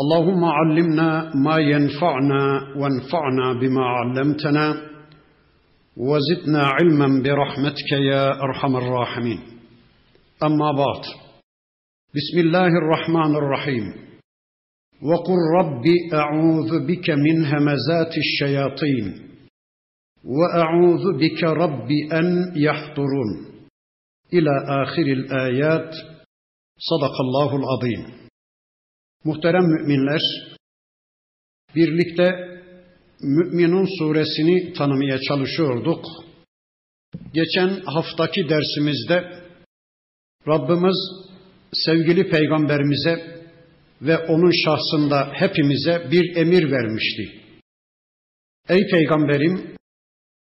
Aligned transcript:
اللهم 0.00 0.44
علمنا 0.44 1.32
ما 1.34 1.56
ينفعنا 1.58 2.42
وانفعنا 2.76 3.52
بما 3.60 3.84
علمتنا 3.84 4.90
وزدنا 5.96 6.62
علما 6.62 7.22
برحمتك 7.22 7.92
يا 7.92 8.42
أرحم 8.42 8.76
الراحمين. 8.76 9.40
أما 10.44 10.72
بعد 10.72 11.02
بسم 12.16 12.38
الله 12.38 12.66
الرحمن 12.66 13.36
الرحيم. 13.36 13.84
وقل 15.02 15.40
رب 15.58 15.84
أعوذ 16.14 16.86
بك 16.86 17.10
من 17.10 17.44
همزات 17.44 18.14
الشياطين 18.18 19.06
وأعوذ 20.24 21.18
بك 21.18 21.44
رب 21.44 21.90
أن 22.12 22.52
يحضرون. 22.56 23.30
إلى 24.32 24.82
آخر 24.82 25.02
الآيات. 25.02 25.94
صدق 26.90 27.20
الله 27.20 27.56
العظيم. 27.56 28.29
Muhterem 29.24 29.64
müminler, 29.64 30.20
birlikte 31.76 32.50
Müminun 33.22 33.86
suresini 33.98 34.72
tanımaya 34.72 35.20
çalışıyorduk. 35.20 36.04
Geçen 37.34 37.68
haftaki 37.80 38.48
dersimizde 38.48 39.44
Rabbimiz 40.48 40.96
sevgili 41.72 42.30
peygamberimize 42.30 43.40
ve 44.02 44.18
onun 44.18 44.50
şahsında 44.50 45.32
hepimize 45.32 46.08
bir 46.10 46.36
emir 46.36 46.70
vermişti. 46.70 47.42
Ey 48.68 48.90
peygamberim 48.90 49.76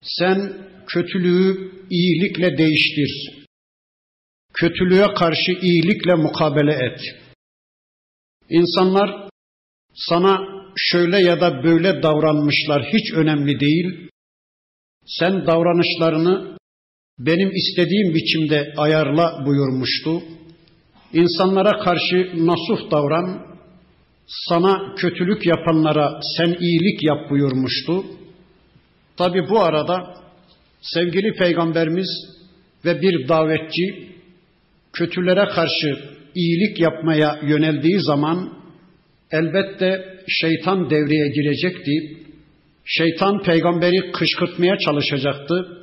sen 0.03 0.53
kötülüğü 0.87 1.71
iyilikle 1.89 2.57
değiştir. 2.57 3.43
Kötülüğe 4.53 5.13
karşı 5.13 5.51
iyilikle 5.61 6.15
mukabele 6.15 6.73
et. 6.73 7.24
İnsanlar 8.49 9.29
sana 9.93 10.39
şöyle 10.75 11.19
ya 11.19 11.41
da 11.41 11.63
böyle 11.63 12.03
davranmışlar 12.03 12.83
hiç 12.83 13.13
önemli 13.13 13.59
değil. 13.59 14.09
Sen 15.05 15.47
davranışlarını 15.47 16.57
benim 17.19 17.51
istediğim 17.55 18.13
biçimde 18.13 18.73
ayarla 18.77 19.45
buyurmuştu. 19.45 20.23
İnsanlara 21.13 21.79
karşı 21.79 22.31
nasuh 22.35 22.91
davran, 22.91 23.45
sana 24.27 24.95
kötülük 24.95 25.45
yapanlara 25.45 26.19
sen 26.37 26.57
iyilik 26.59 27.03
yap 27.03 27.29
buyurmuştu. 27.29 28.03
Tabi 29.17 29.49
bu 29.49 29.59
arada 29.59 30.13
sevgili 30.81 31.33
peygamberimiz 31.33 32.07
ve 32.85 33.01
bir 33.01 33.27
davetçi 33.27 34.09
kötülere 34.93 35.45
karşı 35.55 36.14
iyilik 36.35 36.79
yapmaya 36.79 37.39
yöneldiği 37.47 37.99
zaman 37.99 38.53
elbette 39.31 40.15
şeytan 40.27 40.89
devreye 40.89 41.27
girecekti. 41.27 42.17
Şeytan 42.85 43.43
peygamberi 43.43 44.11
kışkırtmaya 44.11 44.77
çalışacaktı. 44.77 45.77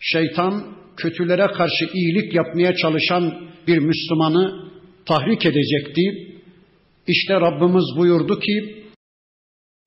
Şeytan 0.00 0.76
kötülere 0.96 1.46
karşı 1.46 1.84
iyilik 1.92 2.34
yapmaya 2.34 2.74
çalışan 2.74 3.48
bir 3.66 3.78
Müslümanı 3.78 4.70
tahrik 5.06 5.46
edecekti. 5.46 6.02
İşte 7.06 7.34
Rabbimiz 7.34 7.84
buyurdu 7.96 8.40
ki: 8.40 8.84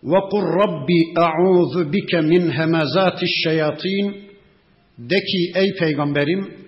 "Ve 0.03 0.19
kur 0.31 0.43
Rabbi 0.43 1.19
a'udhu 1.19 1.93
bike 1.93 2.21
min 2.21 2.49
hemazatiş 2.49 3.31
şeyatin." 3.43 4.25
De 4.97 5.15
ki 5.15 5.51
ey 5.55 5.75
peygamberim 5.79 6.64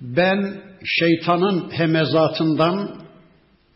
ben 0.00 0.62
şeytanın 0.84 1.70
hemezatından, 1.70 3.04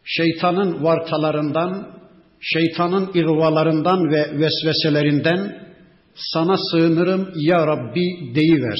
şeytanın 0.05 0.84
vartalarından, 0.84 1.99
şeytanın 2.41 3.10
ihvalarından 3.15 4.12
ve 4.12 4.38
vesveselerinden 4.38 5.69
sana 6.15 6.56
sığınırım 6.56 7.33
ya 7.37 7.66
Rabbi 7.66 8.34
deyiver. 8.34 8.78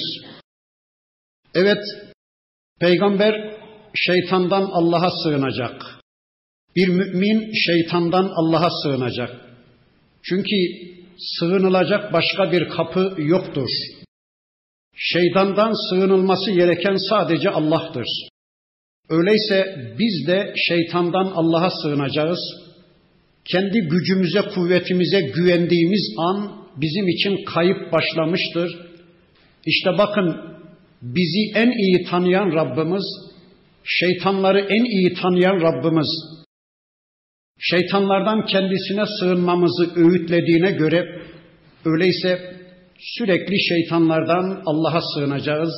Evet, 1.55 1.85
peygamber 2.81 3.35
şeytandan 3.95 4.63
Allah'a 4.63 5.11
sığınacak. 5.11 6.03
Bir 6.77 6.89
mümin 6.89 7.53
şeytandan 7.67 8.31
Allah'a 8.35 8.71
sığınacak. 8.83 9.31
Çünkü 10.23 10.57
sığınılacak 11.19 12.13
başka 12.13 12.53
bir 12.53 12.69
kapı 12.69 13.15
yoktur. 13.19 13.69
Şeytandan 14.97 15.73
sığınılması 15.91 16.51
gereken 16.51 16.97
sadece 17.09 17.51
Allah'tır. 17.51 18.07
Öyleyse 19.09 19.77
biz 19.99 20.27
de 20.27 20.55
şeytandan 20.69 21.33
Allah'a 21.35 21.71
sığınacağız. 21.71 22.41
Kendi 23.45 23.81
gücümüze, 23.81 24.41
kuvvetimize 24.55 25.21
güvendiğimiz 25.21 26.15
an 26.19 26.53
bizim 26.77 27.09
için 27.09 27.45
kayıp 27.45 27.93
başlamıştır. 27.93 28.79
İşte 29.67 29.91
bakın 29.99 30.37
bizi 31.03 31.59
en 31.59 31.71
iyi 31.71 32.05
tanıyan 32.05 32.53
Rabbimiz, 32.53 33.05
şeytanları 33.85 34.61
en 34.61 34.85
iyi 34.85 35.15
tanıyan 35.15 35.61
Rabbimiz, 35.61 36.09
şeytanlardan 37.59 38.47
kendisine 38.47 39.05
sığınmamızı 39.21 39.93
öğütlediğine 39.97 40.71
göre 40.71 41.23
öyleyse 41.85 42.57
sürekli 43.03 43.61
şeytanlardan 43.61 44.63
Allah'a 44.67 45.01
sığınacağız. 45.15 45.73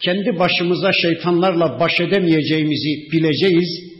Kendi 0.00 0.38
başımıza 0.38 0.92
şeytanlarla 0.92 1.80
baş 1.80 2.00
edemeyeceğimizi 2.00 3.12
bileceğiz. 3.12 3.90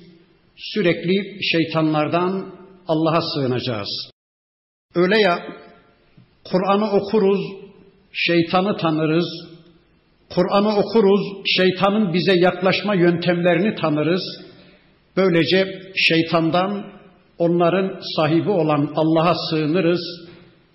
Sürekli 0.57 1.45
şeytanlardan 1.45 2.55
Allah'a 2.89 3.21
sığınacağız. 3.21 4.11
Öyle 4.95 5.19
ya 5.19 5.39
Kur'an'ı 6.45 6.91
okuruz, 6.91 7.41
şeytanı 8.13 8.77
tanırız. 8.77 9.27
Kur'an'ı 10.35 10.77
okuruz, 10.77 11.21
şeytanın 11.57 12.15
bize 12.15 12.35
yaklaşma 12.35 12.95
yöntemlerini 12.95 13.75
tanırız. 13.75 14.23
Böylece 15.17 15.83
şeytandan 15.97 16.85
onların 17.39 18.01
sahibi 18.17 18.51
olan 18.51 18.93
Allah'a 18.97 19.35
sığınırız 19.51 20.30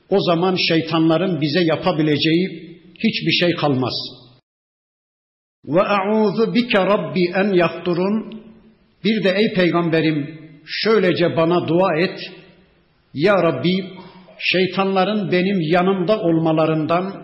o 0.10 0.20
zaman 0.20 0.56
şeytanların 0.56 1.42
bize 1.42 1.60
yapabileceği 1.64 2.48
hiçbir 2.96 3.32
şey 3.32 3.56
kalmaz. 3.56 3.94
Ve 5.66 5.82
a'udhu 5.82 6.54
bike 6.54 6.86
rabbi 6.86 7.24
en 7.36 7.54
yahturun. 7.54 8.42
Bir 9.04 9.24
de 9.24 9.30
ey 9.30 9.54
peygamberim 9.54 10.40
şöylece 10.66 11.38
bana 11.38 11.68
dua 11.68 11.96
et. 12.00 12.20
Ya 13.14 13.44
Rabbi 13.44 13.84
şeytanların 14.40 15.32
benim 15.32 15.62
yanımda 15.62 16.20
olmalarından, 16.20 17.24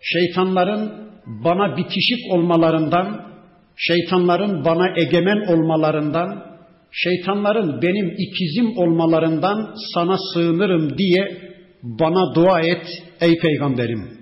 şeytanların 0.00 0.92
bana 1.26 1.76
bitişik 1.76 2.32
olmalarından, 2.32 3.34
şeytanların 3.76 4.64
bana 4.64 4.88
egemen 4.96 5.52
olmalarından, 5.52 6.44
şeytanların 6.90 7.82
benim 7.82 8.14
ikizim 8.18 8.78
olmalarından 8.78 9.74
sana 9.94 10.16
sığınırım 10.34 10.98
diye 10.98 11.43
bana 11.83 12.35
dua 12.35 12.61
et 12.61 12.85
ey 13.21 13.39
peygamberim. 13.39 14.19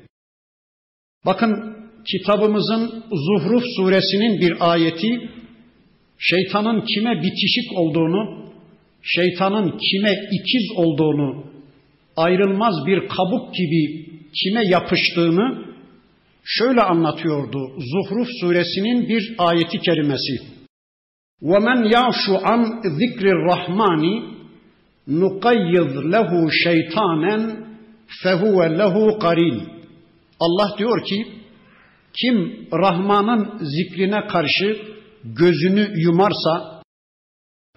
Bakın 1.25 1.77
kitabımızın 2.11 3.03
Zuhruf 3.11 3.63
suresinin 3.75 4.41
bir 4.41 4.71
ayeti 4.71 5.29
şeytanın 6.17 6.81
kime 6.81 7.21
bitişik 7.23 7.77
olduğunu, 7.77 8.51
şeytanın 9.01 9.77
kime 9.77 10.11
ikiz 10.31 10.71
olduğunu, 10.75 11.43
ayrılmaz 12.15 12.85
bir 12.85 13.07
kabuk 13.07 13.55
gibi 13.55 14.05
kime 14.43 14.67
yapıştığını 14.67 15.65
şöyle 16.43 16.81
anlatıyordu. 16.81 17.59
Zuhruf 17.77 18.27
suresinin 18.41 19.09
bir 19.09 19.35
ayeti 19.37 19.79
kerimesi. 19.79 20.57
وَمَنْ 21.41 21.79
يَعْشُ 21.95 22.23
عَنْ 22.47 22.61
ذِكْرِ 22.99 23.25
الرَّحْمَانِ 23.35 24.30
nukayyid 25.06 26.12
lehu 26.12 26.50
şeytanen 26.64 27.66
fehuve 28.22 28.78
lehu 28.78 29.18
karin. 29.18 29.68
Allah 30.40 30.74
diyor 30.78 31.04
ki 31.04 31.26
kim 32.20 32.66
Rahman'ın 32.72 33.58
zikrine 33.64 34.26
karşı 34.26 34.76
gözünü 35.24 35.92
yumarsa, 35.94 36.82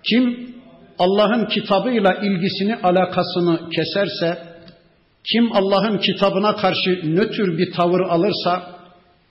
kim 0.10 0.56
Allah'ın 1.00 1.45
kitabıyla 1.45 2.13
ilgisini, 2.13 2.75
alakasını 2.75 3.69
keserse, 3.69 4.56
Kim 5.31 5.51
Allah'ın 5.51 5.98
kitabına 5.98 6.56
karşı 6.56 7.01
nötr 7.04 7.57
bir 7.57 7.71
tavır 7.71 8.00
alırsa, 8.00 8.80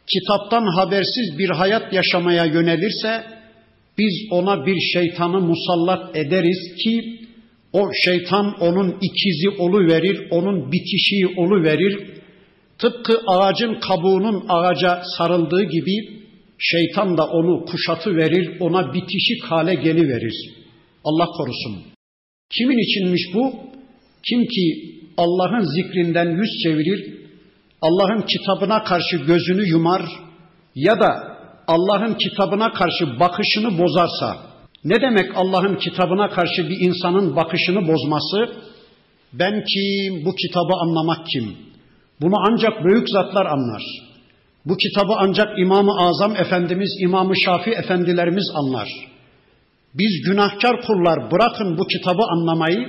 kitaptan 0.07 0.67
habersiz 0.77 1.39
bir 1.39 1.49
hayat 1.49 1.93
yaşamaya 1.93 2.45
yönelirse, 2.45 3.25
biz 3.99 4.15
ona 4.31 4.67
bir 4.67 4.81
şeytanı 4.81 5.41
musallat 5.41 6.17
ederiz 6.17 6.75
ki 6.85 7.24
o 7.75 7.91
şeytan 8.05 8.55
onun 8.61 8.99
ikizi 9.01 9.49
olu 9.59 9.87
verir, 9.87 10.29
onun 10.31 10.73
bitişiği 10.73 11.27
olu 11.37 11.63
verir. 11.63 12.15
Tıpkı 12.79 13.21
ağacın 13.27 13.75
kabuğunun 13.81 14.45
ağaca 14.49 15.03
sarıldığı 15.19 15.63
gibi 15.63 16.25
şeytan 16.59 17.19
da 17.19 17.25
onu 17.25 17.65
kuşatı 17.65 18.17
verir, 18.17 18.61
ona 18.61 18.95
bitişik 18.95 19.45
hale 19.45 19.75
geliverir. 19.75 20.35
Allah 21.05 21.27
korusun. 21.27 21.83
Kimin 22.51 22.79
içinmiş 22.79 23.23
bu? 23.35 23.55
Kim 24.29 24.47
ki 24.47 24.95
Allah'ın 25.17 25.65
zikrinden 25.75 26.31
yüz 26.31 26.51
çevirir, 26.63 27.15
Allah'ın 27.83 28.23
kitabına 28.23 28.85
karşı 28.85 29.17
gözünü 29.17 29.69
yumar 29.69 30.03
ya 30.75 31.01
da 31.01 31.39
Allah'ın 31.67 32.15
kitabına 32.15 32.73
karşı 32.73 33.21
bakışını 33.21 33.79
bozarsa, 33.79 34.54
ne 34.85 35.01
demek 35.01 35.37
Allah'ın 35.37 35.77
kitabına 35.77 36.31
karşı 36.31 36.69
bir 36.69 36.81
insanın 36.81 37.37
bakışını 37.37 37.89
bozması? 37.89 38.53
Ben 39.33 39.65
kim, 39.65 40.25
bu 40.25 40.35
kitabı 40.35 40.75
anlamak 40.81 41.27
kim? 41.27 41.57
Bunu 42.21 42.35
ancak 42.49 42.85
büyük 42.85 43.09
zatlar 43.09 43.47
anlar. 43.47 43.83
Bu 44.67 44.77
kitabı 44.77 45.13
ancak 45.17 45.59
İmam-ı 45.59 45.93
Azam 45.99 46.37
Efendimiz, 46.37 46.91
İmam-ı 47.01 47.37
Şafi 47.37 47.71
Efendilerimiz 47.71 48.51
anlar. 48.55 48.89
Biz 49.95 50.23
günahkar 50.27 50.81
kullar 50.81 51.31
bırakın 51.31 51.79
bu 51.79 51.87
kitabı 51.87 52.23
anlamayı, 52.23 52.89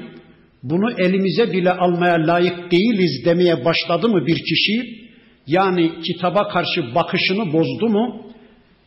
bunu 0.63 0.91
elimize 0.97 1.51
bile 1.51 1.71
almaya 1.71 2.27
layık 2.27 2.71
değiliz 2.71 3.25
demeye 3.25 3.65
başladı 3.65 4.09
mı 4.09 4.25
bir 4.27 4.35
kişi, 4.35 5.05
yani 5.47 5.91
kitaba 6.01 6.47
karşı 6.47 6.95
bakışını 6.95 7.53
bozdu 7.53 7.89
mu, 7.89 8.25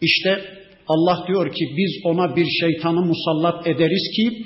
işte 0.01 0.58
Allah 0.89 1.25
diyor 1.29 1.53
ki 1.53 1.65
biz 1.77 2.01
ona 2.05 2.37
bir 2.37 2.47
şeytanı 2.61 3.01
musallat 3.01 3.67
ederiz 3.67 4.11
ki 4.17 4.45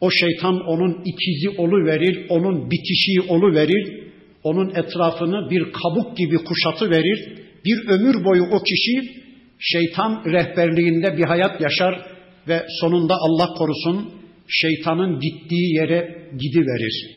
o 0.00 0.10
şeytan 0.10 0.60
onun 0.60 1.02
ikizi 1.04 1.60
olu 1.60 1.86
verir, 1.86 2.26
onun 2.28 2.70
bitişiği 2.70 3.20
olu 3.28 3.54
verir, 3.54 4.04
onun 4.42 4.68
etrafını 4.68 5.50
bir 5.50 5.72
kabuk 5.72 6.16
gibi 6.16 6.36
kuşatı 6.36 6.90
verir. 6.90 7.38
Bir 7.64 7.88
ömür 7.88 8.24
boyu 8.24 8.42
o 8.42 8.62
kişi 8.62 9.24
şeytan 9.58 10.22
rehberliğinde 10.26 11.16
bir 11.16 11.24
hayat 11.24 11.60
yaşar 11.60 12.06
ve 12.48 12.66
sonunda 12.80 13.14
Allah 13.20 13.54
korusun 13.54 14.10
şeytanın 14.48 15.20
gittiği 15.20 15.74
yere 15.74 16.28
gidiverir. 16.38 17.16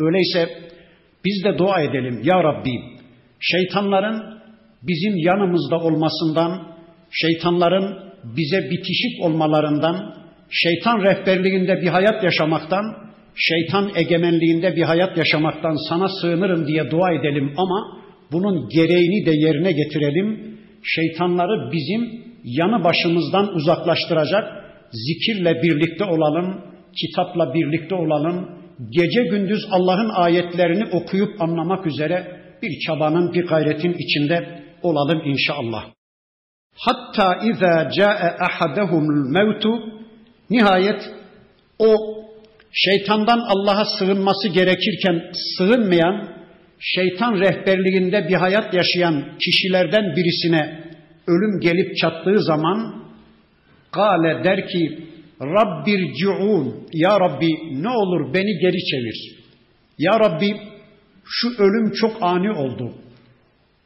Öyleyse 0.00 0.48
biz 1.24 1.44
de 1.44 1.58
dua 1.58 1.80
edelim 1.80 2.20
ya 2.24 2.44
Rabbi 2.44 2.70
şeytanların 3.40 4.40
bizim 4.82 5.16
yanımızda 5.16 5.76
olmasından 5.76 6.69
şeytanların 7.10 7.98
bize 8.24 8.70
bitişik 8.70 9.22
olmalarından, 9.22 10.14
şeytan 10.50 11.02
rehberliğinde 11.02 11.82
bir 11.82 11.88
hayat 11.88 12.24
yaşamaktan, 12.24 12.84
şeytan 13.34 13.90
egemenliğinde 13.96 14.76
bir 14.76 14.82
hayat 14.82 15.16
yaşamaktan 15.18 15.76
sana 15.88 16.08
sığınırım 16.08 16.66
diye 16.66 16.90
dua 16.90 17.12
edelim 17.12 17.54
ama 17.56 18.00
bunun 18.32 18.68
gereğini 18.68 19.26
de 19.26 19.30
yerine 19.30 19.72
getirelim. 19.72 20.56
Şeytanları 20.82 21.72
bizim 21.72 22.24
yanı 22.44 22.84
başımızdan 22.84 23.54
uzaklaştıracak 23.54 24.44
zikirle 24.92 25.62
birlikte 25.62 26.04
olalım, 26.04 26.60
kitapla 27.00 27.54
birlikte 27.54 27.94
olalım, 27.94 28.48
gece 28.90 29.22
gündüz 29.22 29.60
Allah'ın 29.70 30.10
ayetlerini 30.14 30.84
okuyup 30.84 31.42
anlamak 31.42 31.86
üzere 31.86 32.40
bir 32.62 32.78
çabanın, 32.86 33.32
bir 33.32 33.46
gayretin 33.46 33.92
içinde 33.98 34.62
olalım 34.82 35.22
inşallah. 35.24 35.84
Hatta 36.84 37.38
izâ 37.50 37.90
câe 37.96 38.36
ahadehumul 38.48 39.28
mevtu 39.36 39.72
nihayet 40.50 41.02
o 41.78 41.90
şeytandan 42.72 43.38
Allah'a 43.38 43.84
sığınması 43.84 44.48
gerekirken 44.48 45.32
sığınmayan, 45.56 46.28
şeytan 46.78 47.32
rehberliğinde 47.34 48.28
bir 48.28 48.34
hayat 48.34 48.74
yaşayan 48.74 49.24
kişilerden 49.38 50.16
birisine 50.16 50.90
ölüm 51.26 51.60
gelip 51.60 51.96
çattığı 51.96 52.42
zaman 52.42 53.00
Gale 53.92 54.44
der 54.44 54.68
ki 54.68 55.08
Rabbir 55.40 56.14
ci'un 56.14 56.88
Ya 56.92 57.20
Rabbi 57.20 57.82
ne 57.82 57.88
olur 57.88 58.34
beni 58.34 58.58
geri 58.58 58.84
çevir. 58.84 59.36
Ya 59.98 60.20
Rabbi 60.20 60.56
şu 61.24 61.48
ölüm 61.58 61.92
çok 61.92 62.22
ani 62.22 62.50
oldu. 62.50 62.94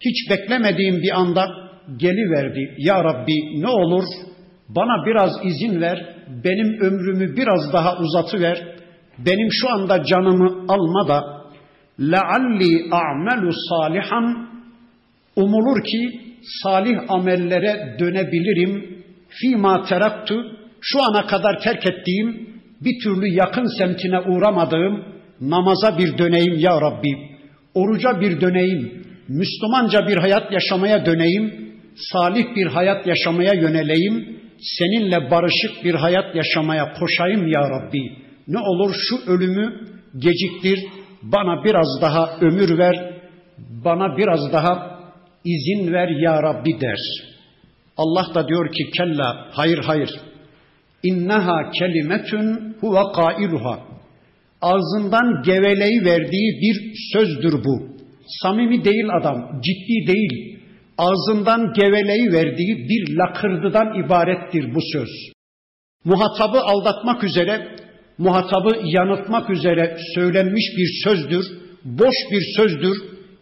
Hiç 0.00 0.30
beklemediğim 0.30 1.02
bir 1.02 1.20
anda 1.20 1.63
geliverdi. 1.97 2.75
Ya 2.77 3.03
Rabbi 3.03 3.61
ne 3.61 3.67
olur 3.67 4.03
bana 4.69 5.05
biraz 5.05 5.31
izin 5.43 5.81
ver, 5.81 6.15
benim 6.43 6.81
ömrümü 6.81 7.37
biraz 7.37 7.73
daha 7.73 7.97
uzatıver, 7.97 8.75
benim 9.17 9.47
şu 9.51 9.69
anda 9.73 10.03
canımı 10.03 10.65
alma 10.67 11.07
da 11.07 11.39
لَعَلِّي 11.99 12.89
أَعْمَلُ 12.89 13.51
salihan 13.69 14.47
umulur 15.35 15.83
ki 15.83 16.21
salih 16.63 16.97
amellere 17.09 17.95
dönebilirim. 17.99 19.03
Fima 19.29 19.83
teraktu 19.83 20.35
şu 20.81 21.03
ana 21.03 21.27
kadar 21.27 21.59
terk 21.59 21.85
ettiğim 21.85 22.49
bir 22.81 23.03
türlü 23.03 23.27
yakın 23.27 23.77
semtine 23.77 24.19
uğramadığım 24.19 25.03
namaza 25.41 25.97
bir 25.97 26.17
döneyim 26.17 26.59
ya 26.59 26.81
Rabbi. 26.81 27.15
Oruca 27.73 28.21
bir 28.21 28.41
döneyim. 28.41 29.03
Müslümanca 29.27 30.07
bir 30.07 30.17
hayat 30.17 30.51
yaşamaya 30.51 31.05
döneyim 31.05 31.69
salih 31.96 32.56
bir 32.56 32.66
hayat 32.66 33.06
yaşamaya 33.06 33.52
yöneleyim, 33.54 34.40
seninle 34.78 35.30
barışık 35.30 35.84
bir 35.84 35.94
hayat 35.94 36.36
yaşamaya 36.36 36.92
koşayım 36.92 37.46
ya 37.46 37.60
Rabbi. 37.70 38.12
Ne 38.48 38.58
olur 38.58 38.94
şu 39.08 39.30
ölümü 39.30 39.80
geciktir, 40.18 40.84
bana 41.22 41.64
biraz 41.64 41.88
daha 42.02 42.36
ömür 42.40 42.78
ver, 42.78 43.20
bana 43.58 44.16
biraz 44.16 44.52
daha 44.52 45.00
izin 45.44 45.92
ver 45.92 46.08
ya 46.08 46.42
Rabbi 46.42 46.80
der. 46.80 46.98
Allah 47.96 48.34
da 48.34 48.48
diyor 48.48 48.72
ki 48.72 48.90
kella, 48.96 49.48
hayır 49.50 49.78
hayır. 49.78 50.10
İnneha 51.02 51.70
kelimetun 51.70 52.76
huve 52.80 53.12
kailuha. 53.12 53.78
Ağzından 54.62 55.42
geveleyi 55.42 56.04
verdiği 56.04 56.60
bir 56.62 56.92
sözdür 57.12 57.64
bu. 57.64 57.94
Samimi 58.42 58.84
değil 58.84 59.04
adam, 59.20 59.60
ciddi 59.60 60.12
değil, 60.12 60.53
ağzından 60.98 61.72
geveleyi 61.72 62.32
verdiği 62.32 62.88
bir 62.88 63.16
lakırdıdan 63.16 64.04
ibarettir 64.04 64.74
bu 64.74 64.80
söz. 64.92 65.08
Muhatabı 66.04 66.60
aldatmak 66.60 67.24
üzere, 67.24 67.76
muhatabı 68.18 68.80
yanıltmak 68.84 69.50
üzere 69.50 69.96
söylenmiş 70.14 70.64
bir 70.76 71.00
sözdür, 71.04 71.44
boş 71.84 72.14
bir 72.30 72.42
sözdür, 72.56 72.96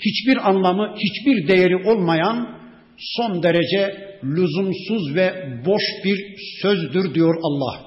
hiçbir 0.07 0.49
anlamı, 0.49 0.95
hiçbir 0.97 1.49
değeri 1.49 1.77
olmayan 1.77 2.59
son 2.99 3.43
derece 3.43 4.13
lüzumsuz 4.25 5.15
ve 5.15 5.33
boş 5.67 5.83
bir 6.05 6.37
sözdür 6.63 7.15
diyor 7.15 7.35
Allah. 7.43 7.81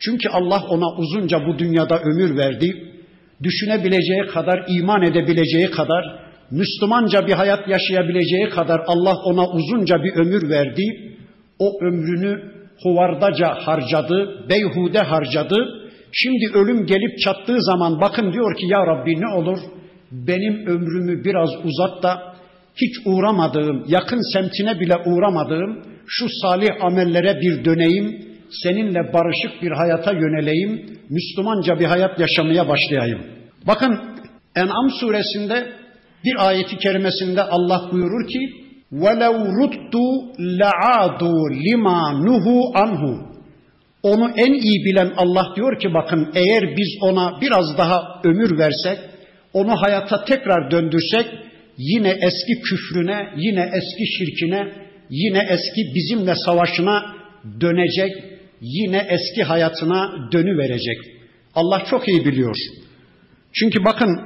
Çünkü 0.00 0.28
Allah 0.28 0.62
ona 0.68 0.96
uzunca 0.96 1.38
bu 1.46 1.58
dünyada 1.58 2.00
ömür 2.00 2.36
verdi. 2.36 2.94
Düşünebileceği 3.42 4.26
kadar, 4.26 4.64
iman 4.68 5.02
edebileceği 5.02 5.70
kadar, 5.70 6.27
Müslümanca 6.50 7.26
bir 7.26 7.32
hayat 7.32 7.68
yaşayabileceği 7.68 8.48
kadar 8.48 8.80
Allah 8.86 9.14
ona 9.24 9.48
uzunca 9.48 9.96
bir 10.04 10.12
ömür 10.12 10.50
verdi. 10.50 10.82
O 11.58 11.84
ömrünü 11.84 12.52
huvardaca 12.82 13.48
harcadı, 13.48 14.48
beyhude 14.48 14.98
harcadı. 14.98 15.56
Şimdi 16.12 16.50
ölüm 16.54 16.86
gelip 16.86 17.18
çattığı 17.18 17.62
zaman 17.62 18.00
bakın 18.00 18.32
diyor 18.32 18.56
ki 18.56 18.66
ya 18.66 18.86
Rabbi 18.86 19.20
ne 19.20 19.34
olur 19.34 19.58
benim 20.12 20.66
ömrümü 20.66 21.24
biraz 21.24 21.48
uzat 21.64 22.02
da 22.02 22.34
hiç 22.76 22.96
uğramadığım, 23.04 23.84
yakın 23.88 24.32
semtine 24.32 24.80
bile 24.80 24.96
uğramadığım 25.06 25.82
şu 26.06 26.26
salih 26.42 26.68
amellere 26.80 27.40
bir 27.40 27.64
döneyim, 27.64 28.24
seninle 28.62 29.12
barışık 29.12 29.62
bir 29.62 29.70
hayata 29.70 30.12
yöneleyim, 30.12 30.98
Müslümanca 31.10 31.78
bir 31.80 31.84
hayat 31.84 32.20
yaşamaya 32.20 32.68
başlayayım. 32.68 33.20
Bakın 33.66 34.00
En'am 34.56 34.90
suresinde 35.00 35.72
bir 36.25 36.47
ayeti 36.47 36.77
kerimesinde 36.77 37.41
Allah 37.41 37.89
buyurur 37.91 38.27
ki 38.27 38.63
وَلَوْ 39.01 39.35
رُدُّوا 39.59 40.13
لَعَادُوا 40.61 41.43
لِمَا 41.65 41.99
نُهُ 42.25 42.45
anhu. 42.83 43.33
Onu 44.03 44.31
en 44.37 44.53
iyi 44.53 44.85
bilen 44.85 45.13
Allah 45.17 45.45
diyor 45.55 45.79
ki 45.79 45.93
bakın 45.93 46.31
eğer 46.35 46.77
biz 46.77 46.97
ona 47.01 47.41
biraz 47.41 47.77
daha 47.77 48.21
ömür 48.23 48.57
versek, 48.57 48.97
onu 49.53 49.75
hayata 49.81 50.25
tekrar 50.25 50.71
döndürsek 50.71 51.25
yine 51.77 52.09
eski 52.09 52.61
küfrüne, 52.63 53.33
yine 53.37 53.61
eski 53.61 54.07
şirkine, 54.17 54.73
yine 55.09 55.47
eski 55.49 55.81
bizimle 55.95 56.35
savaşına 56.35 57.15
dönecek, 57.61 58.23
yine 58.61 59.07
eski 59.09 59.43
hayatına 59.43 60.31
dönü 60.31 60.57
verecek. 60.57 60.97
Allah 61.55 61.83
çok 61.89 62.07
iyi 62.07 62.25
biliyor. 62.25 62.55
Çünkü 63.53 63.85
bakın 63.85 64.19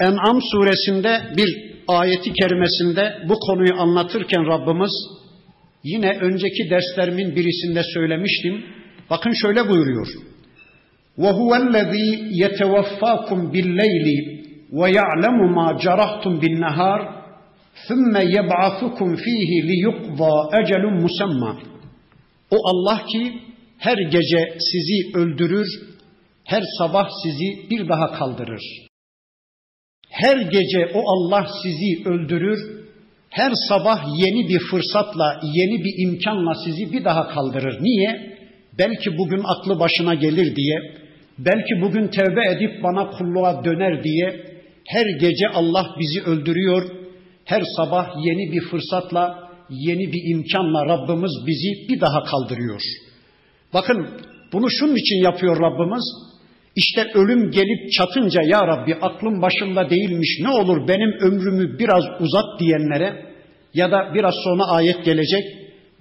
En'am 0.00 0.38
suresinde 0.52 1.22
bir 1.36 1.74
ayeti 1.88 2.32
kerimesinde 2.32 3.16
bu 3.28 3.34
konuyu 3.34 3.74
anlatırken 3.80 4.46
Rabbimiz 4.46 4.92
yine 5.84 6.18
önceki 6.18 6.70
derslerimin 6.70 7.36
birisinde 7.36 7.82
söylemiştim. 7.94 8.64
Bakın 9.10 9.32
şöyle 9.32 9.68
buyuruyor. 9.68 10.06
وَهُوَ 11.18 11.50
الَّذ۪ي 11.64 12.08
يَتَوَفَّاكُمْ 12.42 13.40
بِالْلَيْلِ 13.52 14.06
وَيَعْلَمُ 14.78 15.38
مَا 15.58 15.68
جَرَحْتُمْ 15.84 16.32
بِالنَّهَارِ 16.42 17.00
ثُمَّ 17.88 18.14
يَبْعَثُكُمْ 18.36 19.08
ف۪يهِ 19.24 19.50
لِيُقْضَى 19.70 20.34
اَجَلٌ 20.60 20.84
مُسَمَّى 21.04 21.52
O 22.50 22.56
Allah 22.70 23.06
ki 23.12 23.32
her 23.78 23.98
gece 23.98 24.58
sizi 24.58 25.18
öldürür, 25.18 25.68
her 26.44 26.62
sabah 26.78 27.08
sizi 27.22 27.70
bir 27.70 27.88
daha 27.88 28.12
kaldırır. 28.12 28.84
Her 30.09 30.37
gece 30.37 30.91
o 30.93 31.01
Allah 31.05 31.47
sizi 31.63 32.09
öldürür, 32.09 32.59
her 33.29 33.51
sabah 33.69 34.03
yeni 34.17 34.49
bir 34.49 34.59
fırsatla, 34.59 35.39
yeni 35.43 35.83
bir 35.83 36.07
imkanla 36.07 36.53
sizi 36.65 36.93
bir 36.93 37.03
daha 37.03 37.27
kaldırır. 37.27 37.77
Niye? 37.81 38.37
Belki 38.77 39.17
bugün 39.17 39.43
aklı 39.45 39.79
başına 39.79 40.13
gelir 40.13 40.55
diye, 40.55 40.79
belki 41.37 41.81
bugün 41.81 42.07
tevbe 42.07 42.51
edip 42.51 42.83
bana 42.83 43.09
kulluğa 43.09 43.65
döner 43.65 44.03
diye 44.03 44.49
her 44.87 45.05
gece 45.19 45.47
Allah 45.53 45.95
bizi 45.99 46.21
öldürüyor. 46.21 46.83
Her 47.45 47.63
sabah 47.75 48.25
yeni 48.25 48.51
bir 48.51 48.61
fırsatla, 48.61 49.49
yeni 49.69 50.13
bir 50.13 50.35
imkanla 50.35 50.85
Rabbimiz 50.85 51.31
bizi 51.47 51.89
bir 51.89 52.01
daha 52.01 52.23
kaldırıyor. 52.23 52.81
Bakın 53.73 54.07
bunu 54.53 54.69
şunun 54.69 54.95
için 54.95 55.23
yapıyor 55.23 55.61
Rabbimiz. 55.61 56.28
İşte 56.75 57.11
ölüm 57.13 57.51
gelip 57.51 57.91
çatınca 57.91 58.41
ya 58.43 58.67
Rabbi 58.67 58.95
aklım 58.95 59.41
başımda 59.41 59.89
değilmiş 59.89 60.39
ne 60.41 60.49
olur 60.49 60.87
benim 60.87 61.11
ömrümü 61.21 61.79
biraz 61.79 62.03
uzat 62.19 62.59
diyenlere 62.59 63.25
ya 63.73 63.91
da 63.91 64.11
biraz 64.15 64.33
sonra 64.43 64.63
ayet 64.63 65.05
gelecek 65.05 65.43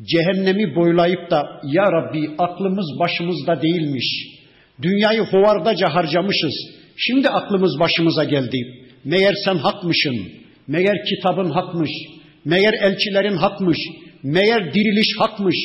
cehennemi 0.02 0.75
boylayıp 0.75 1.30
da 1.30 1.60
ya 1.64 1.92
Rabbi 1.92 2.30
aklımız 2.38 2.98
başımızda 3.00 3.62
değilmiş. 3.62 4.38
Dünyayı 4.82 5.20
hovardaca 5.20 5.94
harcamışız. 5.94 6.54
Şimdi 6.96 7.28
aklımız 7.28 7.80
başımıza 7.80 8.25
geldi. 8.25 8.58
Meğer 9.04 9.34
sen 9.44 9.56
hakmışın. 9.56 10.16
Meğer 10.68 11.04
kitabın 11.04 11.50
hakmış. 11.50 11.90
Meğer 12.44 12.72
elçilerin 12.72 13.37
hakmış. 13.37 13.78
Meğer 14.22 14.75
diriliş 14.75 15.18
hakmış. 15.18 15.56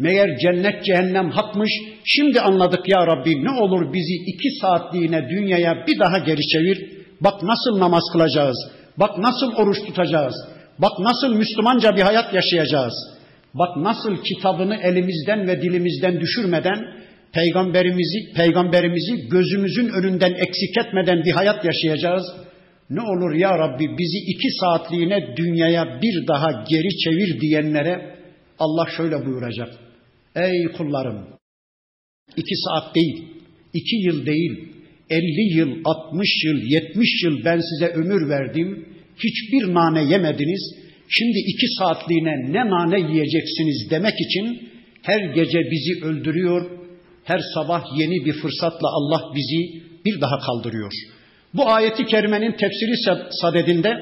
Meğer 0.00 0.38
cennet 0.38 0.84
cehennem 0.84 1.30
hakmış. 1.30 1.70
Şimdi 2.04 2.40
anladık 2.40 2.88
ya 2.88 3.06
Rabbi 3.06 3.44
ne 3.44 3.50
olur 3.50 3.92
bizi 3.92 4.14
iki 4.26 4.50
saatliğine 4.60 5.28
dünyaya 5.28 5.84
bir 5.86 5.98
daha 5.98 6.18
geri 6.18 6.46
çevir. 6.46 6.90
Bak 7.20 7.42
nasıl 7.42 7.80
namaz 7.80 8.02
kılacağız. 8.12 8.56
Bak 8.96 9.18
nasıl 9.18 9.52
oruç 9.52 9.76
tutacağız. 9.86 10.34
Bak 10.78 10.92
nasıl 10.98 11.34
Müslümanca 11.34 11.96
bir 11.96 12.00
hayat 12.00 12.34
yaşayacağız. 12.34 12.94
Bak 13.54 13.76
nasıl 13.76 14.16
kitabını 14.16 14.76
elimizden 14.76 15.48
ve 15.48 15.62
dilimizden 15.62 16.20
düşürmeden 16.20 16.78
peygamberimizi 17.32 18.32
peygamberimizi 18.36 19.28
gözümüzün 19.28 19.88
önünden 19.88 20.32
eksik 20.32 20.78
etmeden 20.86 21.24
bir 21.24 21.32
hayat 21.32 21.64
yaşayacağız. 21.64 22.22
Ne 22.90 23.00
olur 23.00 23.34
ya 23.34 23.58
Rabbi 23.58 23.98
bizi 23.98 24.18
iki 24.18 24.50
saatliğine 24.60 25.36
dünyaya 25.36 26.00
bir 26.02 26.26
daha 26.26 26.64
geri 26.68 26.96
çevir 26.98 27.40
diyenlere 27.40 28.16
Allah 28.58 28.86
şöyle 28.96 29.26
buyuracak. 29.26 29.89
Ey 30.34 30.72
kullarım 30.76 31.40
iki 32.36 32.54
saat 32.56 32.94
değil, 32.94 33.24
iki 33.74 33.96
yıl 33.96 34.26
değil, 34.26 34.68
elli 35.10 35.58
yıl, 35.58 35.80
altmış 35.84 36.28
yıl, 36.44 36.60
yetmiş 36.62 37.22
yıl 37.24 37.44
ben 37.44 37.60
size 37.60 37.92
ömür 37.92 38.28
verdim. 38.28 38.86
Hiçbir 39.16 39.74
nane 39.74 40.04
yemediniz. 40.04 40.74
Şimdi 41.08 41.38
iki 41.38 41.66
saatliğine 41.78 42.52
ne 42.52 42.70
nane 42.70 43.00
yiyeceksiniz 43.00 43.90
demek 43.90 44.14
için 44.20 44.68
her 45.02 45.20
gece 45.34 45.58
bizi 45.70 46.04
öldürüyor. 46.04 46.70
Her 47.24 47.40
sabah 47.54 47.84
yeni 47.98 48.24
bir 48.24 48.32
fırsatla 48.32 48.88
Allah 48.88 49.34
bizi 49.34 49.82
bir 50.04 50.20
daha 50.20 50.38
kaldırıyor. 50.38 50.92
Bu 51.54 51.68
ayeti 51.68 52.06
kerimenin 52.06 52.52
tefsiri 52.52 52.94
sadedinde 53.30 53.94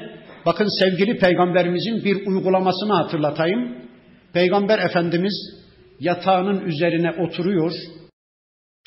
bakın 0.45 0.67
sevgili 0.79 1.17
peygamberimizin 1.17 2.03
bir 2.03 2.25
uygulamasını 2.25 2.93
hatırlatayım. 2.93 3.75
Peygamber 4.33 4.79
Efendimiz 4.79 5.58
yatağının 5.99 6.65
üzerine 6.65 7.11
oturuyor. 7.11 7.71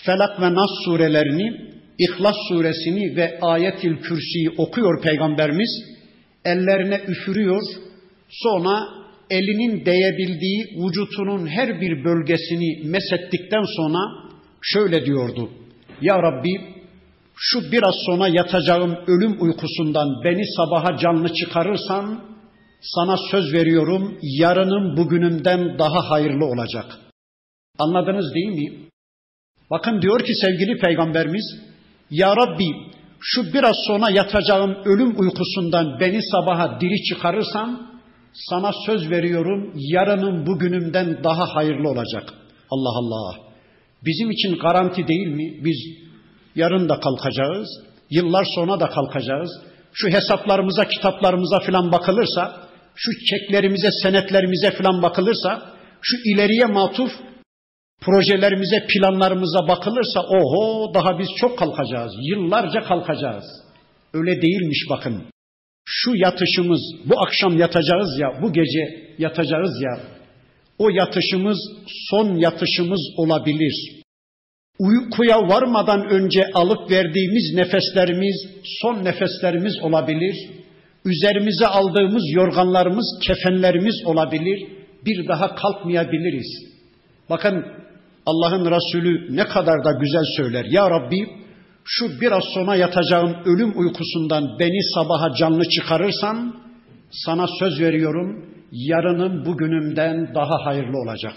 Felak 0.03 0.41
ve 0.41 0.55
Nas 0.55 0.71
surelerini, 0.85 1.73
İhlas 1.99 2.37
suresini 2.49 3.17
ve 3.17 3.39
Ayetil 3.41 3.97
Kürsi'yi 3.97 4.51
okuyor 4.59 5.03
Peygamberimiz. 5.03 5.71
Ellerine 6.45 7.01
üfürüyor. 7.09 7.63
Sonra 8.29 8.89
elinin 9.31 9.87
değebildiği 9.87 10.65
vücutunun 10.85 11.47
her 11.47 11.81
bir 11.81 12.05
bölgesini 12.05 12.89
mesettikten 12.89 13.65
sonra 13.77 13.99
şöyle 14.63 15.07
diyordu. 15.07 15.51
Ya 16.01 16.23
Rabbi 16.23 16.51
şu 17.37 17.73
biraz 17.73 17.95
sonra 18.07 18.29
yatacağım 18.29 18.97
ölüm 19.07 19.43
uykusundan 19.43 20.09
beni 20.25 20.43
sabaha 20.57 20.97
canlı 20.99 21.35
çıkarırsan 21.35 22.21
sana 22.83 23.17
söz 23.31 23.53
veriyorum 23.53 24.19
yarının 24.23 24.97
bugünümden 24.97 25.79
daha 25.79 26.11
hayırlı 26.11 26.45
olacak. 26.47 26.99
Anladınız 27.79 28.35
değil 28.35 28.49
mi? 28.49 28.89
Bakın 29.71 30.03
diyor 30.03 30.25
ki 30.25 30.35
sevgili 30.35 30.79
peygamberimiz 30.79 31.45
Ya 32.11 32.37
Rabbi 32.37 32.67
şu 33.21 33.55
biraz 33.55 33.77
sonra 33.87 34.11
yatacağım 34.11 34.77
ölüm 34.85 35.21
uykusundan 35.21 36.01
beni 36.01 36.23
sabaha 36.23 36.81
diri 36.81 37.03
çıkarırsan 37.03 37.91
sana 38.33 38.71
söz 38.87 39.11
veriyorum 39.11 39.73
yarının 39.75 40.47
bugünümden 40.47 41.25
daha 41.25 41.55
hayırlı 41.55 41.89
olacak. 41.89 42.35
Allah 42.71 42.99
Allah. 42.99 43.37
Bizim 44.05 44.31
için 44.31 44.59
garanti 44.59 45.09
değil 45.09 45.27
mi? 45.27 45.65
Biz 45.65 45.77
yarın 46.55 46.89
da 46.89 47.01
kalkacağız, 47.01 47.69
yıllar 48.11 48.47
sonra 48.55 48.81
da 48.81 48.89
kalkacağız. 48.89 49.51
Şu 49.93 50.09
hesaplarımıza, 50.09 50.89
kitaplarımıza 50.89 51.61
filan 51.61 51.93
bakılırsa, 51.93 52.57
şu 52.95 53.11
çeklerimize, 53.31 53.89
senetlerimize 54.03 54.71
filan 54.71 55.03
bakılırsa, 55.03 55.63
şu 56.03 56.17
ileriye 56.25 56.65
matuf 56.65 57.11
projelerimize, 58.05 58.87
planlarımıza 58.89 59.69
bakılırsa 59.69 60.21
oho 60.21 60.95
daha 60.95 61.19
biz 61.19 61.29
çok 61.41 61.59
kalkacağız. 61.59 62.13
Yıllarca 62.21 62.83
kalkacağız. 62.83 63.45
Öyle 64.15 64.43
değilmiş 64.43 64.79
bakın. 64.91 65.23
Şu 65.85 66.11
yatışımız, 66.15 66.81
bu 67.05 67.21
akşam 67.21 67.59
yatacağız 67.59 68.19
ya, 68.19 68.29
bu 68.43 68.53
gece 68.53 69.15
yatacağız 69.19 69.83
ya. 69.83 70.01
O 70.79 70.89
yatışımız 70.89 71.59
son 72.11 72.35
yatışımız 72.37 73.01
olabilir. 73.17 74.03
Uykuya 74.79 75.49
varmadan 75.49 76.09
önce 76.09 76.47
alıp 76.55 76.91
verdiğimiz 76.91 77.55
nefeslerimiz 77.55 78.37
son 78.83 79.05
nefeslerimiz 79.05 79.79
olabilir. 79.83 80.37
Üzerimize 81.05 81.67
aldığımız 81.67 82.23
yorganlarımız, 82.33 83.19
kefenlerimiz 83.23 83.95
olabilir. 84.05 84.67
Bir 85.07 85.29
daha 85.29 85.55
kalkmayabiliriz. 85.55 86.73
Bakın 87.31 87.65
Allah'ın 88.27 88.71
Resulü 88.71 89.37
ne 89.37 89.45
kadar 89.49 89.85
da 89.85 89.93
güzel 89.93 90.25
söyler. 90.37 90.65
Ya 90.65 90.91
Rabbi 90.91 91.29
şu 91.85 92.21
biraz 92.21 92.45
sonra 92.55 92.77
yatacağım 92.77 93.37
ölüm 93.45 93.79
uykusundan 93.79 94.59
beni 94.59 94.93
sabaha 94.95 95.35
canlı 95.35 95.69
çıkarırsan 95.69 96.57
sana 97.11 97.47
söz 97.59 97.81
veriyorum 97.81 98.47
yarının 98.73 99.47
bugünümden 99.47 100.35
daha 100.35 100.67
hayırlı 100.67 100.99
olacak. 100.99 101.33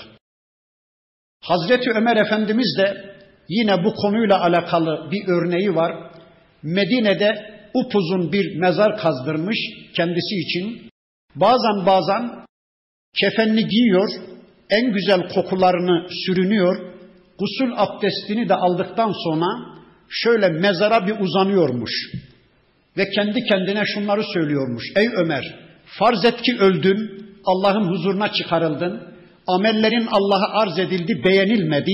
Hazreti 1.42 1.92
Ömer 1.92 2.18
Efendimiz 2.18 2.78
de 2.78 3.16
yine 3.50 3.84
bu 3.84 3.94
konuyla 3.94 4.42
alakalı 4.42 5.12
bir 5.12 5.24
örneği 5.28 5.76
var. 5.76 6.12
Medine'de 6.64 7.56
upuzun 7.74 8.32
bir 8.32 8.60
mezar 8.60 8.98
kazdırmış 8.98 9.58
kendisi 9.96 10.36
için. 10.36 10.90
Bazen 11.36 11.86
bazen 11.86 12.46
kefenli 13.16 13.68
giyiyor, 13.68 14.10
en 14.70 14.94
güzel 14.94 15.30
kokularını 15.30 16.08
sürünüyor, 16.26 16.76
gusül 17.40 17.74
abdestini 17.76 18.50
de 18.50 18.56
aldıktan 18.56 19.14
sonra 19.24 19.46
şöyle 20.10 20.50
mezara 20.50 21.08
bir 21.08 21.20
uzanıyormuş. 21.20 21.92
Ve 22.98 23.10
kendi 23.10 23.44
kendine 23.44 23.84
şunları 23.86 24.24
söylüyormuş. 24.34 24.84
Ey 24.96 25.08
Ömer, 25.18 25.56
farz 25.86 26.26
et 26.26 26.42
ki 26.42 26.58
öldün, 26.60 27.26
Allah'ın 27.46 27.92
huzuruna 27.92 28.32
çıkarıldın, 28.32 29.02
amellerin 29.48 30.08
Allah'a 30.12 30.62
arz 30.62 30.80
edildi, 30.80 31.24
beğenilmedi, 31.26 31.92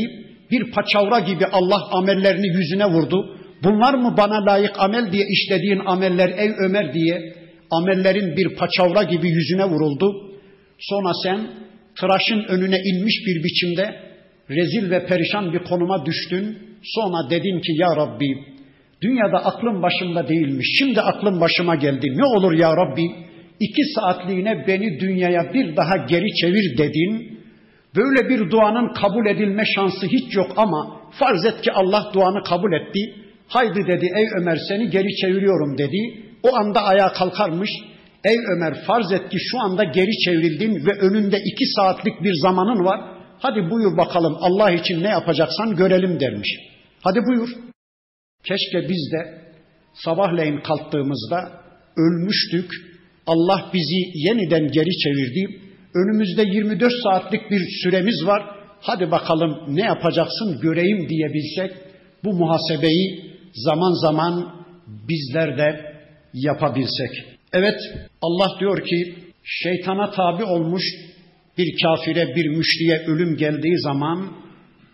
bir 0.52 0.72
paçavra 0.72 1.20
gibi 1.20 1.46
Allah 1.46 1.90
amellerini 1.92 2.48
yüzüne 2.48 2.86
vurdu. 2.86 3.38
Bunlar 3.64 3.94
mı 3.94 4.16
bana 4.18 4.46
layık 4.46 4.80
amel 4.80 5.12
diye 5.12 5.26
işlediğin 5.30 5.82
ameller 5.86 6.30
ey 6.30 6.52
Ömer 6.66 6.94
diye 6.94 7.34
amellerin 7.72 8.38
bir 8.38 8.56
paçavra 8.56 9.04
gibi 9.04 9.30
yüzüne 9.30 9.66
vuruldu. 9.66 10.32
Sonra 10.80 11.12
sen 11.24 11.48
tıraşın 12.00 12.44
önüne 12.44 12.80
inmiş 12.80 13.16
bir 13.28 13.44
biçimde 13.44 13.96
rezil 14.50 14.92
ve 14.92 15.06
perişan 15.06 15.54
bir 15.54 15.60
konuma 15.60 16.06
düştün. 16.06 16.58
Sonra 16.84 17.30
dedin 17.30 17.60
ki 17.60 17.72
ya 17.76 17.96
Rabbi 17.96 18.52
Dünyada 19.02 19.46
aklım 19.46 19.82
başımda 19.82 20.28
değilmiş. 20.28 20.68
Şimdi 20.80 21.02
aklım 21.02 21.42
başıma 21.42 21.76
geldi. 21.76 22.08
Ne 22.16 22.26
olur 22.26 22.54
ya 22.54 22.78
Rabbi 22.78 23.06
iki 23.60 23.82
saatliğine 23.96 24.68
beni 24.68 25.00
dünyaya 25.00 25.54
bir 25.54 25.76
daha 25.76 25.98
geri 25.98 26.34
çevir 26.36 26.78
dedin. 26.78 27.40
Böyle 27.96 28.30
bir 28.30 28.52
duanın 28.52 28.94
kabul 28.94 29.26
edilme 29.26 29.64
şansı 29.76 30.08
hiç 30.08 30.36
yok 30.36 30.54
ama 30.58 31.02
farz 31.20 31.46
et 31.46 31.62
ki 31.62 31.72
Allah 31.72 32.12
duanı 32.14 32.44
kabul 32.44 32.74
etti. 32.74 33.16
Haydi 33.48 33.88
dedi 33.88 34.10
ey 34.16 34.28
Ömer 34.42 34.58
seni 34.68 34.90
geri 34.90 35.16
çeviriyorum 35.16 35.78
dedi. 35.78 35.98
O 36.44 36.56
anda 36.56 36.84
ayağa 36.84 37.14
kalkarmış. 37.14 37.70
Ey 38.26 38.38
Ömer 38.56 38.84
farz 38.88 39.12
et 39.12 39.30
ki 39.30 39.38
şu 39.52 39.60
anda 39.60 39.84
geri 39.84 40.18
çevrildin 40.26 40.86
ve 40.86 41.00
önünde 41.00 41.38
iki 41.38 41.66
saatlik 41.76 42.24
bir 42.24 42.34
zamanın 42.42 42.86
var. 42.86 43.02
Hadi 43.40 43.70
buyur 43.70 43.98
bakalım 43.98 44.38
Allah 44.40 44.72
için 44.72 45.04
ne 45.04 45.10
yapacaksan 45.10 45.76
görelim 45.76 46.20
dermiş. 46.20 46.50
Hadi 47.02 47.20
buyur. 47.20 47.50
Keşke 48.44 48.90
biz 48.90 49.12
de 49.12 49.42
sabahleyin 49.94 50.62
kalktığımızda 50.62 51.52
ölmüştük. 51.98 52.72
Allah 53.28 53.70
bizi 53.74 54.28
yeniden 54.28 54.72
geri 54.72 54.98
çevirdi. 54.98 55.62
Önümüzde 55.96 56.44
24 56.44 56.94
saatlik 57.04 57.52
bir 57.52 57.62
süremiz 57.84 58.26
var. 58.26 58.44
Hadi 58.82 59.12
bakalım 59.12 59.76
ne 59.76 59.82
yapacaksın 59.82 60.60
göreyim 60.62 61.10
diyebilsek 61.10 61.72
bu 62.24 62.34
muhasebeyi 62.34 63.36
zaman 63.54 64.02
zaman 64.02 64.64
bizler 64.88 65.58
de 65.58 65.96
yapabilsek. 66.34 67.31
Evet 67.54 67.80
Allah 68.22 68.60
diyor 68.60 68.86
ki 68.86 69.16
şeytana 69.44 70.12
tabi 70.12 70.44
olmuş 70.44 70.84
bir 71.58 71.82
kafire 71.84 72.36
bir 72.36 72.48
müşriye 72.48 73.00
ölüm 73.08 73.38
geldiği 73.38 73.80
zaman 73.80 74.32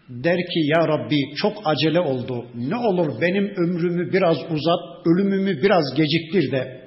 der 0.10 0.38
ki 0.38 0.60
ya 0.60 0.88
Rabbi 0.88 1.36
çok 1.36 1.58
acele 1.66 2.00
oldu. 2.00 2.46
Ne 2.56 2.76
olur 2.76 3.22
benim 3.22 3.46
ömrümü 3.46 4.14
biraz 4.14 4.38
uzat, 4.38 5.08
ölümümü 5.08 5.62
biraz 5.62 5.84
geciktir 5.96 6.52
de 6.52 6.82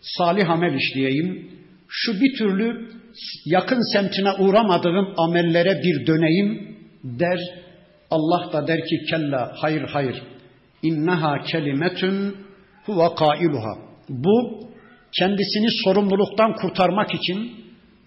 salih 0.00 0.50
amel 0.50 0.74
işleyeyim. 0.74 1.50
Şu 1.88 2.20
bir 2.20 2.38
türlü 2.38 2.88
yakın 3.46 3.92
semtine 3.92 4.32
uğramadığım 4.32 5.14
amellere 5.16 5.82
bir 5.82 6.06
döneyim 6.06 6.76
der. 7.04 7.38
Allah 8.10 8.52
da 8.52 8.66
der 8.66 8.80
ki 8.86 8.96
kella 9.10 9.52
hayır 9.54 9.82
hayır. 9.82 10.22
İnneha 10.82 11.42
kelimetun 11.42 12.36
huve 12.86 13.14
kailuha. 13.14 13.78
Bu 14.08 14.68
kendisini 15.12 15.68
sorumluluktan 15.84 16.56
kurtarmak 16.56 17.14
için, 17.14 17.36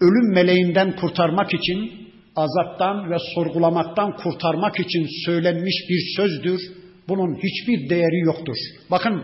ölüm 0.00 0.34
meleğinden 0.34 0.96
kurtarmak 0.96 1.54
için, 1.54 1.92
azaptan 2.36 3.10
ve 3.10 3.16
sorgulamaktan 3.34 4.16
kurtarmak 4.16 4.80
için 4.80 5.06
söylenmiş 5.26 5.74
bir 5.88 6.16
sözdür. 6.16 6.60
Bunun 7.08 7.34
hiçbir 7.34 7.90
değeri 7.90 8.20
yoktur. 8.20 8.56
Bakın 8.90 9.22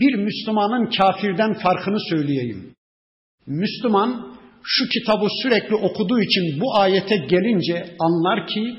bir 0.00 0.14
Müslümanın 0.14 0.90
kafirden 0.98 1.54
farkını 1.54 2.00
söyleyeyim. 2.10 2.74
Müslüman 3.46 4.36
şu 4.62 4.88
kitabı 4.88 5.26
sürekli 5.42 5.74
okuduğu 5.74 6.20
için 6.20 6.60
bu 6.60 6.76
ayete 6.76 7.16
gelince 7.16 7.96
anlar 8.00 8.46
ki 8.46 8.76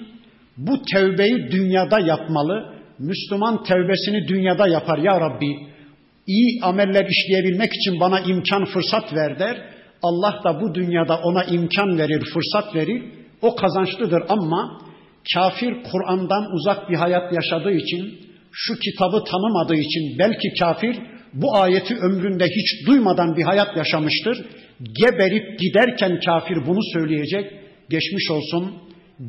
bu 0.58 0.82
tevbeyi 0.94 1.52
dünyada 1.52 2.00
yapmalı. 2.00 2.76
Müslüman 3.00 3.64
tevbesini 3.64 4.28
dünyada 4.28 4.68
yapar 4.68 4.98
ya 4.98 5.20
Rabbi. 5.22 5.71
İyi 6.28 6.62
ameller 6.62 7.06
işleyebilmek 7.06 7.74
için 7.74 8.00
bana 8.00 8.20
imkan 8.20 8.66
fırsat 8.66 9.14
ver 9.14 9.40
der. 9.40 9.62
Allah 10.04 10.42
da 10.44 10.62
bu 10.62 10.76
dünyada 10.76 11.18
ona 11.18 11.44
imkan 11.44 11.98
verir, 11.98 12.22
fırsat 12.34 12.76
verir. 12.76 13.04
O 13.42 13.56
kazançlıdır 13.56 14.24
ama 14.30 14.82
kafir 15.34 15.74
Kur'an'dan 15.92 16.46
uzak 16.56 16.90
bir 16.90 16.96
hayat 16.96 17.34
yaşadığı 17.34 17.72
için, 17.72 18.20
şu 18.52 18.74
kitabı 18.80 19.24
tanımadığı 19.24 19.76
için 19.76 20.20
belki 20.20 20.54
kafir 20.60 20.96
bu 21.34 21.56
ayeti 21.58 21.96
ömründe 21.96 22.46
hiç 22.46 22.88
duymadan 22.88 23.38
bir 23.38 23.44
hayat 23.44 23.78
yaşamıştır. 23.78 24.46
Geberip 25.02 25.60
giderken 25.60 26.20
kafir 26.26 26.56
bunu 26.68 26.80
söyleyecek. 26.94 27.52
Geçmiş 27.90 28.32
olsun. 28.32 28.74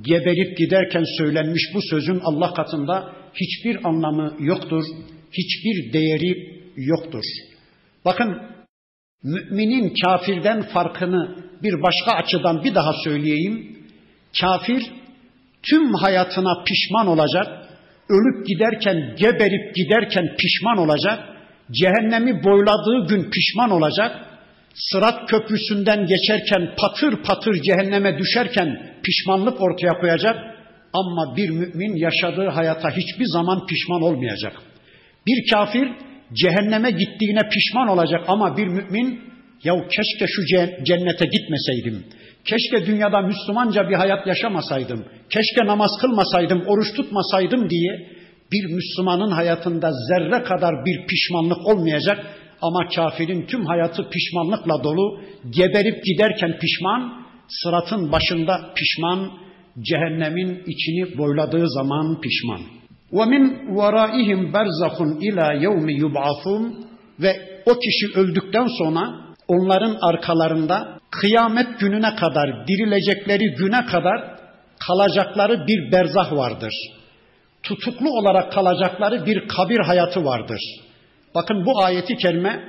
Geberip 0.03 0.59
giderken 0.59 1.05
söylenmiş 1.19 1.63
bu 1.75 1.81
sözün 1.91 2.21
Allah 2.25 2.55
katında 2.55 3.13
hiçbir 3.35 3.89
anlamı 3.89 4.37
yoktur. 4.41 4.85
Hiçbir 5.33 5.93
değeri 5.93 6.62
yoktur. 6.77 7.25
Bakın 8.05 8.43
müminin 9.23 9.95
kafirden 10.05 10.63
farkını 10.63 11.37
bir 11.63 11.83
başka 11.83 12.13
açıdan 12.13 12.65
bir 12.65 12.75
daha 12.75 12.93
söyleyeyim. 13.05 13.79
Kafir 14.41 14.83
tüm 15.71 15.95
hayatına 15.95 16.65
pişman 16.65 17.07
olacak. 17.07 17.47
Ölüp 18.09 18.47
giderken, 18.47 19.17
geberip 19.19 19.75
giderken 19.75 20.37
pişman 20.39 20.79
olacak. 20.79 21.19
Cehennemi 21.71 22.45
boyladığı 22.45 23.09
gün 23.09 23.31
pişman 23.31 23.71
olacak. 23.71 24.27
Sırat 24.75 25.31
köprüsünden 25.31 26.07
geçerken 26.07 26.75
patır 26.77 27.23
patır 27.23 27.63
cehenneme 27.63 28.19
düşerken 28.19 28.97
pişmanlık 29.03 29.61
ortaya 29.61 30.01
koyacak. 30.01 30.37
Ama 30.93 31.37
bir 31.37 31.51
mümin 31.51 31.97
yaşadığı 31.97 32.49
hayata 32.49 32.91
hiçbir 32.91 33.27
zaman 33.27 33.67
pişman 33.67 34.03
olmayacak. 34.03 34.53
Bir 35.27 35.51
kafir 35.51 35.89
cehenneme 36.33 36.91
gittiğine 36.91 37.41
pişman 37.53 37.89
olacak 37.89 38.25
ama 38.29 38.57
bir 38.57 38.67
mümin 38.67 39.21
ya 39.65 39.75
keşke 39.75 40.27
şu 40.27 40.43
cennete 40.85 41.27
gitmeseydim. 41.27 42.05
Keşke 42.45 42.87
dünyada 42.87 43.21
Müslümanca 43.21 43.89
bir 43.89 43.95
hayat 43.95 44.27
yaşamasaydım. 44.27 45.05
Keşke 45.31 45.67
namaz 45.67 45.91
kılmasaydım, 46.01 46.63
oruç 46.67 46.95
tutmasaydım 46.97 47.71
diye 47.71 48.09
bir 48.53 48.75
Müslümanın 48.75 49.31
hayatında 49.31 49.91
zerre 49.93 50.43
kadar 50.43 50.87
bir 50.87 51.07
pişmanlık 51.07 51.67
olmayacak 51.67 52.27
ama 52.63 52.89
kafirin 52.97 53.47
tüm 53.47 53.67
hayatı 53.67 54.11
pişmanlıkla 54.11 54.85
dolu. 54.85 55.21
Geberip 55.51 56.05
giderken 56.05 56.59
pişman, 56.59 57.27
sıratın 57.49 58.13
başında 58.13 58.73
pişman, 58.77 59.31
cehennemin 59.81 60.63
içini 60.67 61.19
boyladığı 61.19 61.71
zaman 61.71 62.21
pişman. 62.21 62.82
وَمِنْ 63.18 63.44
وَرَائِهِمْ 63.78 64.40
بَرْزَخٌ 64.56 64.98
اِلَى 65.28 65.48
يَوْمِ 65.66 65.88
يُبْعَثُونَ 66.04 66.64
Ve 67.20 67.62
o 67.66 67.80
kişi 67.80 68.20
öldükten 68.20 68.68
sonra 68.68 69.28
onların 69.48 69.98
arkalarında 70.02 71.00
kıyamet 71.12 71.80
gününe 71.80 72.16
kadar, 72.16 72.68
dirilecekleri 72.68 73.56
güne 73.56 73.86
kadar 73.86 74.38
kalacakları 74.88 75.68
bir 75.68 75.92
berzah 75.92 76.32
vardır. 76.34 76.74
Tutuklu 77.64 78.10
olarak 78.10 78.52
kalacakları 78.52 79.26
bir 79.26 79.48
kabir 79.48 79.80
hayatı 79.80 80.26
vardır. 80.26 80.62
Bakın 81.36 81.66
bu 81.66 81.84
ayeti 81.84 82.18
kerime 82.18 82.64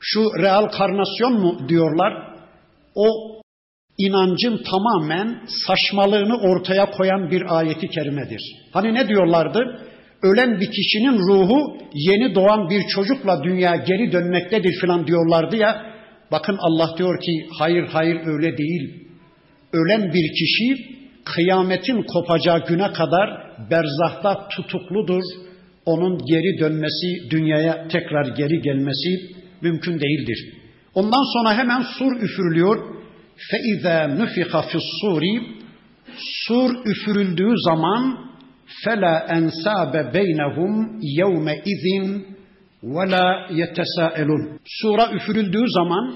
şu 0.00 0.20
real 0.42 0.66
karnasyon 0.66 1.40
mu 1.40 1.68
diyorlar? 1.68 2.12
O 2.94 3.33
inancın 3.97 4.61
tamamen 4.71 5.41
saçmalığını 5.67 6.37
ortaya 6.37 6.91
koyan 6.91 7.31
bir 7.31 7.57
ayeti 7.57 7.87
kerimedir. 7.87 8.41
Hani 8.71 8.93
ne 8.93 9.07
diyorlardı? 9.07 9.81
Ölen 10.23 10.59
bir 10.59 10.71
kişinin 10.71 11.17
ruhu 11.17 11.77
yeni 11.93 12.35
doğan 12.35 12.69
bir 12.69 12.81
çocukla 12.87 13.43
dünya 13.43 13.75
geri 13.75 14.11
dönmektedir 14.11 14.79
filan 14.81 15.07
diyorlardı 15.07 15.55
ya. 15.55 15.85
Bakın 16.31 16.57
Allah 16.59 16.97
diyor 16.97 17.21
ki 17.21 17.47
hayır 17.59 17.87
hayır 17.87 18.15
öyle 18.25 18.57
değil. 18.57 19.07
Ölen 19.73 20.13
bir 20.13 20.33
kişi 20.33 20.95
kıyametin 21.25 22.03
kopacağı 22.03 22.65
güne 22.67 22.93
kadar 22.93 23.29
berzahta 23.71 24.47
tutukludur. 24.47 25.23
Onun 25.85 26.17
geri 26.25 26.59
dönmesi, 26.59 27.29
dünyaya 27.31 27.87
tekrar 27.87 28.35
geri 28.35 28.61
gelmesi 28.61 29.35
mümkün 29.61 29.99
değildir. 29.99 30.53
Ondan 30.93 31.33
sonra 31.33 31.57
hemen 31.57 31.81
sur 31.81 32.21
üfürülüyor. 32.21 32.94
فَاِذَا 33.48 33.98
نُفِخَ 34.20 34.52
فِي 34.70 34.76
الصُّورِ 34.84 35.24
Sur 36.46 36.70
üfürüldüğü 36.86 37.54
zaman 37.68 38.30
فَلَا 38.84 39.14
اَنْسَابَ 39.36 39.92
بَيْنَهُمْ 40.16 40.72
يَوْمَ 41.20 41.46
اِذٍ 41.72 41.84
وَلَا 42.82 43.28
يَتَسَاءَلُونَ 43.60 44.58
Sura 44.64 45.12
üfürüldüğü 45.12 45.68
zaman 45.68 46.14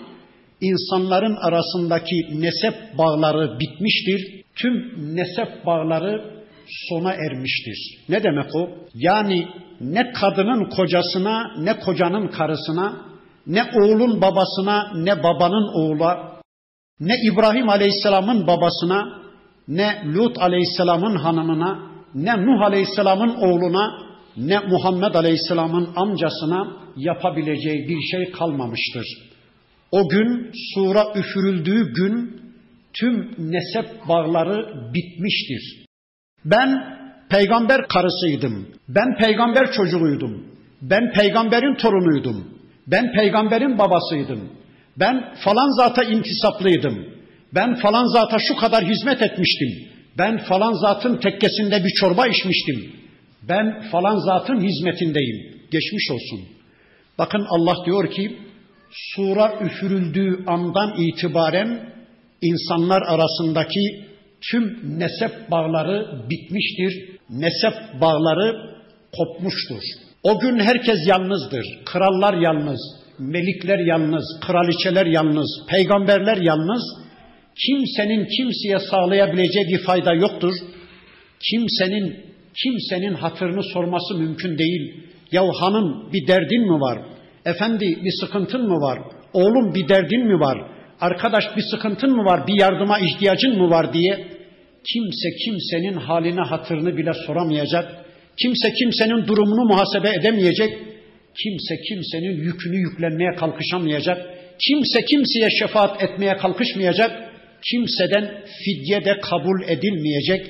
insanların 0.61 1.37
arasındaki 1.37 2.41
nesep 2.41 2.99
bağları 2.99 3.59
bitmiştir. 3.61 4.45
Tüm 4.57 4.75
nesep 5.17 5.67
bağları 5.67 6.45
sona 6.89 7.13
ermiştir. 7.13 7.99
Ne 8.09 8.23
demek 8.23 8.57
o? 8.57 8.71
Yani 8.95 9.49
ne 9.81 10.13
kadının 10.13 10.71
kocasına, 10.71 11.55
ne 11.59 11.81
kocanın 11.81 12.29
karısına, 12.29 12.97
ne 13.47 13.63
oğlun 13.75 14.21
babasına, 14.21 14.93
ne 14.95 15.23
babanın 15.23 15.69
oğula, 15.75 16.35
ne 17.00 17.14
İbrahim 17.24 17.70
Aleyhisselam'ın 17.70 18.48
babasına, 18.48 19.20
ne 19.68 20.04
Lut 20.06 20.38
Aleyhisselam'ın 20.40 21.16
hanımına, 21.16 21.80
ne 22.16 22.46
Nuh 22.46 22.62
Aleyhisselam'ın 22.62 23.36
oğluna, 23.36 24.10
ne 24.38 24.60
Muhammed 24.60 25.14
Aleyhisselam'ın 25.14 25.90
amcasına 25.96 26.68
yapabileceği 26.98 27.88
bir 27.90 28.02
şey 28.02 28.32
kalmamıştır. 28.32 29.06
O 29.92 30.10
gün 30.10 30.52
sura 30.74 31.04
üfürüldüğü 31.16 31.94
gün 31.94 32.42
tüm 32.94 33.36
nesep 33.38 34.08
bağları 34.10 34.74
bitmiştir. 34.94 35.86
Ben 36.46 37.00
peygamber 37.30 37.88
karısıydım. 37.88 38.68
Ben 38.88 39.18
peygamber 39.18 39.72
çocuğuydum. 39.72 40.46
Ben 40.82 41.12
peygamberin 41.12 41.76
torunuydum. 41.76 42.48
Ben 42.88 43.12
peygamberin 43.12 43.78
babasıydım. 43.78 44.59
Ben 45.00 45.34
falan 45.44 45.78
zata 45.78 46.04
intisaplıydım. 46.04 47.06
Ben 47.56 47.76
falan 47.76 48.06
zata 48.06 48.40
şu 48.40 48.56
kadar 48.56 48.84
hizmet 48.86 49.22
etmiştim. 49.22 49.90
Ben 50.18 50.38
falan 50.38 50.74
zatın 50.74 51.18
tekkesinde 51.18 51.84
bir 51.84 51.90
çorba 51.90 52.28
içmiştim. 52.28 52.94
Ben 53.44 53.82
falan 53.92 54.18
zatın 54.18 54.62
hizmetindeyim. 54.62 55.60
Geçmiş 55.72 56.12
olsun. 56.12 56.40
Bakın 57.18 57.46
Allah 57.50 57.86
diyor 57.86 58.12
ki 58.12 58.38
sura 58.92 59.54
üfürüldüğü 59.62 60.44
andan 60.48 60.96
itibaren 60.98 61.94
insanlar 62.42 63.02
arasındaki 63.02 64.06
tüm 64.52 64.80
nesep 65.00 65.52
bağları 65.52 66.26
bitmiştir. 66.30 67.20
Nesep 67.30 68.02
bağları 68.02 68.76
kopmuştur. 69.18 69.82
O 70.24 70.40
gün 70.40 70.60
herkes 70.60 71.08
yalnızdır. 71.08 71.66
Krallar 71.86 72.34
yalnız, 72.34 72.80
melikler 73.20 73.80
yalnız, 73.80 74.40
kraliçeler 74.42 75.06
yalnız, 75.06 75.50
peygamberler 75.70 76.38
yalnız. 76.38 76.82
Kimsenin 77.68 78.28
kimseye 78.38 78.80
sağlayabileceği 78.92 79.68
bir 79.68 79.84
fayda 79.84 80.14
yoktur. 80.14 80.54
Kimsenin 81.52 82.16
kimsenin 82.64 83.14
hatırını 83.14 83.64
sorması 83.64 84.16
mümkün 84.16 84.58
değil. 84.58 85.04
Ya 85.32 85.44
hanım 85.60 86.12
bir 86.14 86.28
derdin 86.28 86.62
mi 86.62 86.80
var? 86.80 87.00
Efendi 87.46 87.86
bir 87.86 88.12
sıkıntın 88.20 88.68
mı 88.68 88.76
var? 88.76 89.00
Oğlum 89.34 89.76
bir 89.76 89.90
derdin 89.90 90.26
mi 90.26 90.40
var? 90.40 90.58
Arkadaş 91.02 91.44
bir 91.58 91.62
sıkıntın 91.62 92.12
mı 92.12 92.26
var? 92.26 92.48
Bir 92.48 92.60
yardıma 92.62 93.00
ihtiyacın 93.00 93.58
mı 93.58 93.70
var 93.70 93.94
diye 93.94 94.28
kimse 94.94 95.30
kimsenin 95.46 95.94
haline 95.94 96.42
hatırını 96.42 96.98
bile 96.98 97.12
soramayacak. 97.28 98.06
Kimse 98.44 98.74
kimsenin 98.74 99.28
durumunu 99.28 99.66
muhasebe 99.66 100.10
edemeyecek. 100.20 100.78
Kimse 101.44 101.82
kimsenin 101.90 102.44
yükünü 102.44 102.78
yüklenmeye 102.78 103.36
kalkışamayacak. 103.36 104.18
Kimse 104.68 105.06
kimseye 105.06 105.50
şefaat 105.60 106.04
etmeye 106.04 106.38
kalkışmayacak. 106.38 107.12
Kimseden 107.72 108.44
fidye 108.66 109.06
de 109.06 109.20
kabul 109.20 109.62
edilmeyecek. 109.68 110.46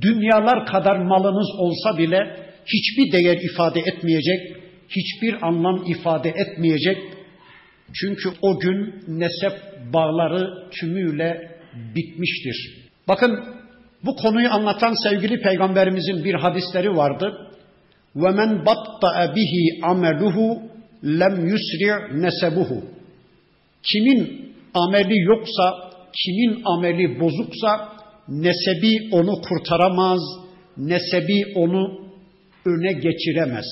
Dünyalar 0.00 0.66
kadar 0.66 0.96
malınız 0.96 1.48
olsa 1.58 1.98
bile 1.98 2.36
hiçbir 2.66 3.12
değer 3.12 3.38
ifade 3.52 3.80
etmeyecek. 3.80 4.56
Hiçbir 4.88 5.46
anlam 5.46 5.84
ifade 5.86 6.28
etmeyecek. 6.28 6.98
Çünkü 7.94 8.28
o 8.42 8.60
gün 8.60 8.94
nesep 9.08 9.52
bağları 9.92 10.70
tümüyle 10.80 11.50
bitmiştir. 11.94 12.82
Bakın 13.08 13.44
bu 14.04 14.16
konuyu 14.16 14.50
anlatan 14.50 14.94
sevgili 15.08 15.40
peygamberimizin 15.40 16.24
bir 16.24 16.34
hadisleri 16.34 16.96
vardı. 16.96 17.51
وَمَنْ 18.21 18.49
بَطَّأَ 18.67 19.15
بِهِ 19.35 19.53
عَمَلُهُ 19.83 20.37
lem 21.03 21.47
yusri' 21.49 22.21
nesebuhu. 22.23 22.83
Kimin 23.83 24.21
ameli 24.73 25.19
yoksa, 25.21 25.73
kimin 26.19 26.61
ameli 26.65 27.19
bozuksa 27.19 27.89
nesebi 28.27 29.09
onu 29.11 29.41
kurtaramaz, 29.41 30.21
nesebi 30.77 31.53
onu 31.55 32.01
öne 32.65 32.93
geçiremez. 32.93 33.65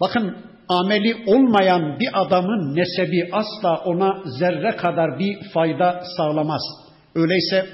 Bakın 0.00 0.36
ameli 0.68 1.16
olmayan 1.26 2.00
bir 2.00 2.08
adamın 2.12 2.76
nesebi 2.76 3.28
asla 3.32 3.76
ona 3.84 4.22
zerre 4.38 4.76
kadar 4.76 5.18
bir 5.18 5.38
fayda 5.54 6.02
sağlamaz. 6.16 6.62
Öyleyse 7.14 7.66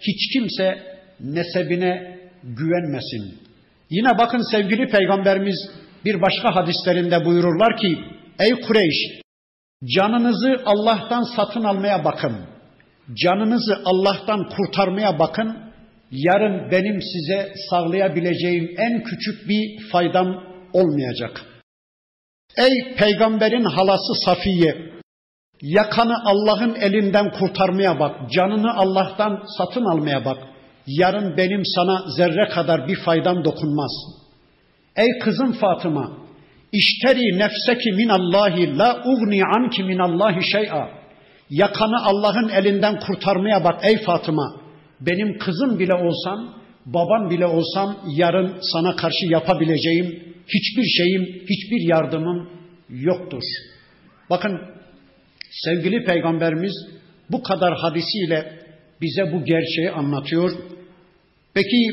hiç 0.00 0.32
kimse 0.32 0.78
nesebine 1.20 2.18
güvenmesin. 2.42 3.45
Yine 3.89 4.17
bakın 4.17 4.51
sevgili 4.51 4.87
peygamberimiz 4.87 5.69
bir 6.05 6.21
başka 6.21 6.55
hadislerinde 6.55 7.25
buyururlar 7.25 7.77
ki 7.77 7.99
ey 8.39 8.51
Kureyş 8.61 8.95
canınızı 9.95 10.61
Allah'tan 10.65 11.23
satın 11.35 11.63
almaya 11.63 12.05
bakın. 12.05 12.37
Canınızı 13.23 13.81
Allah'tan 13.85 14.49
kurtarmaya 14.49 15.19
bakın. 15.19 15.57
Yarın 16.11 16.71
benim 16.71 17.01
size 17.01 17.53
sağlayabileceğim 17.69 18.75
en 18.77 19.03
küçük 19.03 19.49
bir 19.49 19.89
faydam 19.91 20.43
olmayacak. 20.73 21.41
Ey 22.57 22.95
peygamberin 22.95 23.63
halası 23.63 24.13
Safiye, 24.25 24.75
yakanı 25.61 26.15
Allah'ın 26.25 26.75
elinden 26.75 27.31
kurtarmaya 27.31 27.99
bak, 27.99 28.31
canını 28.31 28.77
Allah'tan 28.77 29.43
satın 29.57 29.85
almaya 29.85 30.25
bak. 30.25 30.37
Yarın 30.87 31.37
benim 31.37 31.65
sana 31.65 32.03
zerre 32.17 32.49
kadar 32.49 32.87
bir 32.87 32.95
faydam 32.95 33.45
dokunmaz. 33.45 33.91
Ey 34.95 35.19
kızım 35.19 35.53
Fatıma, 35.53 36.17
işteri 36.71 37.39
nefseki 37.39 37.91
minallahi 37.91 38.77
la 38.77 39.03
ugni 39.05 39.41
anki 39.57 39.83
minallahi 39.83 40.51
şey'a. 40.51 40.89
Yakanı 41.49 42.05
Allah'ın 42.05 42.49
elinden 42.49 42.99
kurtarmaya 42.99 43.63
bak 43.63 43.79
ey 43.83 43.97
Fatıma. 43.97 44.61
Benim 45.01 45.37
kızım 45.37 45.79
bile 45.79 45.93
olsam, 45.93 46.53
baban 46.85 47.29
bile 47.29 47.45
olsam 47.45 47.97
yarın 48.15 48.55
sana 48.61 48.95
karşı 48.95 49.25
yapabileceğim 49.25 50.27
hiçbir 50.47 50.85
şeyim, 50.85 51.23
hiçbir 51.25 51.89
yardımım 51.89 52.49
yoktur. 52.89 53.43
Bakın 54.29 54.61
sevgili 55.51 56.03
peygamberimiz 56.03 56.73
bu 57.31 57.43
kadar 57.43 57.77
hadisiyle 57.77 58.59
bize 59.01 59.33
bu 59.33 59.45
gerçeği 59.45 59.91
anlatıyor. 59.91 60.51
Peki 61.57 61.87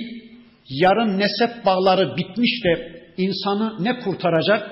yarın 0.68 1.18
nesep 1.18 1.66
bağları 1.66 2.16
bitmiş 2.16 2.64
de 2.64 3.02
insanı 3.16 3.84
ne 3.84 4.00
kurtaracak? 4.00 4.70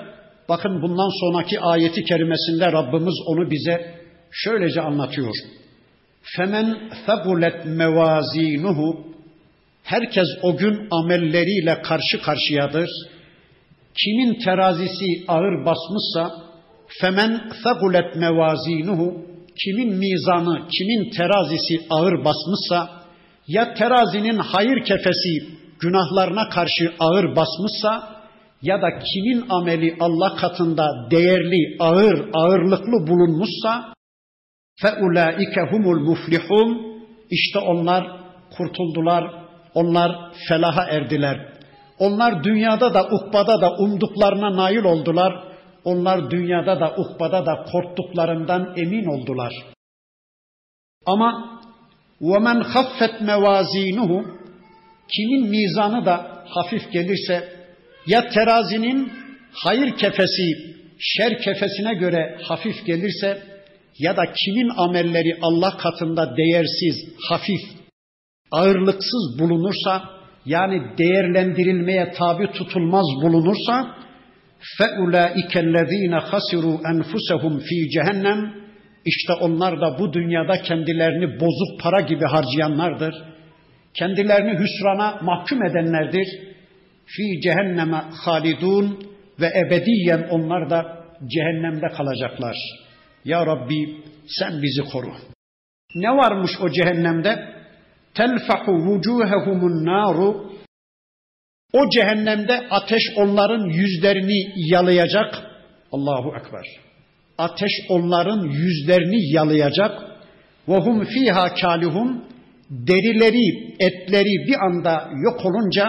Bakın 0.49 0.81
bundan 0.81 1.19
sonraki 1.19 1.59
ayeti 1.59 2.03
kerimesinde 2.03 2.71
Rabbimiz 2.71 3.15
onu 3.27 3.51
bize 3.51 3.95
şöylece 4.31 4.81
anlatıyor. 4.81 5.33
Femen 6.37 6.77
fegulet 7.05 7.65
mevazinuhu 7.65 9.13
Herkes 9.83 10.27
o 10.41 10.57
gün 10.57 10.87
amelleriyle 10.91 11.81
karşı 11.81 12.21
karşıyadır. 12.21 12.89
Kimin 14.03 14.39
terazisi 14.45 15.05
ağır 15.27 15.65
basmışsa 15.65 16.31
femen 17.01 17.49
fegulet 17.63 18.15
mevazinuhu 18.15 19.25
kimin 19.63 19.95
mizanı, 19.95 20.67
kimin 20.67 21.09
terazisi 21.09 21.79
ağır 21.89 22.25
basmışsa 22.25 23.02
ya 23.47 23.73
terazinin 23.73 24.37
hayır 24.37 24.85
kefesi 24.85 25.47
günahlarına 25.79 26.49
karşı 26.49 26.93
ağır 26.99 27.35
basmışsa 27.35 28.13
ya 28.61 28.81
da 28.81 28.99
kimin 28.99 29.45
ameli 29.49 29.97
Allah 29.99 30.35
katında 30.35 31.07
değerli, 31.11 31.77
ağır, 31.79 32.29
ağırlıklı 32.33 33.07
bulunmuşsa 33.07 33.93
feulaike 34.81 35.61
humul 35.71 35.99
muflihun 35.99 36.93
işte 37.29 37.59
onlar 37.59 38.03
kurtuldular, 38.57 39.33
onlar 39.73 40.11
felaha 40.49 40.83
erdiler. 40.83 41.53
Onlar 41.99 42.43
dünyada 42.43 42.93
da 42.93 43.07
ukbada 43.07 43.61
da 43.61 43.75
umduklarına 43.77 44.57
nail 44.57 44.83
oldular. 44.83 45.43
Onlar 45.83 46.31
dünyada 46.31 46.79
da 46.79 46.95
ukbada 46.97 47.45
da 47.45 47.65
korktuklarından 47.71 48.73
emin 48.77 49.05
oldular. 49.05 49.53
Ama 51.05 51.59
وَمَنْ 52.22 52.62
خَفَّتْ 52.62 53.14
مَوَازِينُهُ 53.22 54.24
Kimin 55.16 55.48
mizanı 55.48 56.04
da 56.06 56.44
hafif 56.44 56.92
gelirse 56.92 57.48
ya 58.06 58.28
terazinin 58.28 59.12
hayır 59.52 59.96
kefesi 59.96 60.76
şer 60.98 61.38
kefesine 61.42 61.94
göre 61.94 62.38
hafif 62.42 62.86
gelirse 62.86 63.42
ya 63.98 64.16
da 64.16 64.22
kimin 64.32 64.68
amelleri 64.76 65.38
Allah 65.42 65.76
katında 65.76 66.36
değersiz, 66.36 66.96
hafif, 67.28 67.60
ağırlıksız 68.50 69.38
bulunursa 69.38 70.02
yani 70.46 70.98
değerlendirilmeye 70.98 72.12
tabi 72.12 72.52
tutulmaz 72.52 73.06
bulunursa 73.22 73.98
فَاُولَٰئِكَ 74.78 75.52
الَّذ۪ينَ 75.66 76.14
خَسِرُوا 76.30 76.78
أَنْفُسَهُمْ 76.92 77.54
ف۪ي 77.68 77.78
cehennem 77.94 78.40
işte 79.05 79.33
onlar 79.33 79.81
da 79.81 79.99
bu 79.99 80.13
dünyada 80.13 80.61
kendilerini 80.61 81.39
bozuk 81.39 81.81
para 81.81 82.01
gibi 82.01 82.25
harcayanlardır. 82.25 83.15
Kendilerini 83.93 84.59
hüsrana 84.59 85.19
mahkum 85.21 85.65
edenlerdir. 85.65 86.27
Fi 87.05 87.41
cehenneme 87.41 88.03
halidun 88.25 88.99
ve 89.39 89.47
ebediyen 89.65 90.27
onlar 90.29 90.69
da 90.69 91.05
cehennemde 91.27 91.87
kalacaklar. 91.87 92.55
Ya 93.25 93.45
Rabbi 93.45 93.97
sen 94.27 94.61
bizi 94.61 94.81
koru. 94.91 95.13
Ne 95.95 96.09
varmış 96.09 96.51
o 96.61 96.69
cehennemde? 96.69 97.53
telfahu 98.13 98.71
vucuhehumun 98.71 99.85
naru 99.85 100.51
o 101.73 101.89
cehennemde 101.89 102.67
ateş 102.69 103.03
onların 103.17 103.69
yüzlerini 103.69 104.53
yalayacak. 104.71 105.33
Allahu 105.91 106.35
Ekber. 106.37 106.65
Ateş 107.45 107.71
onların 107.89 108.41
yüzlerini 108.49 109.33
yalayacak. 109.33 109.91
Ve 110.67 110.77
hum 110.77 111.05
fiha 111.05 111.53
kalihun 111.53 112.25
derileri, 112.69 113.75
etleri 113.79 114.47
bir 114.47 114.65
anda 114.65 115.09
yok 115.25 115.45
olunca, 115.45 115.85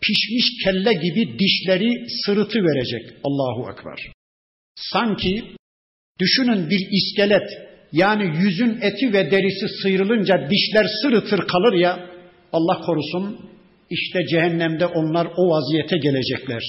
pişmiş 0.00 0.64
kelle 0.64 0.92
gibi 0.92 1.38
dişleri 1.38 1.90
sırıtı 2.24 2.58
verecek. 2.58 3.16
Allahu 3.24 3.70
Ekber. 3.72 4.12
Sanki 4.74 5.44
düşünün 6.20 6.70
bir 6.70 6.88
iskelet 6.90 7.48
yani 7.92 8.36
yüzün 8.42 8.78
eti 8.82 9.12
ve 9.12 9.30
derisi 9.30 9.68
sıyrılınca 9.82 10.50
dişler 10.50 10.86
sırıtır 11.02 11.46
kalır 11.46 11.72
ya 11.72 12.10
Allah 12.52 12.80
korusun 12.86 13.50
işte 13.90 14.18
cehennemde 14.30 14.86
onlar 14.86 15.26
o 15.36 15.50
vaziyete 15.50 15.98
gelecekler. 15.98 16.62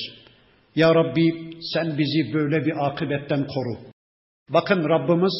Ya 0.76 0.96
Rabbi 0.96 1.24
sen 1.74 1.98
bizi 1.98 2.34
böyle 2.34 2.66
bir 2.66 2.88
akıbetten 2.88 3.48
koru. 3.48 3.78
Bakın 4.54 4.90
Rabbimiz 4.90 5.34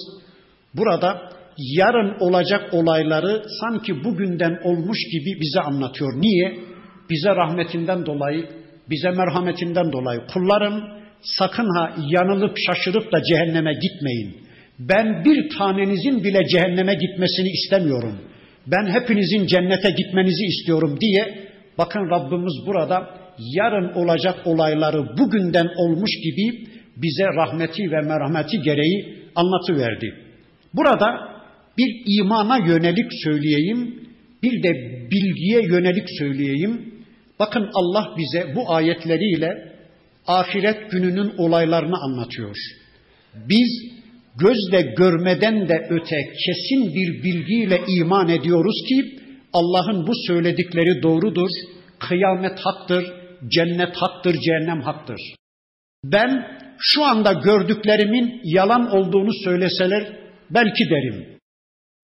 burada 0.74 1.30
yarın 1.58 2.20
olacak 2.20 2.74
olayları 2.74 3.44
sanki 3.62 4.04
bugünden 4.04 4.60
olmuş 4.64 4.98
gibi 5.12 5.42
bize 5.42 5.60
anlatıyor. 5.60 6.22
Niye? 6.22 6.60
Bize 7.10 7.30
rahmetinden 7.30 8.06
dolayı, 8.06 8.50
bize 8.90 9.10
merhametinden 9.12 9.92
dolayı. 9.92 10.22
Kullarım 10.34 10.84
sakın 11.22 11.76
ha 11.76 11.96
yanılıp 12.10 12.58
şaşırıp 12.68 13.12
da 13.12 13.24
cehenneme 13.24 13.74
gitmeyin. 13.74 14.38
Ben 14.80 15.26
bir 15.26 15.50
tanenizin 15.58 16.24
bile 16.24 16.40
cehenneme 16.48 16.94
gitmesini 16.94 17.50
istemiyorum. 17.50 18.18
Ben 18.68 18.86
hepinizin 18.88 19.48
cennete 19.48 19.90
gitmenizi 19.90 20.46
istiyorum 20.46 20.98
diye 21.02 21.48
bakın 21.78 22.10
Rabbimiz 22.10 22.54
burada 22.66 23.10
yarın 23.40 23.94
olacak 23.94 24.36
olayları 24.46 25.18
bugünden 25.18 25.68
olmuş 25.78 26.12
gibi 26.24 26.68
bize 27.02 27.26
rahmeti 27.26 27.92
ve 27.92 28.02
merhameti 28.02 28.62
gereği 28.62 29.18
anlatıverdi. 29.36 30.14
Burada 30.74 31.38
bir 31.78 32.20
imana 32.22 32.58
yönelik 32.58 33.12
söyleyeyim, 33.24 34.08
bir 34.44 34.64
de 34.64 34.72
bilgiye 35.12 35.62
yönelik 35.62 36.08
söyleyeyim. 36.20 36.94
Bakın 37.40 37.70
Allah 37.74 38.16
bize 38.18 38.56
bu 38.56 38.74
ayetleriyle 38.74 39.74
ahiret 40.28 40.92
gününün 40.92 41.34
olaylarını 41.38 41.98
anlatıyor. 41.98 42.56
Biz 43.36 43.98
gözle 44.40 44.82
görmeden 44.82 45.70
de 45.70 45.88
öte 45.90 46.18
kesin 46.46 46.96
bir 46.96 47.24
bilgiyle 47.24 47.82
iman 47.88 48.30
ediyoruz 48.30 48.84
ki 48.90 49.20
Allah'ın 49.54 50.08
bu 50.08 50.12
söyledikleri 50.28 51.04
doğrudur. 51.04 51.50
Kıyamet 52.00 52.60
haktır, 52.60 53.06
cennet 53.48 53.96
haktır, 53.96 54.36
cehennem 54.42 54.82
haktır. 54.82 55.20
Ben 56.04 56.58
şu 56.80 57.06
anda 57.06 57.34
gördüklerimin 57.34 58.42
yalan 58.44 58.96
olduğunu 58.96 59.34
söyleseler 59.44 60.04
belki 60.50 60.90
derim. 60.90 61.38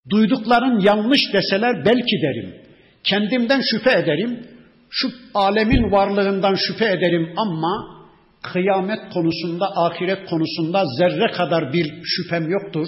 Duydukların 0.09 0.79
yanlış 0.79 1.21
deseler 1.33 1.85
belki 1.85 2.21
derim. 2.21 2.55
Kendimden 3.03 3.61
şüphe 3.71 3.91
ederim. 3.91 4.47
Şu 4.89 5.07
alemin 5.33 5.91
varlığından 5.91 6.55
şüphe 6.55 6.85
ederim 6.85 7.33
ama 7.37 8.03
kıyamet 8.43 8.99
konusunda, 9.13 9.65
ahiret 9.75 10.25
konusunda 10.29 10.83
zerre 10.85 11.31
kadar 11.31 11.73
bir 11.73 11.91
şüphem 12.03 12.49
yoktur. 12.49 12.87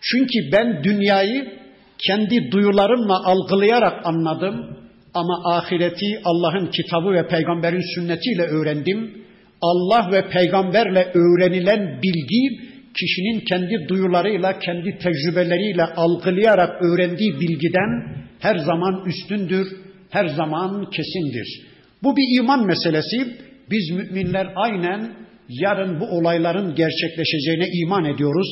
Çünkü 0.00 0.52
ben 0.52 0.84
dünyayı 0.84 1.60
kendi 2.06 2.50
duyularımla 2.52 3.24
algılayarak 3.24 4.06
anladım 4.06 4.76
ama 5.14 5.56
ahireti 5.56 6.20
Allah'ın 6.24 6.66
kitabı 6.66 7.12
ve 7.12 7.28
peygamberin 7.28 7.94
sünnetiyle 7.94 8.42
öğrendim. 8.42 9.24
Allah 9.62 10.12
ve 10.12 10.28
peygamberle 10.28 11.12
öğrenilen 11.14 12.02
bilgi 12.02 12.70
kişinin 12.98 13.40
kendi 13.40 13.88
duyularıyla, 13.88 14.58
kendi 14.58 14.98
tecrübeleriyle 14.98 15.84
algılayarak 15.84 16.82
öğrendiği 16.82 17.40
bilgiden 17.40 18.16
her 18.38 18.56
zaman 18.56 19.04
üstündür, 19.06 19.66
her 20.10 20.26
zaman 20.26 20.90
kesindir. 20.90 21.62
Bu 22.02 22.16
bir 22.16 22.38
iman 22.38 22.66
meselesi. 22.66 23.36
Biz 23.70 23.90
müminler 23.90 24.52
aynen 24.56 25.12
yarın 25.48 26.00
bu 26.00 26.04
olayların 26.04 26.74
gerçekleşeceğine 26.74 27.66
iman 27.82 28.04
ediyoruz. 28.04 28.48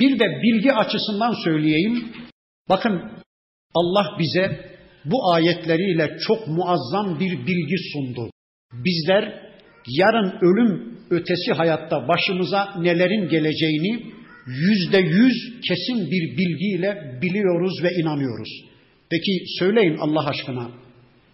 Bir 0.00 0.18
de 0.18 0.24
bilgi 0.42 0.72
açısından 0.72 1.44
söyleyeyim. 1.44 2.04
Bakın 2.68 3.02
Allah 3.74 4.18
bize 4.18 4.60
bu 5.04 5.32
ayetleriyle 5.32 6.16
çok 6.26 6.48
muazzam 6.48 7.20
bir 7.20 7.46
bilgi 7.46 7.76
sundu. 7.92 8.30
Bizler 8.72 9.47
yarın 9.88 10.32
ölüm 10.42 10.98
ötesi 11.10 11.52
hayatta 11.52 12.08
başımıza 12.08 12.68
nelerin 12.80 13.28
geleceğini 13.28 14.02
yüzde 14.46 14.98
yüz 14.98 15.60
kesin 15.68 16.10
bir 16.10 16.38
bilgiyle 16.38 17.18
biliyoruz 17.22 17.82
ve 17.82 17.88
inanıyoruz. 18.02 18.48
Peki 19.10 19.44
söyleyin 19.58 19.96
Allah 19.96 20.28
aşkına. 20.28 20.70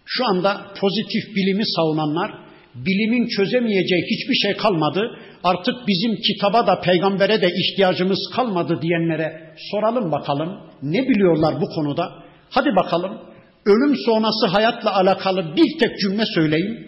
Şu 0.05 0.25
anda 0.25 0.61
pozitif 0.81 1.35
bilimi 1.35 1.63
savunanlar 1.65 2.31
bilimin 2.75 3.27
çözemeyeceği 3.27 4.03
hiçbir 4.11 4.35
şey 4.35 4.53
kalmadı. 4.53 5.19
Artık 5.43 5.75
bizim 5.87 6.15
kitaba 6.15 6.67
da 6.67 6.81
peygambere 6.81 7.41
de 7.41 7.47
ihtiyacımız 7.47 8.19
kalmadı 8.35 8.79
diyenlere 8.81 9.53
soralım 9.71 10.11
bakalım. 10.11 10.49
Ne 10.83 11.09
biliyorlar 11.09 11.61
bu 11.61 11.65
konuda? 11.75 12.09
Hadi 12.49 12.75
bakalım. 12.75 13.17
Ölüm 13.65 13.95
sonrası 14.05 14.47
hayatla 14.47 14.95
alakalı 14.95 15.55
bir 15.55 15.79
tek 15.79 15.99
cümle 15.99 16.23
söyleyin. 16.35 16.84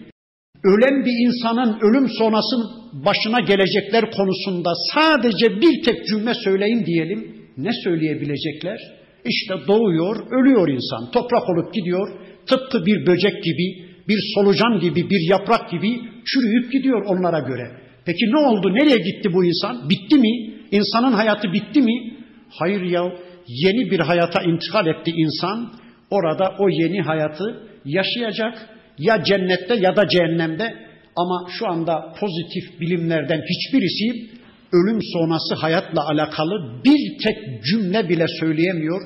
Ölen 0.64 1.04
bir 1.04 1.26
insanın 1.26 1.78
ölüm 1.80 2.08
sonrası 2.18 2.56
başına 2.92 3.40
gelecekler 3.40 4.10
konusunda 4.10 4.70
sadece 4.94 5.60
bir 5.60 5.82
tek 5.84 6.06
cümle 6.06 6.34
söyleyin 6.34 6.86
diyelim. 6.86 7.34
Ne 7.56 7.70
söyleyebilecekler? 7.84 8.78
İşte 9.24 9.54
doğuyor, 9.68 10.16
ölüyor 10.30 10.68
insan. 10.68 11.10
Toprak 11.10 11.48
olup 11.48 11.74
gidiyor. 11.74 12.08
Tıpkı 12.46 12.86
bir 12.86 13.06
böcek 13.06 13.44
gibi, 13.44 13.88
bir 14.08 14.18
solucan 14.34 14.80
gibi, 14.80 15.10
bir 15.10 15.30
yaprak 15.30 15.70
gibi 15.70 16.00
çürüyüp 16.24 16.72
gidiyor 16.72 17.04
onlara 17.06 17.38
göre. 17.38 17.70
Peki 18.06 18.24
ne 18.30 18.36
oldu? 18.36 18.74
Nereye 18.74 18.96
gitti 18.96 19.32
bu 19.32 19.44
insan? 19.44 19.88
Bitti 19.90 20.16
mi? 20.16 20.54
İnsanın 20.70 21.12
hayatı 21.12 21.52
bitti 21.52 21.80
mi? 21.80 22.14
Hayır 22.50 22.82
ya, 22.82 23.12
yeni 23.48 23.90
bir 23.90 24.00
hayata 24.00 24.42
intikal 24.42 24.86
etti 24.86 25.10
insan. 25.16 25.72
Orada 26.10 26.54
o 26.58 26.68
yeni 26.68 27.00
hayatı 27.00 27.44
yaşayacak. 27.84 28.77
Ya 28.98 29.24
cennette 29.24 29.74
ya 29.74 29.96
da 29.96 30.08
cehennemde. 30.08 30.74
Ama 31.16 31.48
şu 31.58 31.68
anda 31.68 32.14
pozitif 32.20 32.80
bilimlerden 32.80 33.42
hiçbirisi 33.50 34.30
ölüm 34.72 35.00
sonrası 35.12 35.54
hayatla 35.54 36.08
alakalı 36.08 36.84
bir 36.84 37.18
tek 37.24 37.64
cümle 37.64 38.08
bile 38.08 38.26
söyleyemiyor. 38.40 39.00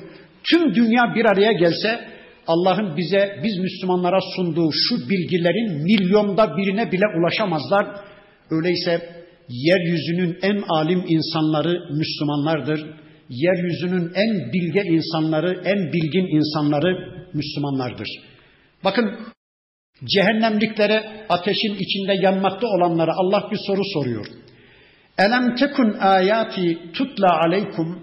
Tüm 0.51 0.75
dünya 0.75 1.15
bir 1.15 1.25
araya 1.25 1.51
gelse 1.51 1.99
Allah'ın 2.47 2.97
bize, 2.97 3.39
biz 3.43 3.57
Müslümanlara 3.57 4.19
sunduğu 4.35 4.71
şu 4.71 5.09
bilgilerin 5.09 5.83
milyonda 5.83 6.57
birine 6.57 6.91
bile 6.91 7.05
ulaşamazlar. 7.19 7.87
Öyleyse 8.51 9.01
yeryüzünün 9.49 10.37
en 10.41 10.61
alim 10.69 11.03
insanları 11.07 11.79
Müslümanlardır. 11.93 12.85
Yeryüzünün 13.29 14.11
en 14.15 14.53
bilge 14.53 14.81
insanları, 14.81 15.61
en 15.65 15.93
bilgin 15.93 16.37
insanları 16.37 17.23
Müslümanlardır. 17.33 18.07
Bakın 18.83 19.11
cehennemliklere 20.05 21.25
ateşin 21.29 21.75
içinde 21.79 22.13
yanmakta 22.21 22.67
olanlara 22.67 23.11
Allah 23.15 23.51
bir 23.51 23.57
soru 23.67 23.81
soruyor. 23.93 24.25
Elem 25.17 25.55
tekun 25.55 25.93
ayati 25.99 26.77
tutla 26.93 27.39
aleykum. 27.45 27.99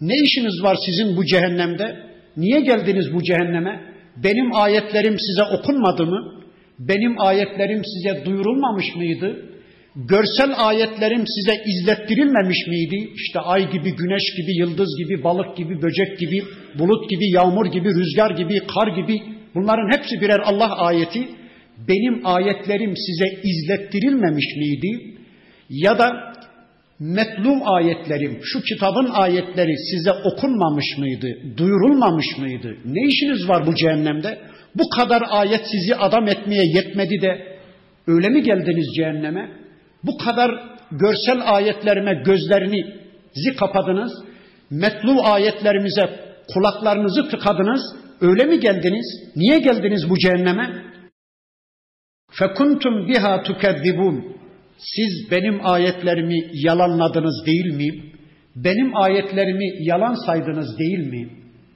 Ne 0.00 0.14
işiniz 0.24 0.62
var 0.62 0.76
sizin 0.86 1.16
bu 1.16 1.24
cehennemde? 1.24 2.12
Niye 2.36 2.60
geldiniz 2.60 3.12
bu 3.14 3.22
cehenneme? 3.22 3.92
Benim 4.16 4.54
ayetlerim 4.54 5.16
size 5.18 5.56
okunmadı 5.56 6.06
mı? 6.06 6.42
Benim 6.78 7.20
ayetlerim 7.20 7.82
size 7.84 8.24
duyurulmamış 8.24 8.96
mıydı? 8.96 9.48
Görsel 9.96 10.52
ayetlerim 10.56 11.24
size 11.26 11.62
izlettirilmemiş 11.66 12.66
miydi? 12.68 13.12
İşte 13.14 13.40
ay 13.40 13.70
gibi, 13.70 13.96
güneş 13.96 14.22
gibi, 14.36 14.58
yıldız 14.60 14.88
gibi, 14.98 15.24
balık 15.24 15.56
gibi, 15.56 15.82
böcek 15.82 16.18
gibi, 16.18 16.42
bulut 16.78 17.10
gibi, 17.10 17.30
yağmur 17.34 17.66
gibi, 17.66 17.88
rüzgar 17.88 18.30
gibi, 18.30 18.60
kar 18.74 18.96
gibi 18.96 19.22
bunların 19.54 19.98
hepsi 19.98 20.20
birer 20.20 20.40
Allah 20.44 20.76
ayeti. 20.76 21.28
Benim 21.88 22.26
ayetlerim 22.26 22.94
size 22.96 23.40
izlettirilmemiş 23.42 24.46
miydi? 24.56 25.16
Ya 25.68 25.98
da 25.98 26.32
metlum 26.98 27.60
ayetlerim, 27.64 28.40
şu 28.42 28.62
kitabın 28.62 29.10
ayetleri 29.12 29.76
size 29.78 30.12
okunmamış 30.12 30.98
mıydı, 30.98 31.26
duyurulmamış 31.56 32.26
mıydı? 32.38 32.76
Ne 32.84 33.06
işiniz 33.06 33.48
var 33.48 33.66
bu 33.66 33.74
cehennemde? 33.74 34.38
Bu 34.74 34.88
kadar 34.88 35.22
ayet 35.30 35.60
sizi 35.72 35.96
adam 35.96 36.28
etmeye 36.28 36.64
yetmedi 36.64 37.20
de 37.22 37.58
öyle 38.06 38.28
mi 38.28 38.42
geldiniz 38.42 38.86
cehenneme? 38.96 39.50
Bu 40.04 40.18
kadar 40.18 40.50
görsel 40.92 41.54
ayetlerime 41.54 42.14
gözlerinizi 42.14 43.56
kapadınız, 43.58 44.12
metlu 44.70 45.22
ayetlerimize 45.22 46.10
kulaklarınızı 46.54 47.28
tıkadınız, 47.28 47.80
öyle 48.22 48.44
mi 48.44 48.60
geldiniz? 48.60 49.06
Niye 49.36 49.58
geldiniz 49.58 50.10
bu 50.10 50.18
cehenneme? 50.18 50.92
Fekuntum 52.30 53.08
biha 53.08 53.42
tukezzibun. 53.42 54.36
Siz 54.78 55.30
benim 55.30 55.66
ayetlerimi 55.66 56.50
yalanladınız 56.52 57.46
değil 57.46 57.74
mi? 57.74 58.12
Benim 58.56 58.96
ayetlerimi 58.96 59.84
yalan 59.84 60.26
saydınız 60.26 60.78
değil 60.78 60.98
mi? 60.98 61.28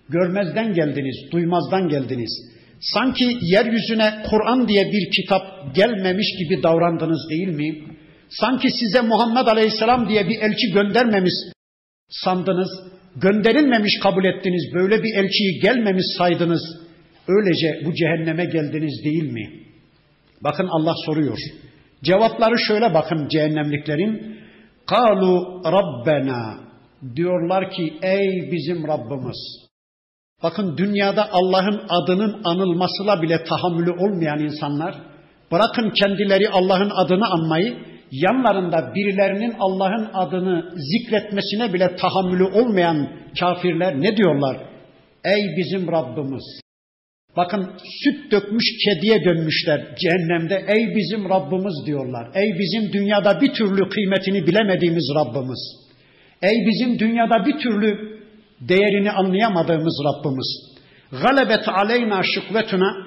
Görmezden 0.09 0.75
geldiniz, 0.75 1.17
duymazdan 1.33 1.89
geldiniz. 1.89 2.57
Sanki 2.81 3.39
yeryüzüne 3.43 4.23
Kur'an 4.31 4.69
diye 4.69 4.93
bir 4.93 5.11
kitap 5.11 5.75
gelmemiş 5.75 6.27
gibi 6.39 6.63
davrandınız 6.63 7.31
değil 7.31 7.49
mi? 7.49 7.85
Sanki 8.29 8.71
size 8.71 9.01
Muhammed 9.01 9.47
Aleyhisselam 9.47 10.09
diye 10.09 10.29
bir 10.29 10.39
elçi 10.41 10.73
göndermemiş 10.75 11.33
sandınız, 12.09 12.69
gönderilmemiş 13.17 13.93
kabul 14.03 14.25
ettiniz, 14.25 14.75
böyle 14.75 15.03
bir 15.03 15.15
elçiyi 15.15 15.61
gelmemiş 15.63 16.05
saydınız. 16.19 16.63
Öylece 17.29 17.83
bu 17.85 17.95
cehenneme 17.95 18.45
geldiniz 18.45 19.05
değil 19.05 19.33
mi? 19.33 19.51
Bakın 20.41 20.67
Allah 20.67 20.95
soruyor. 21.07 21.39
Cevapları 22.05 22.59
şöyle 22.59 22.95
bakın 22.95 23.29
cehennemliklerin. 23.29 24.37
Kalu 24.87 25.63
Rabbena 25.65 26.59
diyorlar 27.17 27.71
ki 27.71 27.95
ey 28.03 28.53
bizim 28.53 28.89
Rabbimiz. 28.89 29.67
Bakın 30.43 30.77
dünyada 30.77 31.29
Allah'ın 31.33 31.81
adının 31.89 32.41
anılmasıyla 32.45 33.23
bile 33.23 33.45
tahammülü 33.45 33.91
olmayan 33.91 34.39
insanlar 34.39 34.95
bırakın 35.53 35.91
kendileri 35.91 36.49
Allah'ın 36.49 36.91
adını 36.91 37.27
anmayı 37.27 37.77
yanlarında 38.11 38.95
birilerinin 38.95 39.55
Allah'ın 39.59 40.11
adını 40.15 40.75
zikretmesine 40.77 41.73
bile 41.73 41.97
tahammülü 41.97 42.45
olmayan 42.45 43.09
kafirler 43.41 44.03
ne 44.03 44.17
diyorlar? 44.17 44.57
Ey 45.25 45.57
bizim 45.57 45.93
Rabbimiz. 45.93 46.61
Bakın 47.37 47.71
süt 48.05 48.33
dökmüş 48.33 48.65
kediye 48.85 49.25
dönmüşler 49.25 49.97
cehennemde. 49.97 50.65
Ey 50.69 50.97
bizim 50.97 51.29
Rabbimiz 51.29 51.87
diyorlar. 51.87 52.29
Ey 52.35 52.59
bizim 52.59 52.93
dünyada 52.93 53.41
bir 53.41 53.53
türlü 53.53 53.89
kıymetini 53.89 54.47
bilemediğimiz 54.47 55.11
Rabbimiz. 55.15 55.87
Ey 56.43 56.67
bizim 56.67 56.99
dünyada 56.99 57.47
bir 57.47 57.59
türlü 57.59 58.19
değerini 58.61 59.11
anlayamadığımız 59.11 60.01
Rabbimiz. 60.05 60.77
Galebet 61.23 61.69
aleyna 61.69 62.23
şıkvetuna 62.23 63.07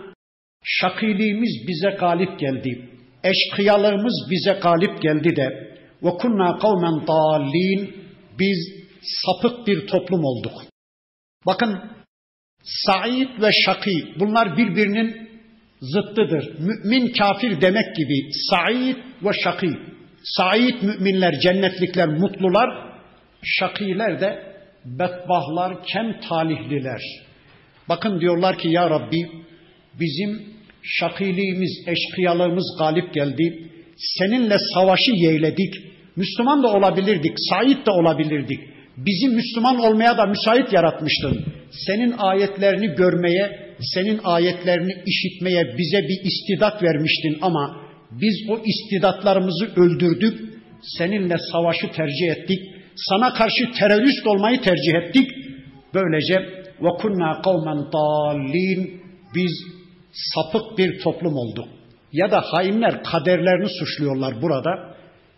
şakiliğimiz 0.63 1.67
bize 1.67 1.89
galip 1.99 2.39
geldi. 2.39 2.89
Eşkıyalığımız 3.23 4.27
bize 4.31 4.59
galip 4.59 5.01
geldi 5.01 5.35
de 5.35 5.77
ve 6.03 6.09
kunna 6.09 6.57
kavmen 6.57 7.07
dallin 7.07 7.95
biz 8.39 8.79
sapık 9.01 9.67
bir 9.67 9.87
toplum 9.87 10.23
olduk. 10.23 10.53
Bakın 11.45 11.79
Said 12.63 13.41
ve 13.41 13.51
Şaki 13.51 14.13
bunlar 14.19 14.57
birbirinin 14.57 15.29
zıttıdır. 15.81 16.59
Mümin 16.59 17.13
kafir 17.13 17.61
demek 17.61 17.95
gibi 17.95 18.31
Said 18.49 18.97
ve 19.23 19.33
Şaki. 19.43 19.69
Said 20.23 20.81
müminler, 20.81 21.39
cennetlikler, 21.39 22.07
mutlular. 22.07 22.89
Şakiler 23.43 24.21
de 24.21 24.43
bedbahlar, 24.85 25.83
kem 25.83 26.19
talihliler. 26.19 27.01
Bakın 27.89 28.21
diyorlar 28.21 28.57
ki 28.57 28.67
ya 28.67 28.89
Rabbi 28.89 29.31
bizim 29.99 30.58
şakiliğimiz, 30.83 31.87
eşkıyalığımız 31.87 32.75
galip 32.79 33.13
geldi. 33.13 33.69
Seninle 33.97 34.57
savaşı 34.73 35.11
yeğledik. 35.11 35.73
Müslüman 36.15 36.63
da 36.63 36.67
olabilirdik, 36.67 37.33
Said 37.49 37.85
de 37.85 37.91
olabilirdik. 37.91 38.59
Bizi 38.97 39.27
Müslüman 39.27 39.79
olmaya 39.79 40.17
da 40.17 40.25
müsait 40.25 40.73
yaratmıştın. 40.73 41.45
Senin 41.71 42.13
ayetlerini 42.17 42.87
görmeye, 42.87 43.75
senin 43.93 44.19
ayetlerini 44.23 44.93
işitmeye 45.05 45.77
bize 45.77 45.97
bir 45.97 46.25
istidat 46.25 46.83
vermiştin 46.83 47.37
ama 47.41 47.81
biz 48.11 48.49
o 48.49 48.59
istidatlarımızı 48.65 49.65
öldürdük. 49.75 50.49
Seninle 50.97 51.35
savaşı 51.51 51.91
tercih 51.91 52.27
ettik. 52.31 52.59
Sana 52.95 53.33
karşı 53.33 53.71
terörist 53.79 54.27
olmayı 54.27 54.61
tercih 54.61 54.93
ettik. 54.93 55.31
Böylece 55.93 56.35
ve 56.81 56.89
kunna 57.01 57.41
kavmen 57.41 57.91
dallin 57.93 59.01
biz 59.35 59.78
sapık 60.11 60.77
bir 60.77 60.99
toplum 60.99 61.35
olduk. 61.35 61.67
Ya 62.11 62.31
da 62.31 62.41
hainler 62.41 63.03
kaderlerini 63.03 63.69
suçluyorlar 63.79 64.41
burada. 64.41 64.95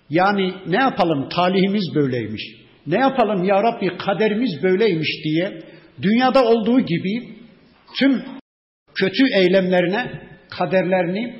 Yani 0.09 0.53
ne 0.67 0.77
yapalım 0.77 1.29
talihimiz 1.29 1.95
böyleymiş. 1.95 2.41
Ne 2.87 2.99
yapalım 2.99 3.43
ya 3.43 3.63
Rabbi 3.63 3.97
kaderimiz 3.97 4.63
böyleymiş 4.63 5.09
diye 5.23 5.61
dünyada 6.01 6.45
olduğu 6.45 6.79
gibi 6.79 7.29
tüm 7.99 8.23
kötü 8.95 9.23
eylemlerine 9.33 10.21
kaderlerini 10.49 11.35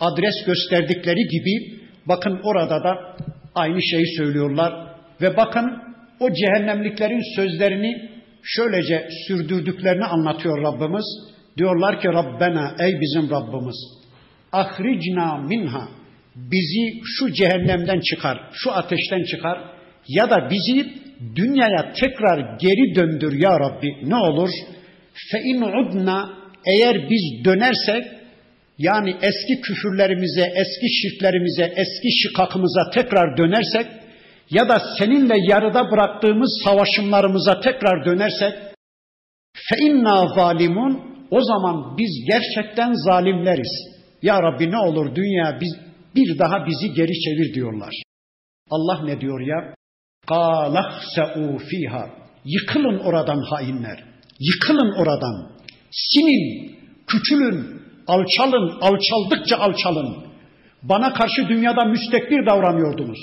adres 0.00 0.34
gösterdikleri 0.46 1.28
gibi 1.28 1.80
bakın 2.06 2.40
orada 2.44 2.84
da 2.84 3.16
aynı 3.54 3.82
şeyi 3.82 4.16
söylüyorlar 4.16 4.96
ve 5.20 5.36
bakın 5.36 5.82
o 6.20 6.32
cehennemliklerin 6.32 7.36
sözlerini 7.36 8.10
şöylece 8.42 9.08
sürdürdüklerini 9.26 10.04
anlatıyor 10.04 10.62
Rabbimiz. 10.62 11.31
Diyorlar 11.58 12.00
ki 12.00 12.08
Rabbena 12.08 12.74
ey 12.80 13.00
bizim 13.00 13.30
Rabbimiz 13.30 13.76
ahricna 14.52 15.36
minha 15.36 15.88
bizi 16.36 17.00
şu 17.04 17.32
cehennemden 17.32 18.00
çıkar, 18.00 18.50
şu 18.52 18.72
ateşten 18.72 19.24
çıkar 19.24 19.58
ya 20.08 20.30
da 20.30 20.50
bizi 20.50 20.92
dünyaya 21.36 21.92
tekrar 21.92 22.58
geri 22.58 22.94
döndür 22.94 23.32
ya 23.32 23.60
Rabbi 23.60 24.10
ne 24.10 24.16
olur? 24.16 24.50
Fe 25.30 25.38
in 25.40 25.62
udna 25.62 26.30
eğer 26.66 27.10
biz 27.10 27.44
dönersek 27.44 28.04
yani 28.78 29.16
eski 29.22 29.60
küfürlerimize, 29.60 30.52
eski 30.56 30.88
şirklerimize, 31.02 31.64
eski 31.64 32.12
şikakımıza 32.22 32.90
tekrar 32.90 33.36
dönersek 33.36 33.86
ya 34.50 34.68
da 34.68 34.82
seninle 34.98 35.34
yarıda 35.48 35.90
bıraktığımız 35.90 36.60
savaşımlarımıza 36.64 37.60
tekrar 37.60 38.04
dönersek 38.04 38.52
fe 39.68 39.76
inna 39.78 40.28
zalimun 40.34 41.11
o 41.31 41.41
zaman 41.41 41.97
biz 41.97 42.25
gerçekten 42.31 42.93
zalimleriz. 42.93 43.97
Ya 44.21 44.43
Rabbi 44.43 44.71
ne 44.71 44.77
olur 44.77 45.15
dünya 45.15 45.57
biz, 45.61 45.75
bir 46.15 46.39
daha 46.39 46.65
bizi 46.65 46.93
geri 46.93 47.13
çevir 47.13 47.53
diyorlar. 47.53 47.93
Allah 48.69 49.01
ne 49.03 49.21
diyor 49.21 49.41
ya? 49.41 49.73
قَالَخْسَعُوا 50.27 51.59
fiha. 51.59 52.09
Yıkılın 52.45 52.99
oradan 52.99 53.41
hainler. 53.49 54.03
Yıkılın 54.39 54.91
oradan. 55.01 55.51
Sinin, 55.91 56.75
küçülün, 57.07 57.81
alçalın, 58.07 58.79
alçaldıkça 58.81 59.57
alçalın. 59.57 60.27
Bana 60.83 61.13
karşı 61.13 61.49
dünyada 61.49 61.85
müstekbir 61.85 62.45
davranıyordunuz. 62.45 63.19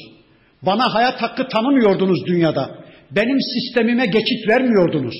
Bana 0.62 0.94
hayat 0.94 1.22
hakkı 1.22 1.48
tanımıyordunuz 1.48 2.26
dünyada. 2.26 2.84
Benim 3.10 3.38
sistemime 3.40 4.06
geçit 4.06 4.48
vermiyordunuz. 4.48 5.14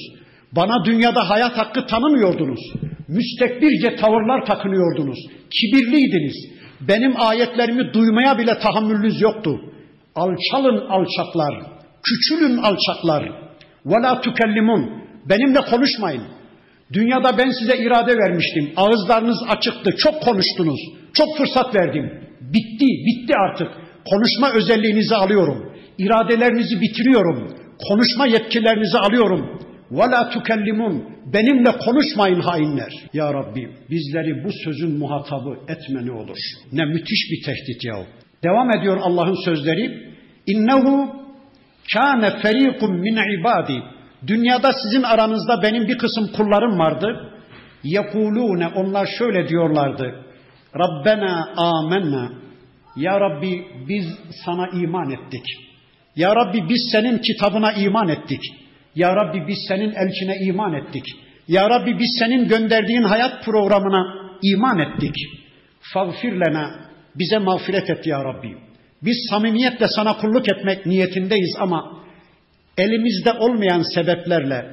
Bana 0.52 0.86
dünyada 0.86 1.30
hayat 1.30 1.58
hakkı 1.58 1.88
tanımıyordunuz. 1.88 2.60
Müstekbirce 3.08 3.96
tavırlar 3.96 4.46
takınıyordunuz. 4.46 5.20
Kibirliydiniz. 5.52 6.36
Benim 6.82 7.22
ayetlerimi 7.22 7.94
duymaya 7.94 8.38
bile 8.38 8.60
tahammülünüz 8.60 9.22
yoktu. 9.22 9.60
Alçalın 10.16 10.88
alçaklar, 10.90 11.54
küçülün 12.04 12.58
alçaklar. 12.58 13.32
Ve 13.86 14.02
la 14.04 14.22
tükellimun. 14.22 14.90
Benimle 15.30 15.62
konuşmayın. 15.62 16.24
Dünyada 16.94 17.38
ben 17.38 17.50
size 17.50 17.78
irade 17.78 18.18
vermiştim. 18.18 18.72
Ağızlarınız 18.76 19.38
açıktı. 19.50 19.96
Çok 19.98 20.22
konuştunuz. 20.22 20.80
Çok 21.14 21.38
fırsat 21.38 21.76
verdim. 21.76 22.12
Bitti, 22.42 22.86
bitti 22.86 23.34
artık. 23.36 23.68
Konuşma 24.10 24.52
özelliğinizi 24.52 25.16
alıyorum. 25.16 25.74
İradelerinizi 25.98 26.82
bitiriyorum. 26.82 27.48
Konuşma 27.90 28.26
yetkilerinizi 28.28 28.98
alıyorum. 28.98 29.60
Ve 29.92 30.12
la 30.12 30.30
tükellimun. 30.30 31.04
Benimle 31.34 31.72
konuşmayın 31.72 32.40
hainler. 32.40 32.94
Ya 33.14 33.34
Rabbi 33.34 33.70
bizleri 33.90 34.44
bu 34.44 34.50
sözün 34.64 34.98
muhatabı 34.98 35.58
etme 35.68 36.06
ne 36.06 36.12
olur. 36.12 36.38
Ne 36.72 36.86
müthiş 36.86 37.32
bir 37.32 37.46
tehdit 37.46 37.86
yahu. 37.86 38.06
Devam 38.44 38.72
ediyor 38.72 38.98
Allah'ın 38.98 39.46
sözleri. 39.46 40.14
İnnehu 40.48 41.16
kâne 41.94 42.30
ferîkum 42.42 43.00
min 43.00 43.40
ibâdi. 43.40 43.84
Dünyada 44.28 44.72
sizin 44.74 45.04
aranızda 45.04 45.62
benim 45.64 45.88
bir 45.88 45.98
kısım 45.98 46.32
kullarım 46.38 46.80
vardı. 46.80 47.32
Yekulûne 47.84 48.68
onlar 48.68 49.08
şöyle 49.18 49.48
diyorlardı. 49.48 50.26
Rabbena 50.76 51.50
amenna. 51.58 52.32
Ya 52.96 53.20
Rabbi 53.20 53.66
biz 53.88 54.06
sana 54.46 54.68
iman 54.68 55.12
ettik. 55.12 55.46
Ya 56.16 56.36
Rabbi 56.36 56.70
biz 56.70 56.90
senin 56.92 57.18
kitabına 57.18 57.74
iman 57.74 58.08
ettik. 58.10 58.42
Ya 59.00 59.16
Rabbi 59.16 59.48
biz 59.48 59.58
senin 59.68 59.92
elçine 59.92 60.36
iman 60.48 60.74
ettik. 60.74 61.04
Ya 61.48 61.70
Rabbi 61.70 62.00
biz 62.00 62.18
senin 62.20 62.48
gönderdiğin 62.48 63.04
hayat 63.04 63.46
programına 63.46 64.04
iman 64.42 64.80
ettik. 64.80 65.16
Fagfir 65.94 66.32
lena 66.32 66.66
bize 67.16 67.38
mağfiret 67.38 67.90
et 67.90 68.08
ya 68.08 68.24
Rabbi. 68.24 68.58
Biz 69.02 69.28
samimiyetle 69.30 69.88
sana 69.88 70.18
kulluk 70.18 70.52
etmek 70.52 70.86
niyetindeyiz 70.86 71.56
ama 71.60 72.04
elimizde 72.78 73.32
olmayan 73.32 73.82
sebeplerle 73.96 74.66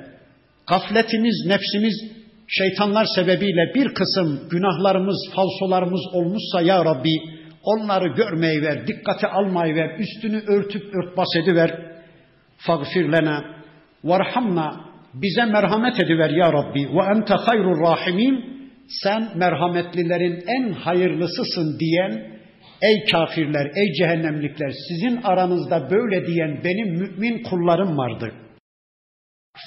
gafletimiz, 0.66 1.46
nefsimiz, 1.46 1.94
şeytanlar 2.48 3.06
sebebiyle 3.14 3.74
bir 3.74 3.94
kısım 3.94 4.48
günahlarımız, 4.50 5.30
falsolarımız 5.34 6.00
olmuşsa 6.12 6.62
ya 6.62 6.84
Rabbi 6.84 7.16
onları 7.62 8.08
görmeyi 8.08 8.62
ver, 8.62 8.86
dikkate 8.86 9.26
almayı 9.26 9.74
ver, 9.74 9.98
üstünü 9.98 10.42
örtüp 10.46 10.94
örtbas 10.94 11.36
ediver. 11.36 11.70
Fagfir 12.58 13.12
lena 13.12 13.55
Varhamna 14.06 14.80
bize 15.14 15.44
merhamet 15.44 16.00
ediver 16.00 16.30
ya 16.30 16.52
Rabbi 16.52 16.80
ve 16.96 17.02
ente 17.14 17.34
hayrul 17.34 17.80
rahimin 17.80 18.56
sen 19.02 19.28
merhametlilerin 19.34 20.44
en 20.46 20.72
hayırlısısın 20.72 21.78
diyen 21.80 22.12
ey 22.82 23.04
kafirler 23.12 23.66
ey 23.76 23.92
cehennemlikler 23.92 24.72
sizin 24.88 25.22
aranızda 25.22 25.90
böyle 25.90 26.26
diyen 26.26 26.60
benim 26.64 26.88
mümin 26.88 27.42
kullarım 27.42 27.98
vardı. 27.98 28.32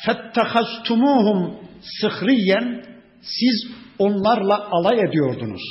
Fettehastumuhum 0.05 1.55
sıhriyen 2.01 2.83
siz 3.21 3.71
onlarla 3.99 4.67
alay 4.71 4.99
ediyordunuz. 4.99 5.61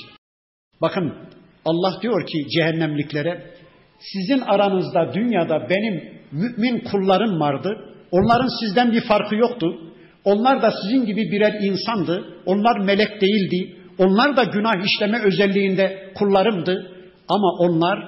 Bakın 0.83 1.15
Allah 1.65 2.03
diyor 2.03 2.27
ki 2.27 2.47
cehennemliklere 2.57 3.51
sizin 3.99 4.41
aranızda 4.41 5.15
dünyada 5.15 5.69
benim 5.71 6.23
mümin 6.33 6.81
kullarım 6.81 7.41
vardı. 7.41 7.95
Onların 8.11 8.49
sizden 8.61 8.93
bir 8.93 9.01
farkı 9.01 9.35
yoktu. 9.37 9.67
Onlar 10.25 10.63
da 10.63 10.73
sizin 10.83 11.07
gibi 11.07 11.31
birer 11.33 11.55
insandı. 11.63 12.25
Onlar 12.47 12.79
melek 12.79 13.21
değildi. 13.21 13.77
Onlar 13.99 14.37
da 14.37 14.45
günah 14.45 14.85
işleme 14.85 15.23
özelliğinde 15.23 16.13
kullarımdı. 16.15 16.93
Ama 17.29 17.49
onlar 17.59 17.99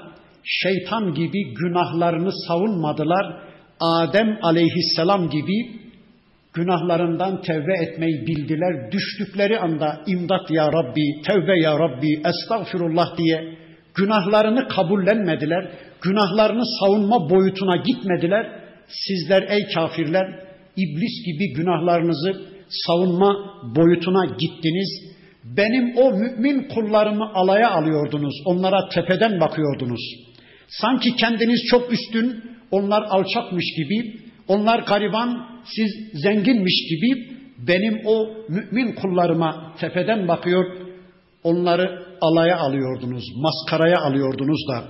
şeytan 0.45 1.15
gibi 1.15 1.55
günahlarını 1.55 2.31
savunmadılar. 2.49 3.41
Adem 3.81 4.39
aleyhisselam 4.43 5.31
gibi 5.31 5.81
günahlarından 6.55 7.43
tevbe 7.43 7.75
etmeyi 7.83 8.27
bildiler. 8.27 8.93
Düştükleri 8.93 9.59
anda 9.59 10.01
imdat 10.07 10.51
ya 10.51 10.73
Rabbi, 10.73 11.23
tevbe 11.27 11.61
ya 11.61 11.79
Rabbi, 11.79 12.23
estağfirullah 12.25 13.17
diye 13.17 13.55
günahlarını 13.95 14.69
kabullenmediler. 14.69 15.71
Günahlarını 16.03 16.63
savunma 16.81 17.31
boyutuna 17.31 17.77
gitmediler. 17.77 18.60
Sizler 19.07 19.43
ey 19.43 19.67
kafirler 19.75 20.27
iblis 20.77 21.25
gibi 21.27 21.53
günahlarınızı 21.53 22.43
savunma 22.69 23.35
boyutuna 23.77 24.25
gittiniz. 24.27 25.11
Benim 25.45 25.97
o 25.97 26.13
mümin 26.13 26.69
kullarımı 26.69 27.33
alaya 27.35 27.71
alıyordunuz. 27.71 28.35
Onlara 28.45 28.89
tepeden 28.89 29.41
bakıyordunuz. 29.41 30.01
Sanki 30.69 31.17
kendiniz 31.17 31.61
çok 31.71 31.93
üstün, 31.93 32.45
onlar 32.71 33.03
alçakmış 33.03 33.65
gibi, 33.77 34.17
onlar 34.49 34.79
gariban, 34.79 35.47
siz 35.65 36.21
zenginmiş 36.23 36.89
gibi 36.91 37.31
benim 37.69 38.01
o 38.07 38.29
mümin 38.49 38.93
kullarıma 38.93 39.75
tepeden 39.81 40.29
bakıyor, 40.29 40.65
onları 41.45 42.07
alaya 42.21 42.59
alıyordunuz, 42.59 43.25
maskaraya 43.37 43.99
alıyordunuz 43.99 44.69
da. 44.69 44.85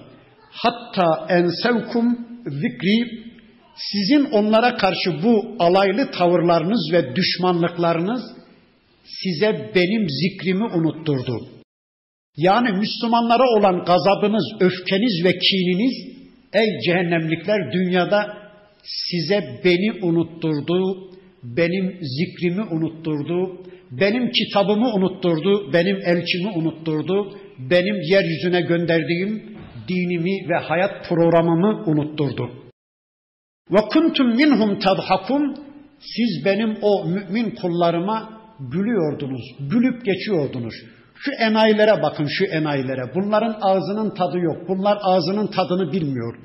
Hatta 0.52 1.26
ensevkum 1.28 2.18
zikri 2.46 3.29
sizin 3.76 4.24
onlara 4.24 4.76
karşı 4.76 5.22
bu 5.22 5.56
alaylı 5.58 6.10
tavırlarınız 6.10 6.92
ve 6.92 7.16
düşmanlıklarınız 7.16 8.22
size 9.04 9.70
benim 9.74 10.06
zikrimi 10.08 10.64
unutturdu. 10.64 11.48
Yani 12.36 12.72
Müslümanlara 12.72 13.58
olan 13.58 13.84
gazabınız, 13.84 14.44
öfkeniz 14.60 15.24
ve 15.24 15.38
kininiz 15.38 16.20
ey 16.52 16.80
cehennemlikler 16.86 17.72
dünyada 17.72 18.40
size 18.82 19.60
beni 19.64 20.04
unutturdu, 20.04 21.10
benim 21.42 21.98
zikrimi 22.02 22.62
unutturdu, 22.62 23.62
benim 23.90 24.30
kitabımı 24.30 24.94
unutturdu, 24.94 25.72
benim 25.72 25.96
elçimi 25.96 26.50
unutturdu, 26.50 27.38
benim 27.58 27.96
yeryüzüne 28.02 28.60
gönderdiğim 28.60 29.42
dinimi 29.88 30.48
ve 30.48 30.56
hayat 30.56 31.08
programımı 31.08 31.84
unutturdu. 31.86 32.59
Ve 33.72 33.78
kuntum 33.92 34.36
minhum 34.36 34.78
tadhakun 34.78 35.56
siz 35.98 36.44
benim 36.44 36.78
o 36.82 37.04
mümin 37.04 37.50
kullarıma 37.50 38.40
gülüyordunuz, 38.60 39.42
gülüp 39.60 40.04
geçiyordunuz. 40.04 40.74
Şu 41.14 41.30
enayilere 41.32 42.02
bakın 42.02 42.26
şu 42.26 42.44
enayilere. 42.44 43.02
Bunların 43.14 43.56
ağzının 43.60 44.14
tadı 44.14 44.38
yok. 44.38 44.56
Bunlar 44.68 44.98
ağzının 45.02 45.46
tadını 45.46 45.92
bilmiyor. 45.92 46.36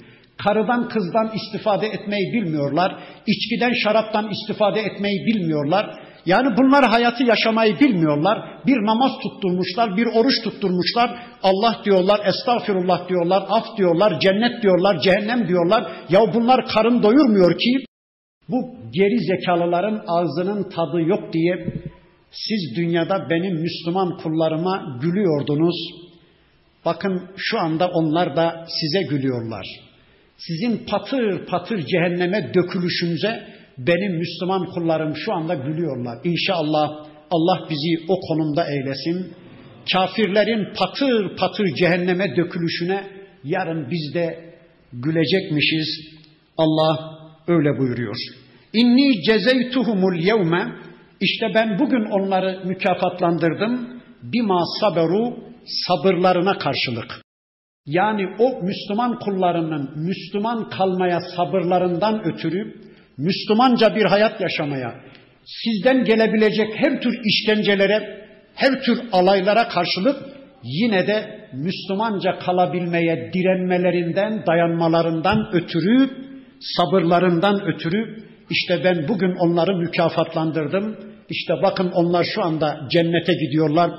Karıdan 0.43 0.89
kızdan 0.89 1.31
istifade 1.35 1.87
etmeyi 1.87 2.33
bilmiyorlar. 2.33 2.99
İçkiden 3.27 3.73
şaraptan 3.83 4.29
istifade 4.31 4.79
etmeyi 4.79 5.25
bilmiyorlar. 5.25 6.04
Yani 6.25 6.57
bunlar 6.57 6.85
hayatı 6.85 7.23
yaşamayı 7.23 7.79
bilmiyorlar. 7.79 8.59
Bir 8.67 8.85
namaz 8.85 9.11
tutturmuşlar, 9.23 9.97
bir 9.97 10.05
oruç 10.05 10.43
tutturmuşlar. 10.43 11.19
Allah 11.43 11.81
diyorlar, 11.85 12.19
estağfirullah 12.25 13.09
diyorlar, 13.09 13.43
af 13.49 13.77
diyorlar, 13.77 14.19
cennet 14.19 14.63
diyorlar, 14.63 14.99
cehennem 14.99 15.47
diyorlar. 15.47 15.91
Ya 16.09 16.33
bunlar 16.33 16.67
karın 16.67 17.03
doyurmuyor 17.03 17.57
ki 17.57 17.85
bu 18.49 18.75
geri 18.91 19.19
zekalıların 19.19 20.03
ağzının 20.07 20.69
tadı 20.69 21.01
yok 21.01 21.33
diye 21.33 21.73
siz 22.31 22.75
dünyada 22.77 23.29
benim 23.29 23.61
Müslüman 23.61 24.17
kullarıma 24.17 24.99
gülüyordunuz. 25.01 25.75
Bakın 26.85 27.21
şu 27.37 27.59
anda 27.59 27.87
onlar 27.87 28.35
da 28.35 28.65
size 28.67 29.03
gülüyorlar. 29.03 29.65
Sizin 30.37 30.85
patır 30.85 31.45
patır 31.45 31.85
cehenneme 31.85 32.53
dökülüşünüze 32.53 33.54
benim 33.77 34.17
Müslüman 34.17 34.65
kullarım 34.65 35.15
şu 35.15 35.33
anda 35.33 35.53
gülüyorlar. 35.53 36.17
İnşallah 36.23 36.89
Allah 37.31 37.67
bizi 37.69 38.05
o 38.07 38.19
konumda 38.27 38.65
eylesin. 38.71 39.33
Kafirlerin 39.93 40.73
patır 40.77 41.37
patır 41.37 41.65
cehenneme 41.65 42.35
dökülüşüne 42.35 43.03
yarın 43.43 43.91
biz 43.91 44.13
de 44.13 44.53
gülecekmişiz. 44.93 46.15
Allah 46.57 47.19
öyle 47.47 47.79
buyuruyor. 47.79 48.15
İnni 48.73 49.23
cezeytuhumul 49.23 50.15
yevme 50.15 50.75
işte 51.21 51.45
ben 51.55 51.79
bugün 51.79 52.05
onları 52.05 52.61
mükafatlandırdım. 52.65 54.01
Bima 54.23 54.63
saberu 54.79 55.37
sabırlarına 55.87 56.57
karşılık. 56.57 57.21
Yani 57.85 58.27
o 58.39 58.63
Müslüman 58.63 59.19
kullarının 59.19 59.89
Müslüman 59.95 60.69
kalmaya 60.69 61.19
sabırlarından 61.35 62.23
ötürü 62.25 62.84
Müslümanca 63.17 63.95
bir 63.95 64.05
hayat 64.05 64.41
yaşamaya, 64.41 64.95
sizden 65.45 66.03
gelebilecek 66.03 66.67
her 66.75 67.01
tür 67.01 67.19
işkencelere, 67.23 68.25
her 68.55 68.81
tür 68.81 68.99
alaylara 69.11 69.67
karşılık 69.67 70.15
yine 70.63 71.07
de 71.07 71.47
Müslümanca 71.53 72.39
kalabilmeye 72.39 73.31
direnmelerinden, 73.33 74.45
dayanmalarından 74.45 75.49
ötürü, 75.53 76.09
sabırlarından 76.59 77.61
ötürü 77.65 78.23
işte 78.49 78.81
ben 78.83 79.07
bugün 79.07 79.35
onları 79.35 79.77
mükafatlandırdım. 79.77 80.95
İşte 81.29 81.53
bakın 81.63 81.91
onlar 81.91 82.25
şu 82.35 82.43
anda 82.43 82.87
cennete 82.91 83.33
gidiyorlar 83.33 83.91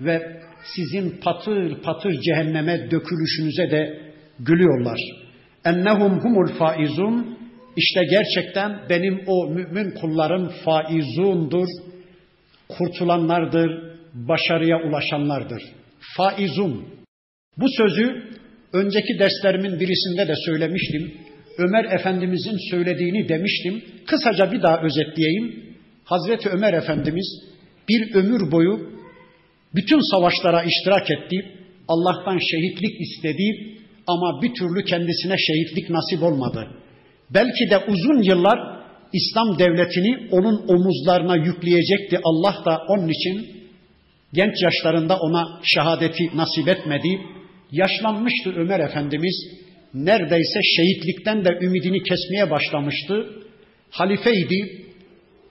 ve 0.00 0.40
sizin 0.74 1.20
patır 1.24 1.82
patır 1.82 2.20
cehenneme 2.20 2.90
dökülüşünüze 2.90 3.70
de 3.70 4.00
gülüyorlar. 4.38 5.00
Ennehum 5.64 6.20
humul 6.20 6.48
faizun 6.58 7.35
işte 7.76 8.00
gerçekten 8.10 8.80
benim 8.90 9.20
o 9.26 9.46
mümin 9.46 9.90
kullarım 9.90 10.52
faizundur, 10.64 11.68
kurtulanlardır, 12.68 13.70
başarıya 14.14 14.76
ulaşanlardır. 14.88 15.62
Faizun. 16.16 16.84
Bu 17.56 17.66
sözü 17.76 18.22
önceki 18.72 19.18
derslerimin 19.18 19.80
birisinde 19.80 20.28
de 20.28 20.34
söylemiştim. 20.46 21.14
Ömer 21.58 21.84
Efendimizin 21.84 22.70
söylediğini 22.70 23.28
demiştim. 23.28 23.84
Kısaca 24.06 24.52
bir 24.52 24.62
daha 24.62 24.82
özetleyeyim. 24.82 25.76
Hazreti 26.04 26.48
Ömer 26.48 26.72
Efendimiz 26.72 27.42
bir 27.88 28.14
ömür 28.14 28.52
boyu 28.52 28.90
bütün 29.74 30.00
savaşlara 30.10 30.62
iştirak 30.62 31.10
etti. 31.10 31.36
Allah'tan 31.88 32.38
şehitlik 32.38 33.00
istedi 33.00 33.76
ama 34.06 34.42
bir 34.42 34.54
türlü 34.54 34.84
kendisine 34.84 35.36
şehitlik 35.38 35.90
nasip 35.90 36.22
olmadı. 36.22 36.68
Belki 37.30 37.70
de 37.70 37.78
uzun 37.78 38.22
yıllar 38.22 38.58
İslam 39.12 39.58
devletini 39.58 40.28
onun 40.30 40.68
omuzlarına 40.68 41.36
yükleyecekti. 41.36 42.18
Allah 42.24 42.64
da 42.64 42.82
onun 42.88 43.08
için 43.08 43.46
genç 44.32 44.62
yaşlarında 44.62 45.16
ona 45.18 45.60
şehadeti 45.62 46.36
nasip 46.36 46.68
etmedi. 46.68 47.20
Yaşlanmıştı 47.72 48.52
Ömer 48.56 48.80
Efendimiz. 48.80 49.34
Neredeyse 49.94 50.60
şehitlikten 50.76 51.44
de 51.44 51.58
ümidini 51.62 52.02
kesmeye 52.02 52.50
başlamıştı. 52.50 53.26
Halifeydi. 53.90 54.86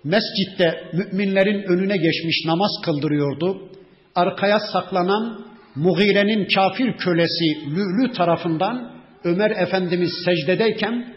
Mescitte 0.04 0.84
müminlerin 0.94 1.64
önüne 1.64 1.98
geçmiş 1.98 2.46
namaz 2.46 2.72
kıldırıyordu. 2.86 3.70
Arkaya 4.16 4.60
saklanan 4.60 5.46
Mughire'nin 5.76 6.48
kafir 6.56 6.98
kölesi 6.98 7.46
Lülü 7.70 8.12
tarafından 8.12 8.92
Ömer 9.24 9.52
Efendimiz 9.52 10.12
secdedeyken 10.26 11.15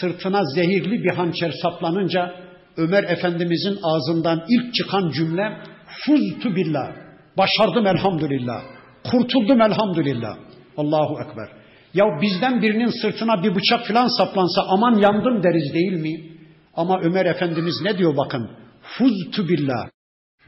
sırtına 0.00 0.44
zehirli 0.54 1.04
bir 1.04 1.10
hançer 1.10 1.52
saplanınca 1.62 2.34
Ömer 2.76 3.04
Efendimizin 3.04 3.78
ağzından 3.82 4.44
ilk 4.48 4.74
çıkan 4.74 5.10
cümle 5.10 5.58
fuztu 6.06 6.56
billah. 6.56 6.92
Başardım 7.38 7.86
elhamdülillah. 7.86 8.62
Kurtuldum 9.10 9.60
elhamdülillah. 9.60 10.36
Allahu 10.76 11.18
Ekber. 11.22 11.48
Ya 11.94 12.04
bizden 12.22 12.62
birinin 12.62 13.02
sırtına 13.02 13.42
bir 13.42 13.54
bıçak 13.54 13.86
filan 13.86 14.08
saplansa 14.18 14.62
aman 14.68 14.98
yandım 14.98 15.42
deriz 15.42 15.74
değil 15.74 15.92
mi? 15.92 16.38
Ama 16.74 17.00
Ömer 17.00 17.26
Efendimiz 17.26 17.74
ne 17.82 17.98
diyor 17.98 18.16
bakın? 18.16 18.50
Fuztu 18.82 19.48
billah. 19.48 19.88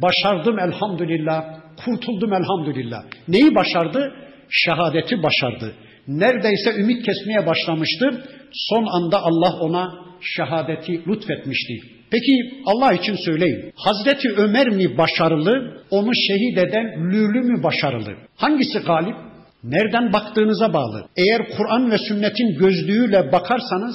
Başardım 0.03 0.59
elhamdülillah, 0.59 1.45
kurtuldum 1.85 2.33
elhamdülillah. 2.33 3.03
Neyi 3.29 3.55
başardı? 3.55 4.13
Şehadeti 4.51 5.23
başardı. 5.23 5.75
Neredeyse 6.09 6.75
ümit 6.77 7.07
kesmeye 7.07 7.47
başlamıştı. 7.47 8.25
Son 8.53 8.87
anda 8.87 9.23
Allah 9.23 9.61
ona 9.61 9.95
şehadeti 10.21 10.93
lütfetmişti. 11.09 11.75
Peki 12.11 12.63
Allah 12.67 12.93
için 12.93 13.17
söyleyin. 13.25 13.73
Hazreti 13.77 14.29
Ömer 14.37 14.69
mi 14.69 14.99
başarılı, 14.99 15.83
onu 15.91 16.15
şehit 16.15 16.59
eden 16.59 17.13
Lülü 17.13 17.41
mü 17.41 17.63
başarılı? 17.63 18.15
Hangisi 18.37 18.79
galip? 18.79 19.17
Nereden 19.65 20.13
baktığınıza 20.13 20.73
bağlı. 20.73 21.07
Eğer 21.17 21.43
Kur'an 21.57 21.91
ve 21.91 21.99
sünnetin 21.99 22.59
gözlüğüyle 22.59 23.33
bakarsanız 23.33 23.95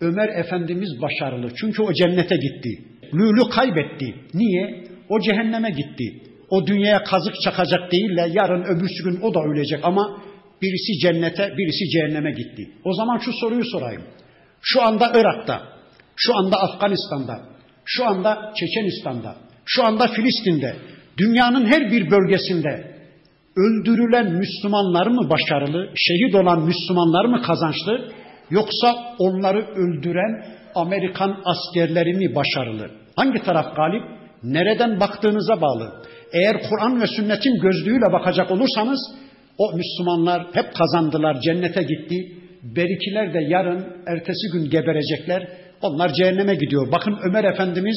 Ömer 0.00 0.28
Efendimiz 0.28 1.02
başarılı. 1.02 1.48
Çünkü 1.60 1.82
o 1.82 1.92
cennete 1.92 2.36
gitti. 2.36 2.84
Lülü 3.14 3.50
kaybetti. 3.50 4.14
Niye? 4.34 4.84
O 5.08 5.20
cehenneme 5.20 5.70
gitti. 5.70 6.22
O 6.50 6.66
dünyaya 6.66 7.04
kazık 7.04 7.34
çakacak 7.44 7.92
değil 7.92 8.16
de 8.16 8.30
yarın 8.32 8.62
öbürsü 8.62 9.04
gün 9.04 9.20
o 9.22 9.34
da 9.34 9.40
ölecek 9.40 9.80
ama 9.82 10.22
birisi 10.62 10.98
cennete, 11.02 11.54
birisi 11.58 11.88
cehenneme 11.90 12.30
gitti. 12.32 12.70
O 12.84 12.94
zaman 12.94 13.18
şu 13.18 13.32
soruyu 13.32 13.64
sorayım. 13.64 14.02
Şu 14.62 14.82
anda 14.82 15.12
Irak'ta, 15.14 15.62
şu 16.16 16.36
anda 16.36 16.56
Afganistan'da, 16.56 17.40
şu 17.84 18.06
anda 18.06 18.52
Çeçenistan'da, 18.56 19.36
şu 19.64 19.84
anda 19.84 20.06
Filistin'de, 20.06 20.76
dünyanın 21.18 21.66
her 21.66 21.92
bir 21.92 22.10
bölgesinde 22.10 22.98
öldürülen 23.56 24.32
Müslümanlar 24.32 25.06
mı 25.06 25.30
başarılı, 25.30 25.92
şehit 25.96 26.34
olan 26.34 26.64
Müslümanlar 26.64 27.24
mı 27.24 27.42
kazançlı, 27.42 28.12
yoksa 28.50 29.14
onları 29.18 29.66
öldüren 29.66 30.44
Amerikan 30.74 31.42
askerleri 31.44 32.14
mi 32.14 32.34
başarılı? 32.34 32.90
Hangi 33.16 33.42
taraf 33.42 33.76
galip? 33.76 34.02
Nereden 34.42 35.00
baktığınıza 35.00 35.60
bağlı. 35.60 35.92
Eğer 36.32 36.56
Kur'an 36.68 37.00
ve 37.00 37.06
sünnetin 37.06 37.60
gözlüğüyle 37.60 38.12
bakacak 38.12 38.50
olursanız 38.50 39.00
o 39.58 39.72
Müslümanlar 39.76 40.46
hep 40.52 40.74
kazandılar, 40.74 41.40
cennete 41.40 41.82
gitti. 41.82 42.14
Berikiler 42.62 43.34
de 43.34 43.38
yarın, 43.48 43.86
ertesi 44.06 44.52
gün 44.52 44.70
geberecekler. 44.70 45.48
Onlar 45.82 46.12
cehenneme 46.12 46.54
gidiyor. 46.54 46.92
Bakın 46.92 47.18
Ömer 47.28 47.44
Efendimiz 47.44 47.96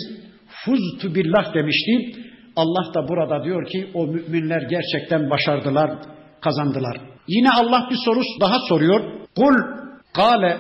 fuztu 0.66 1.16
billah 1.16 1.54
demişti. 1.54 1.92
Allah 2.56 2.94
da 2.94 3.08
burada 3.08 3.44
diyor 3.44 3.68
ki 3.68 3.88
o 3.94 4.08
müminler 4.08 4.62
gerçekten 4.62 5.30
başardılar, 5.30 5.92
kazandılar. 6.42 6.98
Yine 7.28 7.50
Allah 7.52 7.88
bir 7.92 7.98
soru 8.06 8.22
daha 8.42 8.60
soruyor. 8.70 9.02
Kul 9.36 9.56
kale 10.14 10.58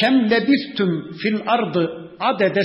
kem 0.00 0.30
lebistum 0.30 1.12
fil 1.22 1.38
ardı 1.46 2.10
adede. 2.20 2.60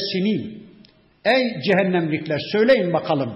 Ey 1.25 1.61
cehennemlikler 1.61 2.39
söyleyin 2.51 2.93
bakalım. 2.93 3.33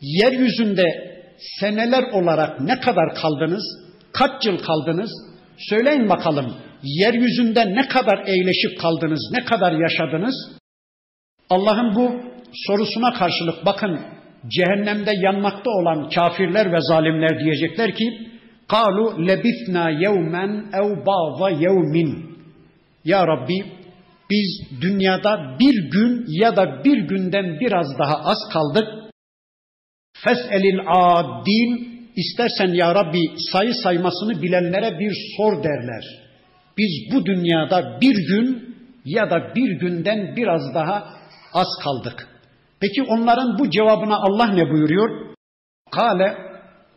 Yeryüzünde 0.00 1.15
seneler 1.60 2.02
olarak 2.02 2.60
ne 2.60 2.80
kadar 2.80 3.14
kaldınız? 3.14 3.64
Kaç 4.12 4.46
yıl 4.46 4.58
kaldınız? 4.58 5.10
Söyleyin 5.58 6.08
bakalım. 6.08 6.54
Yeryüzünde 6.82 7.74
ne 7.74 7.88
kadar 7.88 8.18
eğleşip 8.26 8.80
kaldınız? 8.80 9.30
Ne 9.32 9.44
kadar 9.44 9.72
yaşadınız? 9.72 10.34
Allah'ın 11.50 11.94
bu 11.94 12.20
sorusuna 12.66 13.14
karşılık 13.14 13.66
bakın 13.66 14.00
cehennemde 14.48 15.10
yanmakta 15.22 15.70
olan 15.70 16.10
kafirler 16.10 16.72
ve 16.72 16.80
zalimler 16.80 17.40
diyecekler 17.40 17.94
ki 17.94 18.28
kalu 18.68 19.26
lebithna 19.28 19.90
yevmen 19.90 20.66
ev 20.72 21.06
ba'za 21.06 21.50
yevmin 21.50 22.36
ya 23.04 23.26
Rabbi 23.26 23.64
biz 24.30 24.80
dünyada 24.80 25.56
bir 25.60 25.90
gün 25.90 26.24
ya 26.28 26.56
da 26.56 26.84
bir 26.84 26.98
günden 26.98 27.60
biraz 27.60 27.98
daha 27.98 28.14
az 28.24 28.38
kaldık. 28.52 28.88
Fes'elil 30.26 30.80
adin 30.86 31.70
istersen 32.16 32.74
ya 32.74 32.94
Rabbi 32.94 33.20
sayı 33.52 33.74
saymasını 33.74 34.42
bilenlere 34.42 34.98
bir 34.98 35.12
sor 35.36 35.64
derler. 35.64 36.04
Biz 36.78 37.12
bu 37.12 37.26
dünyada 37.26 37.98
bir 38.00 38.14
gün 38.14 38.76
ya 39.04 39.30
da 39.30 39.54
bir 39.54 39.70
günden 39.70 40.36
biraz 40.36 40.74
daha 40.74 41.04
az 41.52 41.68
kaldık. 41.84 42.28
Peki 42.80 43.02
onların 43.02 43.58
bu 43.58 43.70
cevabına 43.70 44.16
Allah 44.16 44.46
ne 44.46 44.70
buyuruyor? 44.70 45.34
Kale 45.90 46.36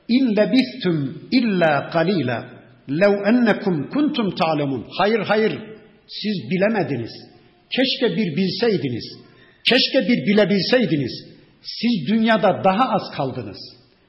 in 0.08 0.36
lebistum 0.36 1.28
illa 1.32 1.90
qalila 1.90 2.46
lev 2.90 3.14
ennekum 3.28 3.90
kuntum 3.90 4.36
ta'lemun. 4.36 4.86
Hayır 4.98 5.20
hayır 5.20 5.52
siz 6.08 6.52
bilemediniz. 6.52 7.12
Keşke 7.76 8.18
bir 8.18 8.38
bilseydiniz. 8.38 9.06
Keşke 9.70 10.10
bir 10.10 10.28
bilebilseydiniz. 10.28 11.29
Siz 11.62 12.08
dünyada 12.08 12.64
daha 12.64 12.90
az 12.90 13.02
kaldınız. 13.18 13.58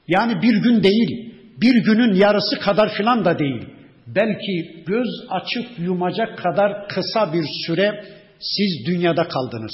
Yani 0.07 0.41
bir 0.41 0.55
gün 0.55 0.83
değil, 0.83 1.33
bir 1.61 1.83
günün 1.83 2.13
yarısı 2.13 2.59
kadar 2.59 2.93
filan 2.97 3.25
da 3.25 3.39
değil. 3.39 3.65
Belki 4.07 4.83
göz 4.87 5.07
açıp 5.29 5.79
yumacak 5.79 6.37
kadar 6.37 6.87
kısa 6.87 7.33
bir 7.33 7.45
süre 7.65 8.03
siz 8.39 8.85
dünyada 8.85 9.27
kaldınız. 9.27 9.71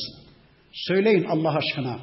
Söyleyin 0.73 1.23
Allah 1.23 1.57
aşkına. 1.57 1.99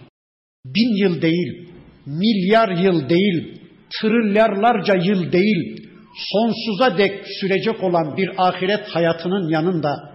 Bin 0.66 0.96
yıl 0.96 1.22
değil, 1.22 1.68
milyar 2.06 2.68
yıl 2.68 3.08
değil, 3.08 3.60
trilyarlarca 4.00 4.94
yıl 4.94 5.32
değil, 5.32 5.88
sonsuza 6.32 6.98
dek 6.98 7.26
sürecek 7.40 7.82
olan 7.82 8.16
bir 8.16 8.30
ahiret 8.38 8.88
hayatının 8.88 9.48
yanında 9.48 10.14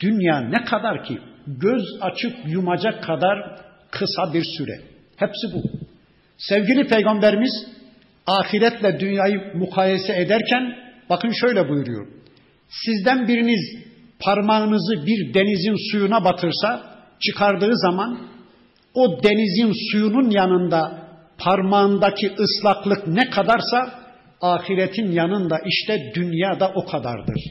dünya 0.00 0.40
ne 0.40 0.64
kadar 0.64 1.04
ki 1.04 1.18
göz 1.46 1.82
açıp 2.00 2.34
yumacak 2.46 3.04
kadar 3.04 3.60
kısa 3.90 4.34
bir 4.34 4.44
süre. 4.58 4.80
Hepsi 5.20 5.54
bu. 5.54 5.62
Sevgili 6.38 6.86
Peygamberimiz 6.86 7.66
ahiretle 8.26 9.00
dünyayı 9.00 9.40
mukayese 9.54 10.16
ederken 10.16 10.76
bakın 11.10 11.32
şöyle 11.40 11.68
buyuruyor. 11.68 12.08
Sizden 12.68 13.28
biriniz 13.28 13.90
parmağınızı 14.20 15.06
bir 15.06 15.34
denizin 15.34 15.92
suyuna 15.92 16.24
batırsa 16.24 16.82
çıkardığı 17.20 17.76
zaman 17.76 18.18
o 18.94 19.22
denizin 19.22 19.72
suyunun 19.92 20.30
yanında 20.30 21.08
parmağındaki 21.38 22.32
ıslaklık 22.38 23.06
ne 23.06 23.30
kadarsa 23.30 24.00
ahiretin 24.40 25.12
yanında 25.12 25.58
işte 25.66 26.12
dünyada 26.14 26.72
o 26.74 26.86
kadardır. 26.86 27.42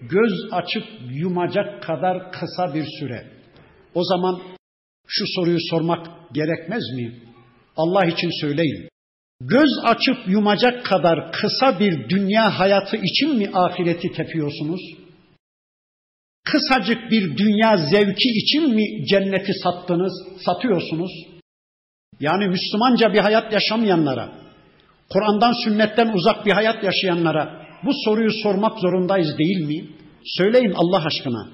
Göz 0.00 0.32
açıp 0.52 0.84
yumacak 1.10 1.82
kadar 1.82 2.32
kısa 2.32 2.74
bir 2.74 2.86
süre. 2.98 3.26
O 3.94 4.04
zaman 4.04 4.40
şu 5.06 5.24
soruyu 5.26 5.58
sormak 5.70 6.06
gerekmez 6.32 6.82
mi? 6.96 7.12
Allah 7.76 8.04
için 8.04 8.30
söyleyin. 8.40 8.88
Göz 9.40 9.70
açıp 9.84 10.28
yumacak 10.28 10.84
kadar 10.84 11.32
kısa 11.32 11.80
bir 11.80 12.08
dünya 12.08 12.58
hayatı 12.58 12.96
için 12.96 13.36
mi 13.36 13.50
ahireti 13.54 14.12
tepiyorsunuz? 14.12 14.80
Kısacık 16.44 17.10
bir 17.10 17.36
dünya 17.36 17.76
zevki 17.76 18.28
için 18.28 18.74
mi 18.74 19.06
cenneti 19.06 19.52
sattınız, 19.62 20.12
satıyorsunuz? 20.44 21.10
Yani 22.20 22.48
Müslümanca 22.48 23.12
bir 23.12 23.18
hayat 23.18 23.52
yaşamayanlara, 23.52 24.32
Kur'an'dan 25.08 25.64
sünnetten 25.64 26.08
uzak 26.08 26.46
bir 26.46 26.52
hayat 26.52 26.84
yaşayanlara 26.84 27.66
bu 27.84 27.90
soruyu 28.04 28.30
sormak 28.42 28.78
zorundayız 28.78 29.38
değil 29.38 29.60
mi? 29.66 29.88
Söyleyin 30.24 30.72
Allah 30.76 31.04
aşkına. 31.06 31.48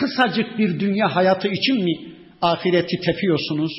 Kısacık 0.00 0.58
bir 0.58 0.80
dünya 0.80 1.16
hayatı 1.16 1.48
için 1.48 1.84
mi 1.84 2.12
ahireti 2.42 2.96
tepiyorsunuz? 3.00 3.72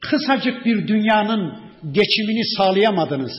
Kısacık 0.00 0.66
bir 0.66 0.88
dünyanın 0.88 1.54
geçimini 1.92 2.44
sağlayamadınız. 2.56 3.32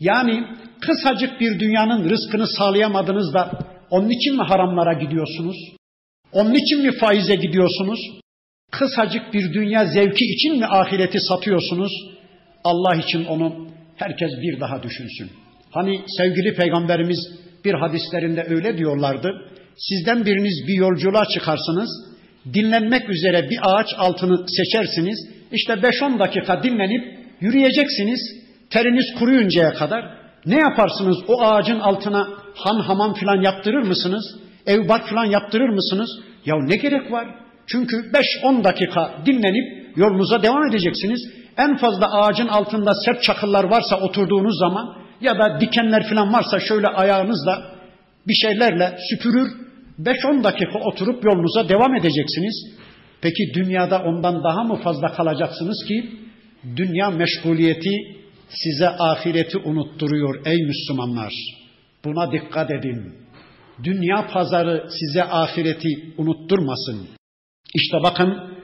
Yani 0.00 0.44
kısacık 0.80 1.40
bir 1.40 1.60
dünyanın 1.60 2.10
rızkını 2.10 2.46
sağlayamadınız 2.46 3.34
da 3.34 3.58
onun 3.90 4.08
için 4.08 4.36
mi 4.36 4.42
haramlara 4.42 4.92
gidiyorsunuz? 4.92 5.56
Onun 6.32 6.54
için 6.54 6.82
mi 6.82 6.92
faize 6.92 7.34
gidiyorsunuz? 7.34 8.00
Kısacık 8.70 9.34
bir 9.34 9.54
dünya 9.54 9.86
zevki 9.86 10.24
için 10.24 10.58
mi 10.58 10.66
ahireti 10.66 11.20
satıyorsunuz? 11.20 11.92
Allah 12.64 12.96
için 12.96 13.24
onu 13.24 13.68
herkes 13.96 14.30
bir 14.42 14.60
daha 14.60 14.82
düşünsün. 14.82 15.30
Hani 15.70 16.00
sevgili 16.18 16.54
peygamberimiz 16.54 17.18
bir 17.64 17.74
hadislerinde 17.74 18.46
öyle 18.48 18.78
diyorlardı. 18.78 19.50
Sizden 19.76 20.26
biriniz 20.26 20.68
bir 20.68 20.74
yolculuğa 20.74 21.24
çıkarsınız. 21.24 22.15
Dinlenmek 22.54 23.10
üzere 23.10 23.50
bir 23.50 23.58
ağaç 23.62 23.86
altını 23.98 24.48
seçersiniz. 24.48 25.28
İşte 25.52 25.72
5-10 25.72 26.18
dakika 26.18 26.62
dinlenip 26.62 27.18
yürüyeceksiniz. 27.40 28.20
Teriniz 28.70 29.14
kuruyuncaya 29.18 29.72
kadar. 29.72 30.04
Ne 30.46 30.56
yaparsınız? 30.56 31.16
O 31.28 31.42
ağacın 31.42 31.80
altına 31.80 32.28
han 32.54 32.80
hamam 32.80 33.14
filan 33.14 33.42
yaptırır 33.42 33.82
mısınız? 33.82 34.24
Ev 34.66 34.88
bak 34.88 35.08
filan 35.08 35.24
yaptırır 35.24 35.68
mısınız? 35.68 36.10
Ya 36.46 36.54
ne 36.62 36.76
gerek 36.76 37.12
var? 37.12 37.26
Çünkü 37.66 37.96
5-10 38.42 38.64
dakika 38.64 39.14
dinlenip 39.26 39.96
yolunuza 39.96 40.42
devam 40.42 40.66
edeceksiniz. 40.68 41.20
En 41.58 41.76
fazla 41.76 42.12
ağacın 42.12 42.48
altında 42.48 42.92
sert 43.04 43.22
çakıllar 43.22 43.64
varsa 43.64 44.00
oturduğunuz 44.00 44.58
zaman 44.58 44.96
ya 45.20 45.38
da 45.38 45.60
dikenler 45.60 46.08
falan 46.08 46.32
varsa 46.32 46.60
şöyle 46.60 46.86
ayağınızla 46.86 47.62
bir 48.28 48.34
şeylerle 48.34 48.98
süpürür 49.10 49.65
5-10 50.00 50.44
dakika 50.44 50.78
oturup 50.78 51.24
yolunuza 51.24 51.68
devam 51.68 51.94
edeceksiniz. 51.94 52.76
Peki 53.20 53.54
dünyada 53.54 54.02
ondan 54.02 54.44
daha 54.44 54.64
mı 54.64 54.76
fazla 54.82 55.12
kalacaksınız 55.12 55.84
ki 55.88 56.26
Dünya 56.76 57.10
meşguliyeti 57.10 57.90
size 58.48 58.88
ahireti 58.88 59.58
unutturuyor 59.58 60.46
ey 60.46 60.56
Müslümanlar. 60.66 61.32
Buna 62.04 62.32
dikkat 62.32 62.70
edin. 62.70 63.14
Dünya 63.84 64.28
pazarı 64.32 64.88
size 64.90 65.24
ahireti 65.24 65.88
unutturmasın. 66.18 67.08
İşte 67.74 67.96
bakın 68.02 68.58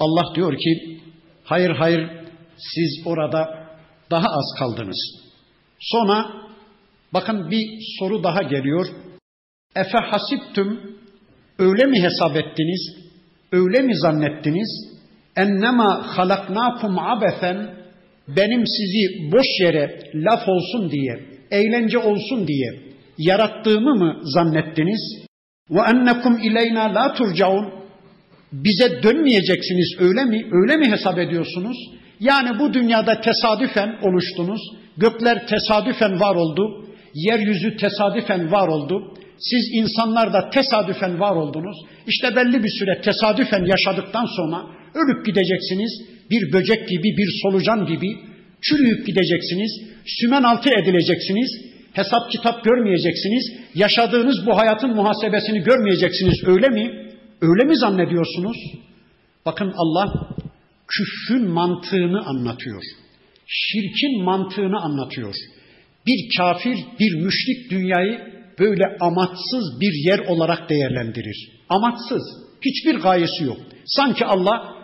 Allah 0.00 0.34
diyor 0.34 0.58
ki 0.58 1.00
hayır 1.44 1.70
hayır 1.70 2.10
siz 2.56 3.06
orada 3.06 3.68
daha 4.10 4.26
az 4.26 4.58
kaldınız. 4.58 5.26
Sonra 5.80 6.26
bakın 7.14 7.50
bir 7.50 7.66
soru 7.98 8.24
daha 8.24 8.42
geliyor. 8.42 8.86
Efe 9.76 9.98
hasiptüm 9.98 10.80
öyle 11.58 11.84
mi 11.86 12.02
hesap 12.02 12.36
ettiniz? 12.36 12.96
Öyle 13.52 13.82
mi 13.82 13.96
zannettiniz? 13.96 14.68
Ennema 15.36 16.16
halaknakum 16.16 16.98
abesen 16.98 17.70
benim 18.28 18.66
sizi 18.66 19.32
boş 19.32 19.46
yere 19.60 20.00
laf 20.14 20.48
olsun 20.48 20.90
diye, 20.90 21.20
eğlence 21.50 21.98
olsun 21.98 22.46
diye 22.46 22.72
yarattığımı 23.18 23.94
mı 23.94 24.20
zannettiniz? 24.22 25.26
Ve 25.70 25.80
ennekum 25.80 26.38
ileyna 26.38 26.94
la 26.94 27.14
turcaun 27.14 27.72
bize 28.52 29.02
dönmeyeceksiniz 29.02 29.96
öyle 29.98 30.24
mi? 30.24 30.46
Öyle 30.52 30.76
mi 30.76 30.90
hesap 30.90 31.18
ediyorsunuz? 31.18 31.76
Yani 32.20 32.58
bu 32.58 32.74
dünyada 32.74 33.20
tesadüfen 33.20 33.98
oluştunuz. 34.02 34.60
Gökler 34.96 35.46
tesadüfen 35.46 36.20
var 36.20 36.34
oldu. 36.34 36.86
Yeryüzü 37.14 37.76
tesadüfen 37.76 38.52
var 38.52 38.68
oldu. 38.68 39.14
Siz 39.38 39.68
insanlar 39.72 40.32
da 40.32 40.50
tesadüfen 40.50 41.20
var 41.20 41.36
oldunuz. 41.36 41.76
İşte 42.06 42.36
belli 42.36 42.64
bir 42.64 42.70
süre 42.78 43.00
tesadüfen 43.00 43.64
yaşadıktan 43.64 44.26
sonra 44.36 44.66
ölüp 44.94 45.26
gideceksiniz. 45.26 45.92
Bir 46.30 46.52
böcek 46.52 46.88
gibi, 46.88 47.16
bir 47.16 47.28
solucan 47.42 47.86
gibi 47.86 48.16
çürüyüp 48.62 49.06
gideceksiniz. 49.06 49.72
Sümen 50.06 50.42
altı 50.42 50.70
edileceksiniz. 50.82 51.50
Hesap 51.92 52.30
kitap 52.30 52.64
görmeyeceksiniz. 52.64 53.52
Yaşadığınız 53.74 54.46
bu 54.46 54.58
hayatın 54.58 54.94
muhasebesini 54.94 55.62
görmeyeceksiniz. 55.62 56.44
Öyle 56.46 56.68
mi? 56.68 57.12
Öyle 57.40 57.64
mi 57.64 57.76
zannediyorsunuz? 57.76 58.56
Bakın 59.46 59.72
Allah 59.76 60.28
küfrün 60.88 61.48
mantığını 61.48 62.26
anlatıyor. 62.26 62.82
Şirkin 63.46 64.24
mantığını 64.24 64.80
anlatıyor. 64.80 65.34
Bir 66.06 66.36
kafir, 66.36 66.76
bir 67.00 67.14
müşrik 67.24 67.70
dünyayı 67.70 68.35
böyle 68.60 68.84
amaçsız 69.00 69.80
bir 69.80 70.10
yer 70.10 70.18
olarak 70.18 70.70
değerlendirir. 70.70 71.48
Amaçsız, 71.68 72.22
hiçbir 72.64 73.00
gayesi 73.00 73.44
yok. 73.44 73.56
Sanki 73.86 74.26
Allah 74.26 74.74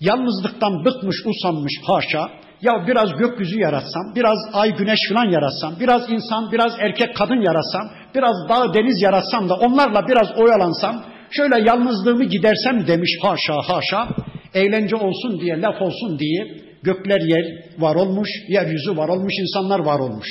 yalnızlıktan 0.00 0.84
bıkmış, 0.84 1.16
usanmış 1.26 1.72
haşa. 1.86 2.30
Ya 2.62 2.84
biraz 2.86 3.16
gökyüzü 3.18 3.60
yaratsam, 3.60 4.14
biraz 4.16 4.38
ay 4.52 4.76
güneş 4.76 4.98
falan 5.08 5.24
yaratsam, 5.24 5.74
biraz 5.80 6.10
insan, 6.10 6.52
biraz 6.52 6.72
erkek 6.80 7.16
kadın 7.16 7.40
yaratsam, 7.40 7.90
biraz 8.14 8.34
dağ 8.48 8.74
deniz 8.74 9.02
yaratsam 9.02 9.48
da 9.48 9.54
onlarla 9.54 10.08
biraz 10.08 10.38
oyalansam, 10.38 11.04
şöyle 11.30 11.60
yalnızlığımı 11.60 12.24
gidersem 12.24 12.86
demiş 12.86 13.10
haşa 13.22 13.54
haşa. 13.66 14.08
Eğlence 14.54 14.96
olsun 14.96 15.40
diye, 15.40 15.60
laf 15.60 15.82
olsun 15.82 16.18
diye 16.18 16.60
gökler 16.82 17.20
yer 17.20 17.44
var 17.78 17.94
olmuş, 17.94 18.28
yeryüzü 18.48 18.96
var 18.96 19.08
olmuş, 19.08 19.32
insanlar 19.40 19.78
var 19.78 19.98
olmuş. 19.98 20.26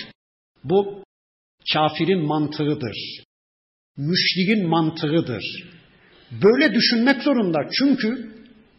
Bu 0.63 0.96
kafirin 1.73 2.27
mantığıdır. 2.27 2.97
Müşrikin 3.97 4.67
mantığıdır. 4.67 5.43
Böyle 6.31 6.73
düşünmek 6.73 7.21
zorunda 7.23 7.59
çünkü 7.79 8.31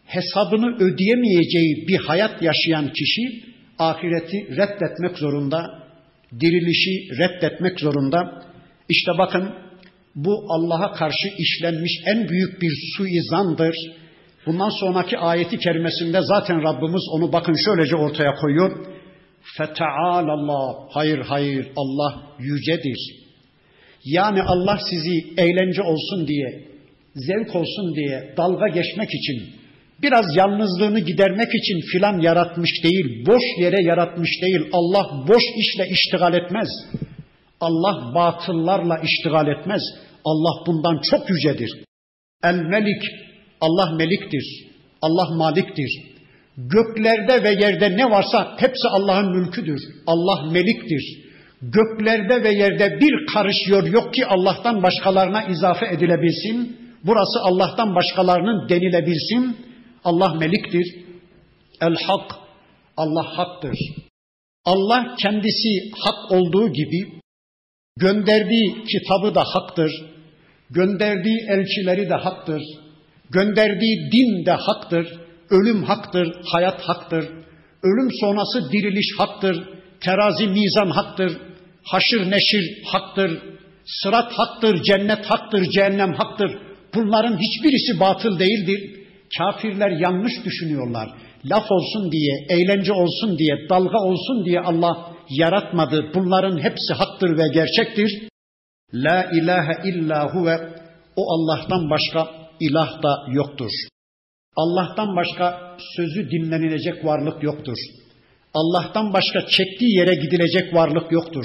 hesabını 0.05 0.76
ödeyemeyeceği 0.76 1.84
bir 1.89 1.97
hayat 1.97 2.43
yaşayan 2.43 2.93
kişi 2.93 3.45
ahireti 3.78 4.57
reddetmek 4.57 5.18
zorunda, 5.18 5.66
dirilişi 6.41 7.18
reddetmek 7.18 7.80
zorunda. 7.80 8.43
İşte 8.89 9.12
bakın 9.18 9.55
bu 10.14 10.45
Allah'a 10.49 10.93
karşı 10.93 11.28
işlenmiş 11.39 11.93
en 12.07 12.28
büyük 12.28 12.62
bir 12.62 12.72
suizandır. 12.97 13.76
Bundan 14.47 14.80
sonraki 14.80 15.18
ayeti 15.18 15.59
kerimesinde 15.59 16.20
zaten 16.22 16.62
Rabbimiz 16.62 17.03
onu 17.12 17.32
bakın 17.32 17.55
şöylece 17.64 17.97
ortaya 17.97 18.34
koyuyor. 18.34 18.97
Feteal 19.57 20.28
Allah. 20.28 20.88
Hayır 20.90 21.18
hayır 21.18 21.66
Allah 21.76 22.22
yücedir. 22.38 23.18
Yani 24.05 24.42
Allah 24.42 24.78
sizi 24.90 25.34
eğlence 25.36 25.82
olsun 25.82 26.28
diye, 26.28 26.68
zevk 27.14 27.57
olsun 27.57 27.94
diye, 27.96 28.34
dalga 28.36 28.68
geçmek 28.68 29.09
için, 29.14 29.55
biraz 30.03 30.36
yalnızlığını 30.36 31.01
gidermek 31.01 31.55
için 31.55 31.80
filan 31.92 32.20
yaratmış 32.20 32.70
değil, 32.84 33.26
boş 33.26 33.42
yere 33.61 33.82
yaratmış 33.82 34.30
değil. 34.42 34.61
Allah 34.72 35.28
boş 35.28 35.42
işle 35.57 35.88
iştigal 35.88 36.34
etmez. 36.34 36.68
Allah 37.61 38.14
batıllarla 38.14 38.99
iştigal 38.99 39.46
etmez. 39.49 39.82
Allah 40.24 40.66
bundan 40.66 41.01
çok 41.11 41.30
yücedir. 41.30 41.70
El 42.44 42.57
Melik, 42.57 43.03
Allah 43.61 43.96
meliktir. 43.96 44.66
Allah 45.03 45.36
maliktir. 45.36 46.17
Göklerde 46.59 47.42
ve 47.42 47.50
yerde 47.50 47.96
ne 47.96 48.11
varsa 48.11 48.56
hepsi 48.59 48.88
Allah'ın 48.88 49.36
mülküdür. 49.36 49.80
Allah 50.06 50.50
meliktir. 50.52 51.28
Göklerde 51.62 52.42
ve 52.42 52.54
yerde 52.54 53.00
bir 53.00 53.26
karış 53.34 53.56
yor 53.68 53.86
yok 53.86 54.14
ki 54.14 54.26
Allah'tan 54.26 54.82
başkalarına 54.82 55.42
izafe 55.42 55.86
edilebilsin. 55.86 56.76
Burası 57.04 57.40
Allah'tan 57.42 57.94
başkalarının 57.94 58.68
denilebilsin. 58.68 59.56
Allah 60.04 60.34
meliktir. 60.34 60.96
El 61.80 61.94
hak, 61.94 62.30
Allah 62.96 63.38
haktır. 63.38 63.78
Allah 64.64 65.14
kendisi 65.18 65.90
hak 66.00 66.32
olduğu 66.32 66.72
gibi 66.72 67.20
gönderdiği 67.96 68.84
kitabı 68.84 69.34
da 69.34 69.44
haktır. 69.54 69.92
Gönderdiği 70.70 71.38
elçileri 71.48 72.09
de 72.09 72.14
haktır. 72.14 72.62
Gönderdiği 73.30 74.12
din 74.12 74.46
de 74.46 74.52
haktır. 74.52 75.28
Ölüm 75.51 75.82
haktır, 75.82 76.36
hayat 76.53 76.80
haktır. 76.80 77.24
Ölüm 77.82 78.11
sonrası 78.20 78.72
diriliş 78.72 79.18
haktır. 79.18 79.68
Terazi 80.01 80.46
mizan 80.46 80.90
haktır. 80.90 81.38
Haşır 81.82 82.30
neşir 82.30 82.82
haktır. 82.84 83.42
Sırat 84.03 84.32
haktır, 84.32 84.82
cennet 84.82 85.26
haktır, 85.26 85.70
cehennem 85.70 86.12
haktır. 86.12 86.59
Bunların 86.94 87.38
hiçbirisi 87.38 88.01
batıl 88.01 88.38
değildir. 88.38 88.99
Kafirler 89.38 89.90
yanlış 89.90 90.32
düşünüyorlar. 90.44 91.09
Laf 91.44 91.70
olsun 91.70 92.12
diye, 92.12 92.46
eğlence 92.49 92.92
olsun 92.92 93.38
diye, 93.38 93.68
dalga 93.68 93.99
olsun 93.99 94.44
diye 94.44 94.61
Allah 94.61 95.12
yaratmadı. 95.30 96.11
Bunların 96.14 96.59
hepsi 96.59 96.94
haktır 96.94 97.38
ve 97.38 97.49
gerçektir. 97.55 98.28
La 98.94 99.30
ilahe 99.32 99.88
illa 99.88 100.34
huve 100.34 100.59
o 101.16 101.22
Allah'tan 101.32 101.90
başka 101.90 102.30
ilah 102.61 103.03
da 103.03 103.32
yoktur. 103.32 103.70
Allah'tan 104.62 105.16
başka 105.16 105.76
sözü 105.96 106.30
dinlenilecek 106.30 107.04
varlık 107.04 107.42
yoktur. 107.42 107.78
Allah'tan 108.54 109.12
başka 109.12 109.46
çektiği 109.46 109.98
yere 109.98 110.14
gidilecek 110.14 110.74
varlık 110.74 111.12
yoktur. 111.12 111.44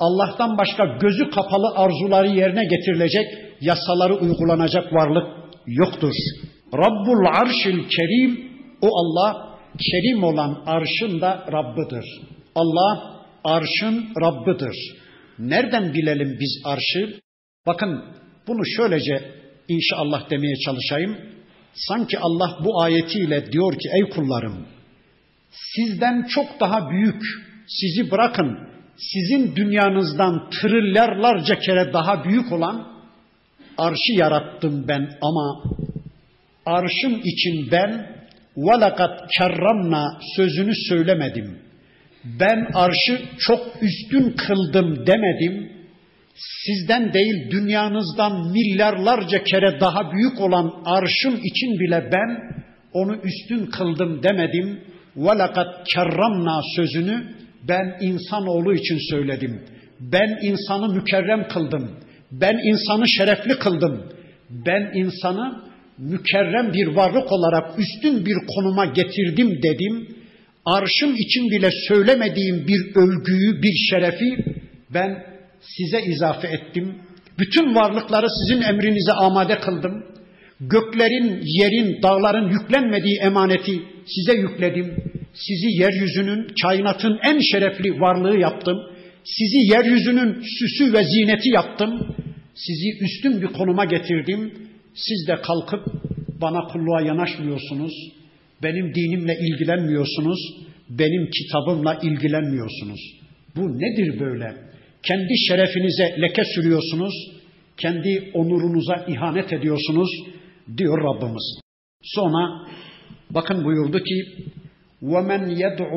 Allah'tan 0.00 0.58
başka 0.58 0.84
gözü 0.84 1.30
kapalı 1.30 1.72
arzuları 1.74 2.28
yerine 2.28 2.64
getirilecek, 2.64 3.26
yasaları 3.60 4.14
uygulanacak 4.14 4.92
varlık 4.92 5.26
yoktur. 5.66 6.14
Rabbul 6.74 7.26
arşil 7.40 7.88
kerim, 7.88 8.52
o 8.82 8.88
Allah 9.00 9.58
kerim 9.90 10.24
olan 10.24 10.62
arşın 10.66 11.20
da 11.20 11.46
Rabbıdır. 11.52 12.04
Allah 12.54 13.14
arşın 13.44 14.08
Rabbıdır. 14.22 14.76
Nereden 15.38 15.94
bilelim 15.94 16.36
biz 16.40 16.62
arşı? 16.64 17.20
Bakın 17.66 18.04
bunu 18.48 18.66
şöylece 18.66 19.22
inşallah 19.68 20.30
demeye 20.30 20.56
çalışayım. 20.56 21.33
Sanki 21.74 22.18
Allah 22.18 22.58
bu 22.64 22.82
ayetiyle 22.82 23.52
diyor 23.52 23.72
ki 23.72 23.88
ey 23.94 24.10
kullarım 24.10 24.66
sizden 25.76 26.26
çok 26.26 26.60
daha 26.60 26.90
büyük 26.90 27.22
sizi 27.66 28.10
bırakın 28.10 28.58
sizin 28.96 29.56
dünyanızdan 29.56 30.50
trilyarlarca 30.50 31.58
kere 31.58 31.92
daha 31.92 32.24
büyük 32.24 32.52
olan 32.52 32.94
arşı 33.78 34.12
yarattım 34.12 34.88
ben 34.88 35.10
ama 35.22 35.62
arşım 36.66 37.20
için 37.24 37.70
ben 37.72 38.14
velakat 38.56 39.30
kerramna 39.38 40.20
sözünü 40.36 40.72
söylemedim. 40.88 41.58
Ben 42.24 42.66
arşı 42.74 43.22
çok 43.38 43.60
üstün 43.82 44.30
kıldım 44.30 45.06
demedim 45.06 45.72
sizden 46.65 47.13
değil 47.13 47.51
dünyanızdan 47.51 48.51
milyarlarca 48.51 49.43
kere 49.43 49.79
daha 49.79 50.11
büyük 50.11 50.41
olan 50.41 50.73
arşım 50.85 51.35
için 51.43 51.79
bile 51.79 52.09
ben 52.11 52.59
onu 52.93 53.15
üstün 53.15 53.65
kıldım 53.65 54.23
demedim. 54.23 54.79
وَلَقَدْ 55.17 55.83
kerramna 55.83 56.61
sözünü 56.75 57.23
ben 57.67 57.97
insanoğlu 58.01 58.73
için 58.73 58.97
söyledim. 59.09 59.61
Ben 59.99 60.39
insanı 60.41 60.93
mükerrem 60.93 61.47
kıldım. 61.47 61.91
Ben 62.31 62.57
insanı 62.57 63.07
şerefli 63.07 63.59
kıldım. 63.59 64.03
Ben 64.49 64.91
insanı 64.93 65.61
mükerrem 65.97 66.73
bir 66.73 66.87
varlık 66.87 67.31
olarak 67.31 67.79
üstün 67.79 68.25
bir 68.25 68.35
konuma 68.55 68.85
getirdim 68.85 69.63
dedim. 69.63 70.07
arşım 70.65 71.15
için 71.15 71.51
bile 71.51 71.69
söylemediğim 71.87 72.67
bir 72.67 72.95
övgüyü, 72.95 73.61
bir 73.63 73.73
şerefi 73.89 74.45
ben 74.93 75.23
size 75.76 76.02
izafe 76.02 76.48
ettim. 76.48 76.94
Bütün 77.38 77.74
varlıkları 77.74 78.26
sizin 78.30 78.62
emrinize 78.62 79.12
amade 79.12 79.60
kıldım. 79.60 80.04
Göklerin, 80.60 81.40
yerin, 81.44 82.02
dağların 82.02 82.50
yüklenmediği 82.50 83.18
emaneti 83.18 83.82
size 84.06 84.40
yükledim. 84.40 84.94
Sizi 85.34 85.82
yeryüzünün, 85.82 86.46
kainatın 86.62 87.18
en 87.22 87.40
şerefli 87.40 88.00
varlığı 88.00 88.38
yaptım. 88.38 88.78
Sizi 89.24 89.72
yeryüzünün 89.72 90.42
süsü 90.58 90.92
ve 90.92 91.04
zineti 91.04 91.48
yaptım. 91.48 92.16
Sizi 92.54 93.04
üstün 93.04 93.42
bir 93.42 93.46
konuma 93.46 93.84
getirdim. 93.84 94.52
Siz 94.94 95.28
de 95.28 95.36
kalkıp 95.42 95.86
bana 96.40 96.60
kulluğa 96.72 97.00
yanaşmıyorsunuz. 97.00 97.92
Benim 98.62 98.94
dinimle 98.94 99.38
ilgilenmiyorsunuz. 99.40 100.38
Benim 100.88 101.30
kitabımla 101.30 101.94
ilgilenmiyorsunuz. 102.02 103.00
Bu 103.56 103.78
nedir 103.78 104.20
böyle? 104.20 104.73
Kendi 105.03 105.37
şerefinize 105.47 106.21
leke 106.21 106.43
sürüyorsunuz. 106.55 107.13
Kendi 107.77 108.31
onurunuza 108.33 109.05
ihanet 109.07 109.53
ediyorsunuz 109.53 110.09
diyor 110.77 111.03
Rabbimiz. 111.03 111.59
Sonra 112.03 112.67
bakın 113.29 113.65
buyurdu 113.65 114.03
ki 114.03 114.25
وَمَنْ 115.01 115.43
يَدْعُ 115.63 115.91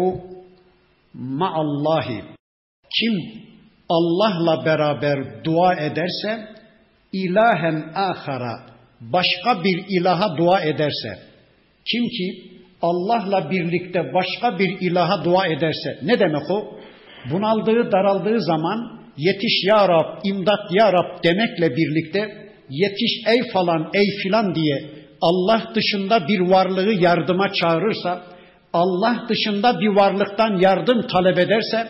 مَعَ 1.15 1.55
اللّٰهِ 1.67 2.23
Kim 3.01 3.15
Allah'la 3.89 4.65
beraber 4.65 5.45
dua 5.45 5.75
ederse 5.75 6.49
ilahen 7.13 7.93
ahara 7.95 8.67
başka 9.01 9.65
bir 9.65 9.85
ilaha 9.89 10.37
dua 10.37 10.61
ederse 10.61 11.19
kim 11.91 12.09
ki 12.09 12.53
Allah'la 12.83 13.51
birlikte 13.51 14.15
başka 14.15 14.59
bir 14.59 14.81
ilaha 14.81 15.25
dua 15.25 15.47
ederse 15.47 15.99
ne 16.03 16.21
demek 16.21 16.51
o? 16.51 16.76
Bunaldığı, 17.32 17.92
daraldığı 17.92 18.42
zaman 18.42 19.00
yetiş 19.18 19.64
ya 19.68 19.88
Rab, 19.90 20.20
imdat 20.24 20.72
ya 20.72 20.94
Rab 20.94 21.24
demekle 21.24 21.76
birlikte 21.76 22.48
yetiş 22.70 23.12
ey 23.28 23.52
falan, 23.54 23.90
ey 23.94 24.06
filan 24.24 24.56
diye 24.56 24.98
Allah 25.22 25.62
dışında 25.76 26.28
bir 26.28 26.40
varlığı 26.40 26.94
yardıma 26.94 27.54
çağırırsa, 27.54 28.22
Allah 28.74 29.26
dışında 29.30 29.80
bir 29.80 29.88
varlıktan 29.88 30.60
yardım 30.60 31.08
talep 31.08 31.40
ederse, 31.40 31.88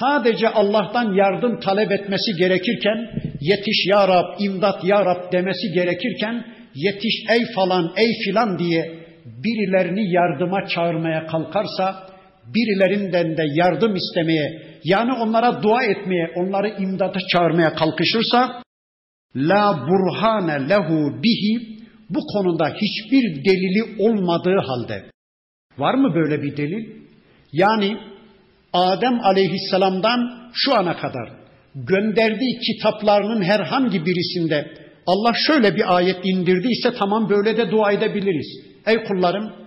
sadece 0.00 0.48
Allah'tan 0.48 1.14
yardım 1.14 1.60
talep 1.60 1.92
etmesi 1.92 2.32
gerekirken, 2.38 3.10
yetiş 3.40 3.86
ya 3.86 4.08
Rab, 4.08 4.40
imdat 4.40 4.84
ya 4.84 5.04
Rab 5.04 5.32
demesi 5.32 5.72
gerekirken, 5.74 6.46
yetiş 6.74 7.14
ey 7.30 7.44
falan, 7.54 7.92
ey 7.96 8.12
filan 8.24 8.58
diye 8.58 9.04
birilerini 9.24 10.12
yardıma 10.12 10.66
çağırmaya 10.68 11.26
kalkarsa, 11.26 12.06
birilerinden 12.54 13.36
de 13.36 13.42
yardım 13.54 13.94
istemeye, 13.96 14.62
yani 14.84 15.12
onlara 15.12 15.62
dua 15.62 15.82
etmeye, 15.82 16.32
onları 16.36 16.68
imdata 16.68 17.20
çağırmaya 17.32 17.74
kalkışırsa, 17.74 18.62
la 19.36 19.86
burhane 19.88 20.68
lehu 20.68 21.22
bihi, 21.22 21.78
bu 22.10 22.20
konuda 22.32 22.68
hiçbir 22.68 23.44
delili 23.44 24.02
olmadığı 24.02 24.58
halde, 24.66 25.10
var 25.78 25.94
mı 25.94 26.14
böyle 26.14 26.42
bir 26.42 26.56
delil? 26.56 27.04
Yani 27.52 27.96
Adem 28.72 29.20
aleyhisselamdan 29.20 30.50
şu 30.54 30.74
ana 30.74 30.96
kadar 30.96 31.32
gönderdiği 31.74 32.58
kitaplarının 32.58 33.42
herhangi 33.42 34.06
birisinde 34.06 34.84
Allah 35.06 35.32
şöyle 35.46 35.76
bir 35.76 35.96
ayet 35.96 36.16
indirdiyse 36.24 36.92
tamam 36.98 37.28
böyle 37.28 37.56
de 37.56 37.70
dua 37.70 37.92
edebiliriz. 37.92 38.46
Ey 38.86 39.04
kullarım 39.04 39.63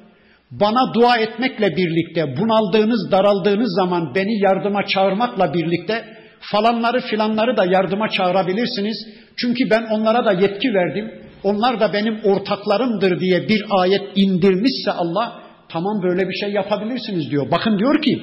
bana 0.51 0.93
dua 0.93 1.17
etmekle 1.17 1.75
birlikte 1.75 2.37
bunaldığınız 2.37 3.11
daraldığınız 3.11 3.75
zaman 3.75 4.15
beni 4.15 4.39
yardıma 4.39 4.85
çağırmakla 4.85 5.53
birlikte 5.53 6.05
falanları 6.39 6.99
filanları 6.99 7.57
da 7.57 7.65
yardıma 7.65 8.09
çağırabilirsiniz. 8.09 8.97
Çünkü 9.37 9.69
ben 9.69 9.83
onlara 9.91 10.25
da 10.25 10.33
yetki 10.33 10.73
verdim. 10.73 11.11
Onlar 11.43 11.79
da 11.79 11.93
benim 11.93 12.19
ortaklarımdır 12.23 13.19
diye 13.19 13.49
bir 13.49 13.65
ayet 13.69 14.01
indirmişse 14.15 14.91
Allah 14.91 15.43
tamam 15.69 16.03
böyle 16.03 16.29
bir 16.29 16.33
şey 16.33 16.51
yapabilirsiniz 16.51 17.31
diyor. 17.31 17.51
Bakın 17.51 17.79
diyor 17.79 18.01
ki 18.01 18.21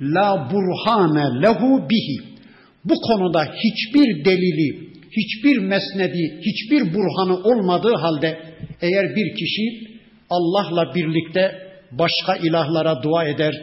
la 0.00 0.50
burhane 0.52 1.42
lehu 1.42 1.90
bihi. 1.90 2.30
Bu 2.84 2.94
konuda 2.94 3.44
hiçbir 3.44 4.24
delili, 4.24 4.90
hiçbir 5.10 5.58
mesnedi, 5.58 6.40
hiçbir 6.40 6.94
burhanı 6.94 7.36
olmadığı 7.36 7.94
halde 7.94 8.38
eğer 8.80 9.16
bir 9.16 9.34
kişi 9.34 9.90
Allah'la 10.30 10.94
birlikte 10.94 11.70
başka 11.92 12.36
ilahlara 12.36 13.02
dua 13.02 13.24
eder, 13.24 13.54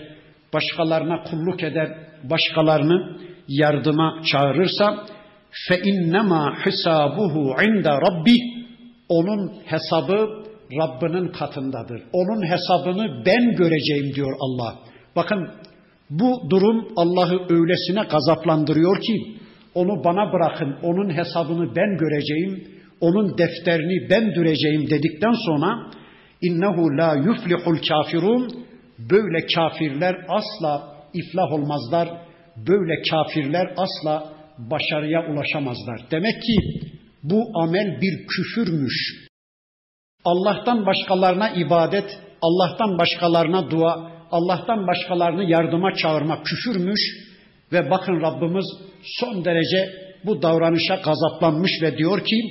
başkalarına 0.54 1.24
kulluk 1.24 1.64
eder, 1.64 1.90
başkalarını 2.24 3.18
yardıma 3.48 4.22
çağırırsa 4.32 5.06
fe 5.68 5.80
innema 5.80 6.66
hisabuhu 6.66 7.56
inde 7.64 7.90
rabbi 7.90 8.38
onun 9.10 9.54
hesabı 9.66 10.48
Rabbinin 10.82 11.28
katındadır. 11.28 12.02
Onun 12.14 12.52
hesabını 12.52 13.26
ben 13.26 13.56
göreceğim 13.56 14.16
diyor 14.16 14.36
Allah. 14.40 14.76
Bakın 15.16 15.50
bu 16.10 16.50
durum 16.50 16.88
Allah'ı 16.96 17.40
öylesine 17.50 18.02
gazaplandırıyor 18.12 19.02
ki 19.02 19.38
onu 19.76 20.04
bana 20.04 20.34
bırakın, 20.34 20.76
onun 20.84 21.10
hesabını 21.18 21.76
ben 21.76 21.98
göreceğim, 21.98 22.68
onun 23.02 23.38
defterini 23.38 24.10
ben 24.10 24.36
düreceğim 24.36 24.90
dedikten 24.90 25.34
sonra 25.46 25.92
innehu 26.42 26.98
la 26.98 27.16
yuflihul 27.16 27.80
kafirun 27.90 28.66
böyle 29.00 29.46
kafirler 29.56 30.16
asla 30.30 30.98
iflah 31.14 31.52
olmazlar. 31.52 32.10
Böyle 32.68 33.02
kafirler 33.12 33.74
asla 33.78 34.34
başarıya 34.58 35.32
ulaşamazlar. 35.32 36.02
Demek 36.12 36.42
ki 36.42 36.58
bu 37.24 37.44
amel 37.62 38.02
bir 38.02 38.28
küfürmüş. 38.28 39.28
Allah'tan 40.26 40.86
başkalarına 40.86 41.50
ibadet, 41.50 42.20
Allah'tan 42.42 42.98
başkalarına 42.98 43.72
dua, 43.72 44.12
Allah'tan 44.32 44.88
başkalarını 44.88 45.44
yardıma 45.52 45.94
çağırmak 45.94 46.46
küfürmüş 46.46 47.00
ve 47.72 47.90
bakın 47.90 48.22
Rabbimiz 48.22 48.66
son 49.20 49.46
derece 49.46 49.90
bu 50.26 50.42
davranışa 50.42 50.96
gazaplanmış 50.96 51.72
ve 51.82 51.98
diyor 51.98 52.26
ki 52.26 52.42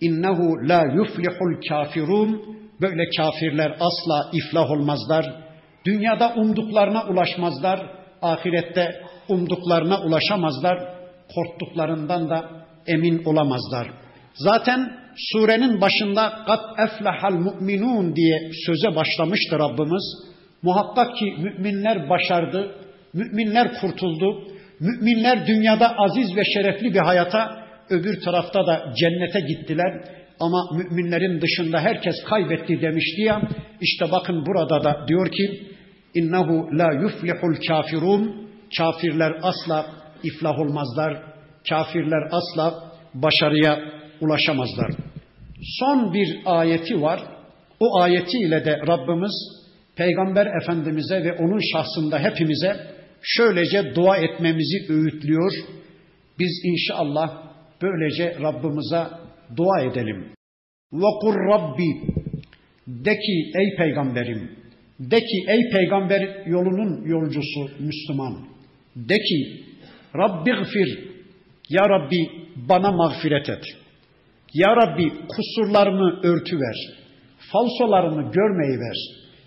innehu 0.00 0.68
la 0.68 0.84
yuflihul 0.94 1.60
kafirun 1.68 2.59
böyle 2.80 3.08
kafirler 3.16 3.76
asla 3.80 4.30
iflah 4.32 4.70
olmazlar. 4.70 5.26
Dünyada 5.86 6.34
umduklarına 6.34 7.04
ulaşmazlar, 7.04 7.80
ahirette 8.22 9.02
umduklarına 9.28 10.00
ulaşamazlar, 10.00 10.78
korktuklarından 11.34 12.30
da 12.30 12.50
emin 12.86 13.24
olamazlar. 13.24 13.90
Zaten 14.34 14.92
surenin 15.16 15.80
başında 15.80 16.32
kat 16.46 16.60
eflehal 16.78 17.32
mu'minun 17.32 18.16
diye 18.16 18.50
söze 18.66 18.96
başlamıştı 18.96 19.58
Rabbimiz. 19.58 20.30
Muhakkak 20.62 21.16
ki 21.16 21.34
müminler 21.38 22.08
başardı, 22.08 22.74
müminler 23.14 23.80
kurtuldu, 23.80 24.44
müminler 24.80 25.46
dünyada 25.46 25.96
aziz 25.98 26.36
ve 26.36 26.44
şerefli 26.44 26.94
bir 26.94 26.98
hayata, 26.98 27.66
öbür 27.90 28.20
tarafta 28.20 28.66
da 28.66 28.92
cennete 29.00 29.40
gittiler. 29.40 30.04
Ama 30.40 30.70
müminlerin 30.76 31.40
dışında 31.40 31.80
herkes 31.80 32.14
kaybetti 32.24 32.80
demişti 32.82 33.22
ya. 33.22 33.42
İşte 33.80 34.12
bakın 34.12 34.46
burada 34.46 34.84
da 34.84 35.08
diyor 35.08 35.30
ki 35.30 35.62
innehu 36.14 36.68
la 36.78 36.92
yuflihul 36.92 37.54
kafirun 37.68 38.50
kafirler 38.78 39.32
asla 39.42 39.86
iflah 40.22 40.58
olmazlar. 40.58 41.22
Kafirler 41.68 42.28
asla 42.30 42.74
başarıya 43.14 43.78
ulaşamazlar. 44.20 44.90
Son 45.78 46.14
bir 46.14 46.38
ayeti 46.44 47.02
var. 47.02 47.20
O 47.80 48.00
ayetiyle 48.00 48.64
de 48.64 48.78
Rabbimiz 48.88 49.60
Peygamber 49.96 50.46
Efendimiz'e 50.62 51.24
ve 51.24 51.32
onun 51.32 51.60
şahsında 51.72 52.18
hepimize 52.18 52.76
şöylece 53.22 53.94
dua 53.94 54.16
etmemizi 54.16 54.92
öğütlüyor. 54.92 55.52
Biz 56.38 56.60
inşallah 56.64 57.42
böylece 57.82 58.36
Rabbimize 58.42 59.19
dua 59.56 59.80
edelim. 59.80 60.32
Vakur 60.92 61.34
Rabbi 61.34 61.90
de 62.86 63.14
ki 63.14 63.52
ey 63.54 63.76
peygamberim 63.76 64.50
de 65.00 65.20
ki 65.20 65.44
ey 65.48 65.70
peygamber 65.72 66.46
yolunun 66.46 67.04
yolcusu 67.04 67.60
Müslüman 67.78 68.34
de 68.96 69.18
ki 69.18 69.64
Rabbi 70.16 70.50
gfir 70.50 70.98
ya 71.68 71.88
Rabbi 71.88 72.30
bana 72.68 72.92
mağfiret 72.92 73.48
et. 73.48 73.64
Ya 74.54 74.76
Rabbi 74.76 75.12
kusurlarımı 75.28 76.20
örtüver. 76.22 76.76
Falsolarımı 77.52 78.32
görmeyi 78.32 78.78
ver. 78.78 78.96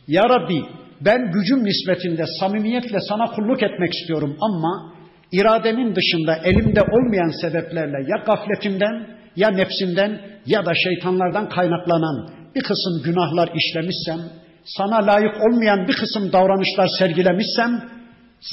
Ya 0.07 0.23
Rabbi 0.29 0.61
ben 1.01 1.31
gücüm 1.31 1.63
nispetinde 1.63 2.25
samimiyetle 2.39 2.99
sana 3.09 3.25
kulluk 3.25 3.63
etmek 3.63 3.93
istiyorum 3.93 4.37
ama 4.41 4.93
irademin 5.31 5.95
dışında 5.95 6.35
elimde 6.35 6.81
olmayan 6.81 7.41
sebeplerle 7.41 7.97
ya 7.97 8.23
gafletimden 8.25 9.07
ya 9.35 9.49
nefsimden 9.49 10.21
ya 10.45 10.65
da 10.65 10.73
şeytanlardan 10.75 11.49
kaynaklanan 11.49 12.29
bir 12.55 12.61
kısım 12.61 13.03
günahlar 13.03 13.49
işlemişsem 13.55 14.19
sana 14.65 15.05
layık 15.05 15.35
olmayan 15.41 15.87
bir 15.87 15.93
kısım 15.93 16.31
davranışlar 16.33 16.87
sergilemişsem 16.99 17.89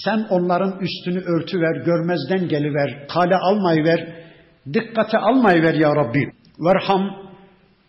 sen 0.05 0.27
onların 0.31 0.81
üstünü 0.81 1.19
örtüver, 1.19 1.85
görmezden 1.85 2.49
geliver, 2.49 3.09
kale 3.09 3.37
almayıver, 3.37 4.07
dikkate 4.73 5.19
almayıver 5.19 5.75
ya 5.75 5.97
Rabbi. 5.97 6.33
Verham 6.59 7.31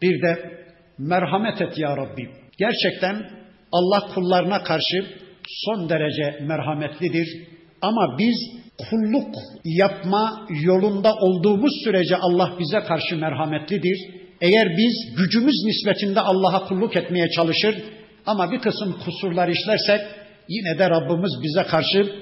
bir 0.02 0.22
de 0.22 0.62
merhamet 0.98 1.62
et 1.62 1.78
ya 1.78 1.98
Rabbi. 1.98 2.30
Gerçekten 2.58 3.30
Allah 3.72 4.14
kullarına 4.14 4.64
karşı 4.64 5.06
son 5.48 5.89
derece 5.89 6.39
merhametlidir. 6.46 7.28
Ama 7.82 8.18
biz 8.18 8.36
kulluk 8.90 9.36
yapma 9.66 10.48
yolunda 10.64 11.14
olduğumuz 11.16 11.74
sürece 11.84 12.16
Allah 12.18 12.56
bize 12.60 12.80
karşı 12.80 13.18
merhametlidir. 13.18 13.98
Eğer 14.42 14.78
biz 14.78 15.16
gücümüz 15.18 15.56
nispetinde 15.66 16.20
Allah'a 16.20 16.68
kulluk 16.68 16.96
etmeye 16.96 17.30
çalışır 17.30 17.76
ama 18.26 18.52
bir 18.52 18.60
kısım 18.60 18.96
kusurlar 19.06 19.48
işlersek 19.48 20.02
yine 20.50 20.80
de 20.80 20.90
Rabbimiz 20.90 21.32
bize 21.44 21.64
karşı 21.64 22.16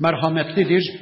merhametlidir. 0.00 0.92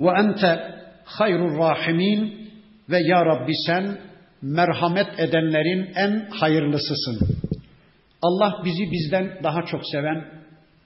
Ve 0.00 0.08
ente 0.18 0.74
hayrul 1.04 1.58
rahimin 1.58 2.50
ve 2.90 2.98
ya 2.98 3.26
Rabbi 3.26 3.52
sen 3.66 3.98
merhamet 4.42 5.20
edenlerin 5.20 5.92
en 5.94 6.30
hayırlısısın. 6.30 7.38
Allah 8.22 8.62
bizi 8.64 8.92
bizden 8.92 9.40
daha 9.42 9.62
çok 9.62 9.80
seven, 9.92 10.24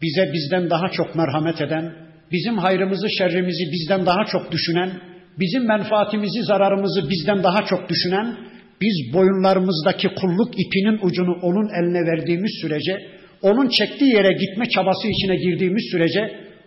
bize 0.02 0.32
bizden 0.32 0.70
daha 0.70 0.88
çok 0.88 1.14
merhamet 1.14 1.60
eden, 1.60 1.94
bizim 2.32 2.58
hayrımızı 2.58 3.10
şerrimizi 3.18 3.64
bizden 3.72 4.06
daha 4.06 4.24
çok 4.32 4.52
düşünen, 4.52 4.90
bizim 5.38 5.66
menfaatimizi 5.66 6.42
zararımızı 6.42 7.10
bizden 7.10 7.42
daha 7.42 7.64
çok 7.64 7.88
düşünen, 7.88 8.36
biz 8.80 9.14
boyunlarımızdaki 9.14 10.08
kulluk 10.08 10.54
ipinin 10.54 10.98
ucunu 11.02 11.34
onun 11.42 11.68
eline 11.68 12.06
verdiğimiz 12.10 12.52
sürece, 12.62 12.96
onun 13.42 13.68
çektiği 13.68 14.14
yere 14.14 14.32
gitme 14.32 14.68
çabası 14.68 15.08
içine 15.08 15.36
girdiğimiz 15.36 15.84
sürece, 15.92 16.20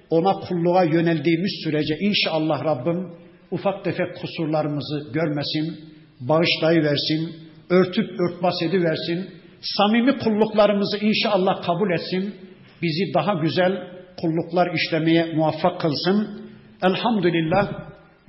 ona 0.10 0.34
kulluğa 0.34 0.84
yöneldiğimiz 0.84 1.52
sürece 1.64 1.98
inşallah 2.00 2.66
Rabbim 2.66 3.08
ufak 3.52 3.84
tefek 3.84 4.16
kusurlarımızı 4.16 5.12
görmesin, 5.14 5.80
bağışlayıversin, 6.20 7.36
örtüp 7.70 8.10
örtbas 8.20 8.62
ediversin, 8.62 9.30
samimi 9.62 10.18
kulluklarımızı 10.18 10.98
inşallah 10.98 11.64
kabul 11.66 11.92
etsin, 11.92 12.36
bizi 12.82 13.14
daha 13.14 13.34
güzel 13.34 13.96
kulluklar 14.22 14.74
işlemeye 14.74 15.34
muvaffak 15.34 15.82
kılsın. 15.82 16.42
Elhamdülillah 16.84 17.72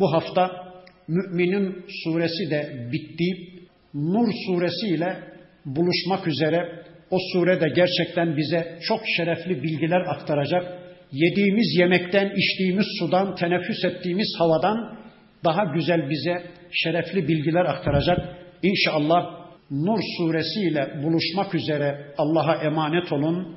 bu 0.00 0.12
hafta 0.12 0.66
Müminin 1.08 1.84
suresi 2.04 2.50
de 2.50 2.88
bitti. 2.92 3.24
Nur 3.94 4.28
suresi 4.46 4.86
ile 4.86 5.16
buluşmak 5.64 6.26
üzere 6.26 6.82
o 7.10 7.16
surede 7.32 7.68
gerçekten 7.76 8.36
bize 8.36 8.78
çok 8.88 9.00
şerefli 9.16 9.62
bilgiler 9.62 10.00
aktaracak. 10.00 10.62
Yediğimiz 11.12 11.76
yemekten, 11.78 12.32
içtiğimiz 12.36 12.86
sudan, 12.98 13.34
teneffüs 13.34 13.84
ettiğimiz 13.84 14.34
havadan 14.38 14.98
daha 15.44 15.64
güzel 15.64 16.10
bize 16.10 16.42
şerefli 16.72 17.28
bilgiler 17.28 17.64
aktaracak. 17.64 18.18
İnşallah 18.62 19.46
Nur 19.70 19.98
suresiyle 20.18 21.02
buluşmak 21.02 21.54
üzere 21.54 22.14
Allah'a 22.18 22.54
emanet 22.54 23.12
olun. 23.12 23.56